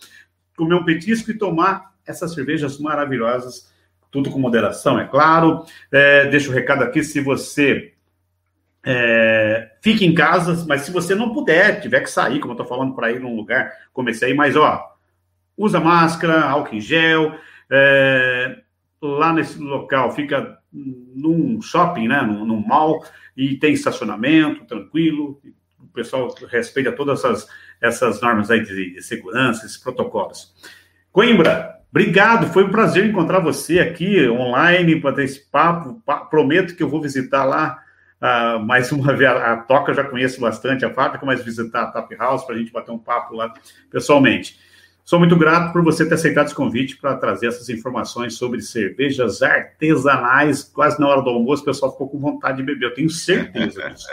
comer 0.55 0.75
um 0.75 0.85
petisco 0.85 1.31
e 1.31 1.37
tomar 1.37 1.91
essas 2.05 2.35
cervejas 2.35 2.77
maravilhosas, 2.79 3.73
tudo 4.11 4.29
com 4.29 4.37
moderação, 4.37 4.99
é 4.99 5.05
claro. 5.05 5.65
É, 5.91 6.27
deixa 6.27 6.51
o 6.51 6.53
recado 6.53 6.83
aqui, 6.83 7.03
se 7.03 7.19
você 7.19 7.93
é, 8.85 9.70
fique 9.81 10.05
em 10.05 10.13
casa, 10.13 10.63
mas 10.67 10.83
se 10.83 10.91
você 10.91 11.15
não 11.15 11.33
puder, 11.33 11.81
tiver 11.81 12.01
que 12.01 12.09
sair, 12.09 12.39
como 12.39 12.53
eu 12.53 12.61
estou 12.61 12.67
falando, 12.67 12.93
para 12.93 13.11
ir 13.11 13.19
num 13.19 13.35
lugar, 13.35 13.71
comecei, 13.91 14.33
mas 14.33 14.55
ó, 14.55 14.87
usa 15.57 15.79
máscara, 15.79 16.45
álcool 16.45 16.75
em 16.75 16.79
gel, 16.79 17.35
é, 17.69 18.59
lá 19.01 19.33
nesse 19.33 19.59
local 19.59 20.13
fica 20.13 20.59
num 20.71 21.61
shopping, 21.61 22.07
né, 22.07 22.21
num, 22.21 22.45
num 22.45 22.61
mall, 22.65 23.03
e 23.35 23.57
tem 23.57 23.73
estacionamento 23.73 24.65
tranquilo, 24.65 25.41
o 25.79 25.87
pessoal 25.87 26.33
respeita 26.47 26.91
todas 26.91 27.19
essas, 27.19 27.47
essas 27.81 28.21
normas 28.21 28.51
aí 28.51 28.63
de, 28.63 28.93
de 28.93 29.01
segurança, 29.01 29.65
esses 29.65 29.77
protocolos. 29.77 30.53
Coimbra, 31.11 31.81
obrigado, 31.89 32.47
foi 32.53 32.63
um 32.63 32.71
prazer 32.71 33.05
encontrar 33.05 33.39
você 33.39 33.79
aqui 33.79 34.29
online 34.29 35.01
para 35.01 35.15
ter 35.15 35.23
esse 35.23 35.39
papo, 35.49 36.01
prometo 36.29 36.75
que 36.75 36.83
eu 36.83 36.89
vou 36.89 37.01
visitar 37.01 37.43
lá 37.43 37.83
Uh, 38.21 38.59
mais 38.63 38.91
uma 38.91 39.15
vez, 39.15 39.31
a, 39.31 39.53
a 39.53 39.57
Toca 39.57 39.91
eu 39.91 39.95
já 39.95 40.03
conheço 40.03 40.39
bastante 40.39 40.85
a 40.85 40.93
fábrica, 40.93 41.25
mas 41.25 41.43
visitar 41.43 41.83
a 41.83 41.87
Tap 41.87 42.11
House 42.19 42.45
para 42.45 42.55
a 42.55 42.57
gente 42.57 42.71
bater 42.71 42.91
um 42.91 42.99
papo 42.99 43.35
lá 43.35 43.51
pessoalmente. 43.89 44.59
Sou 45.03 45.17
muito 45.17 45.35
grato 45.35 45.73
por 45.73 45.83
você 45.83 46.07
ter 46.07 46.13
aceitado 46.13 46.45
esse 46.45 46.55
convite 46.55 46.95
para 46.97 47.17
trazer 47.17 47.47
essas 47.47 47.67
informações 47.69 48.35
sobre 48.35 48.61
cervejas 48.61 49.41
artesanais. 49.41 50.63
Quase 50.63 50.99
na 50.99 51.07
hora 51.07 51.23
do 51.23 51.29
almoço, 51.31 51.63
o 51.63 51.65
pessoal 51.65 51.91
ficou 51.91 52.07
com 52.07 52.19
vontade 52.19 52.57
de 52.57 52.63
beber, 52.63 52.85
eu 52.85 52.93
tenho 52.93 53.09
certeza 53.09 53.89
disso. 53.89 54.07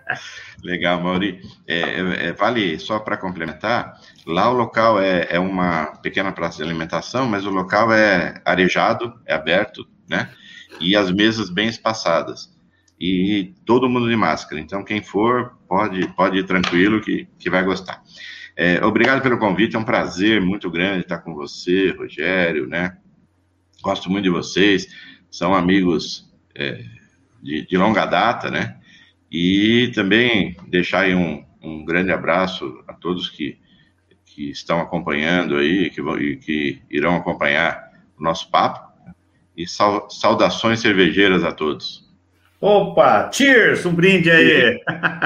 Legal, 0.64 1.00
Mauri. 1.00 1.42
É, 1.68 1.80
é, 1.80 2.26
é 2.28 2.32
vale 2.32 2.78
só 2.78 2.98
para 2.98 3.18
complementar: 3.18 4.00
lá 4.26 4.50
o 4.50 4.54
local 4.54 4.98
é, 4.98 5.26
é, 5.30 5.38
uma 5.38 5.98
pequena 6.02 6.32
praça 6.32 6.56
de 6.56 6.62
alimentação, 6.62 7.28
mas 7.28 7.44
o 7.44 7.50
local 7.50 7.92
é 7.92 8.40
arejado, 8.44 9.20
é 9.26 9.34
aberto, 9.34 9.86
né? 10.08 10.30
E 10.80 10.96
as 10.96 11.10
mesas 11.10 11.50
bem 11.50 11.68
espaçadas. 11.68 12.50
E 13.00 13.54
todo 13.64 13.88
mundo 13.88 14.08
de 14.08 14.16
máscara. 14.16 14.60
Então, 14.60 14.84
quem 14.84 15.02
for, 15.02 15.56
pode, 15.66 16.06
pode 16.14 16.38
ir 16.38 16.44
tranquilo 16.44 17.00
que, 17.00 17.26
que 17.38 17.48
vai 17.48 17.64
gostar. 17.64 18.02
É, 18.56 18.84
obrigado 18.84 19.22
pelo 19.22 19.38
convite, 19.38 19.74
é 19.74 19.78
um 19.78 19.84
prazer 19.84 20.38
muito 20.38 20.70
grande 20.70 21.00
estar 21.00 21.18
com 21.18 21.34
você, 21.34 21.92
Rogério, 21.92 22.66
né? 22.66 22.98
Gosto 23.82 24.10
muito 24.10 24.24
de 24.24 24.30
vocês, 24.30 24.86
são 25.30 25.54
amigos 25.54 26.30
é, 26.54 26.84
de, 27.42 27.66
de, 27.66 27.76
longa 27.78 28.04
data, 28.04 28.50
né? 28.50 28.76
E 29.32 29.90
também 29.94 30.56
deixar 30.68 31.00
aí 31.00 31.14
um, 31.14 31.42
um 31.62 31.84
grande 31.86 32.12
abraço 32.12 32.84
a 32.86 32.92
todos 32.92 33.30
que, 33.30 33.56
que 34.26 34.50
estão 34.50 34.78
acompanhando 34.78 35.56
aí, 35.56 35.88
que, 35.88 36.02
vão, 36.02 36.18
e 36.18 36.36
que 36.36 36.82
irão 36.90 37.16
acompanhar 37.16 37.90
o 38.18 38.22
nosso 38.22 38.50
papo. 38.50 38.90
E 39.56 39.64
saudações 39.66 40.80
cervejeiras 40.80 41.44
a 41.44 41.52
todos. 41.52 41.99
Opa, 42.60 43.30
cheers, 43.32 43.86
um 43.86 43.94
brinde 43.94 44.30
aí. 44.30 44.78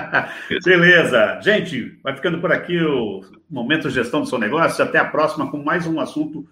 Beleza. 0.65 1.41
Gente, 1.43 1.99
vai 2.01 2.15
ficando 2.15 2.39
por 2.39 2.53
aqui 2.53 2.81
o 2.81 3.23
Momento 3.51 3.91
Gestão 3.91 4.21
do 4.21 4.29
Seu 4.29 4.39
Negócio. 4.39 4.85
Até 4.85 4.99
a 4.99 5.05
próxima 5.05 5.51
com 5.51 5.59
mais 5.59 5.85
um 5.85 5.99
assunto 5.99 6.47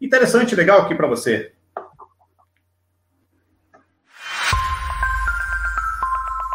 interessante, 0.00 0.54
legal 0.54 0.80
aqui 0.80 0.94
para 0.94 1.06
você. 1.06 1.52